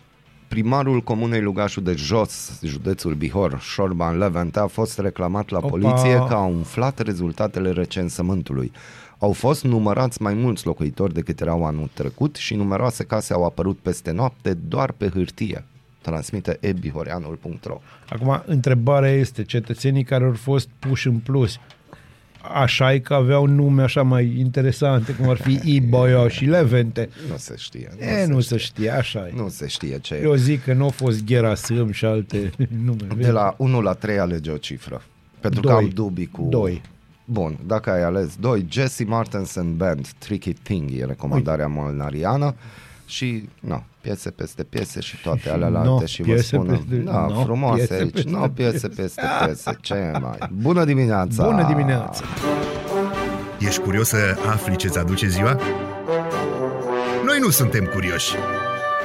primarul 0.48 1.00
comunei 1.00 1.40
Lugașul 1.40 1.82
de 1.82 1.94
Jos, 1.94 2.60
județul 2.64 3.14
Bihor, 3.14 3.60
Șorban 3.60 4.18
Levente, 4.18 4.58
a 4.58 4.66
fost 4.66 4.98
reclamat 4.98 5.48
la 5.48 5.58
Opa! 5.58 5.68
poliție 5.68 6.24
că 6.28 6.34
a 6.34 6.44
umflat 6.44 6.98
rezultatele 6.98 7.70
recensământului. 7.70 8.72
Au 9.18 9.32
fost 9.32 9.64
numărați 9.64 10.22
mai 10.22 10.34
mulți 10.34 10.66
locuitori 10.66 11.14
decât 11.14 11.40
erau 11.40 11.64
anul 11.64 11.90
trecut 11.92 12.36
și 12.36 12.54
numeroase 12.54 13.04
case 13.04 13.32
au 13.32 13.44
apărut 13.44 13.78
peste 13.78 14.10
noapte 14.10 14.54
doar 14.54 14.92
pe 14.92 15.08
hârtie. 15.08 15.64
Transmite 16.06 16.56
ebihoreanul.ro 16.60 17.80
Acum, 18.08 18.42
întrebarea 18.46 19.10
este, 19.10 19.44
cetățenii 19.44 20.04
care 20.04 20.24
au 20.24 20.32
fost 20.32 20.68
puși 20.78 21.06
în 21.06 21.18
plus, 21.18 21.58
așa 22.54 22.92
e 22.92 22.98
că 22.98 23.14
aveau 23.14 23.46
nume 23.46 23.82
așa 23.82 24.02
mai 24.02 24.34
interesante, 24.38 25.12
cum 25.12 25.28
ar 25.28 25.36
fi 25.36 25.60
Iboio 25.74 26.28
și 26.28 26.44
Levente. 26.44 27.08
Nu 27.30 27.36
se 27.36 27.54
știe. 27.56 27.90
E, 27.98 28.26
nu 28.26 28.40
se 28.40 28.56
știe, 28.56 28.90
așa 28.90 29.28
e. 29.28 29.32
Nu 29.36 29.48
se 29.48 29.66
știe 29.66 29.98
ce 29.98 30.20
Eu 30.22 30.32
e. 30.32 30.36
zic 30.36 30.62
că 30.64 30.72
nu 30.72 30.86
a 30.86 30.88
fost 30.88 31.24
Ghera 31.24 31.54
Sâm 31.54 31.90
și 31.90 32.04
alte 32.04 32.50
nume. 32.84 33.06
De 33.16 33.30
la 33.30 33.54
1 33.58 33.80
la 33.80 33.92
3 33.92 34.18
alege 34.18 34.50
o 34.50 34.56
cifră. 34.56 35.02
Pentru 35.40 35.60
că 35.60 35.68
Doi. 35.68 35.76
am 35.76 35.88
dubii 35.88 36.26
cu... 36.26 36.46
Doi. 36.50 36.82
Bun, 37.24 37.58
dacă 37.66 37.90
ai 37.90 38.02
ales 38.02 38.36
2, 38.40 38.66
Jesse 38.70 39.04
Martensen 39.04 39.76
Band, 39.76 40.08
Tricky 40.18 40.52
Thing 40.52 40.90
e 40.90 41.04
recomandarea 41.04 41.66
molnariană 41.66 42.54
și, 43.06 43.48
nu, 43.60 43.84
piese 44.06 44.30
peste 44.30 44.62
piese 44.62 45.00
și 45.00 45.16
toate 45.22 45.50
alea 45.50 45.68
No, 45.68 45.92
alte 45.92 46.06
și 46.06 46.22
vă 46.22 46.32
piese 46.32 46.42
spun, 46.46 46.66
peste- 46.66 46.94
da, 46.96 47.26
no, 47.30 47.42
frumoase 47.42 47.76
piese 47.86 48.02
aici, 48.02 48.12
peste 48.12 48.30
nu, 48.30 48.48
piese 48.48 48.88
peste 48.88 49.22
piese, 49.44 49.76
ce 49.80 50.10
mai. 50.20 50.38
Bună 50.52 50.84
dimineața! 50.84 51.44
Bună 51.44 51.64
dimineața! 51.66 52.24
Ești 53.58 53.80
curios 53.80 54.08
să 54.08 54.36
afli 54.52 54.76
ce-ți 54.76 54.98
aduce 54.98 55.28
ziua? 55.28 55.60
Noi 57.24 57.38
nu 57.40 57.50
suntem 57.50 57.84
curioși. 57.84 58.34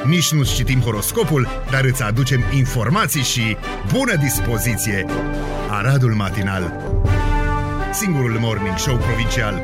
Nici 0.08 0.32
nu 0.34 0.44
citim 0.44 0.80
horoscopul, 0.80 1.48
dar 1.72 1.84
îți 1.84 2.04
aducem 2.04 2.42
informații 2.56 3.22
și 3.22 3.58
bună 3.94 4.16
dispoziție. 4.16 5.06
Aradul 5.70 6.14
Matinal 6.14 6.82
Singurul 7.94 8.38
Morning 8.40 8.78
Show 8.78 8.96
Provincial 8.98 9.62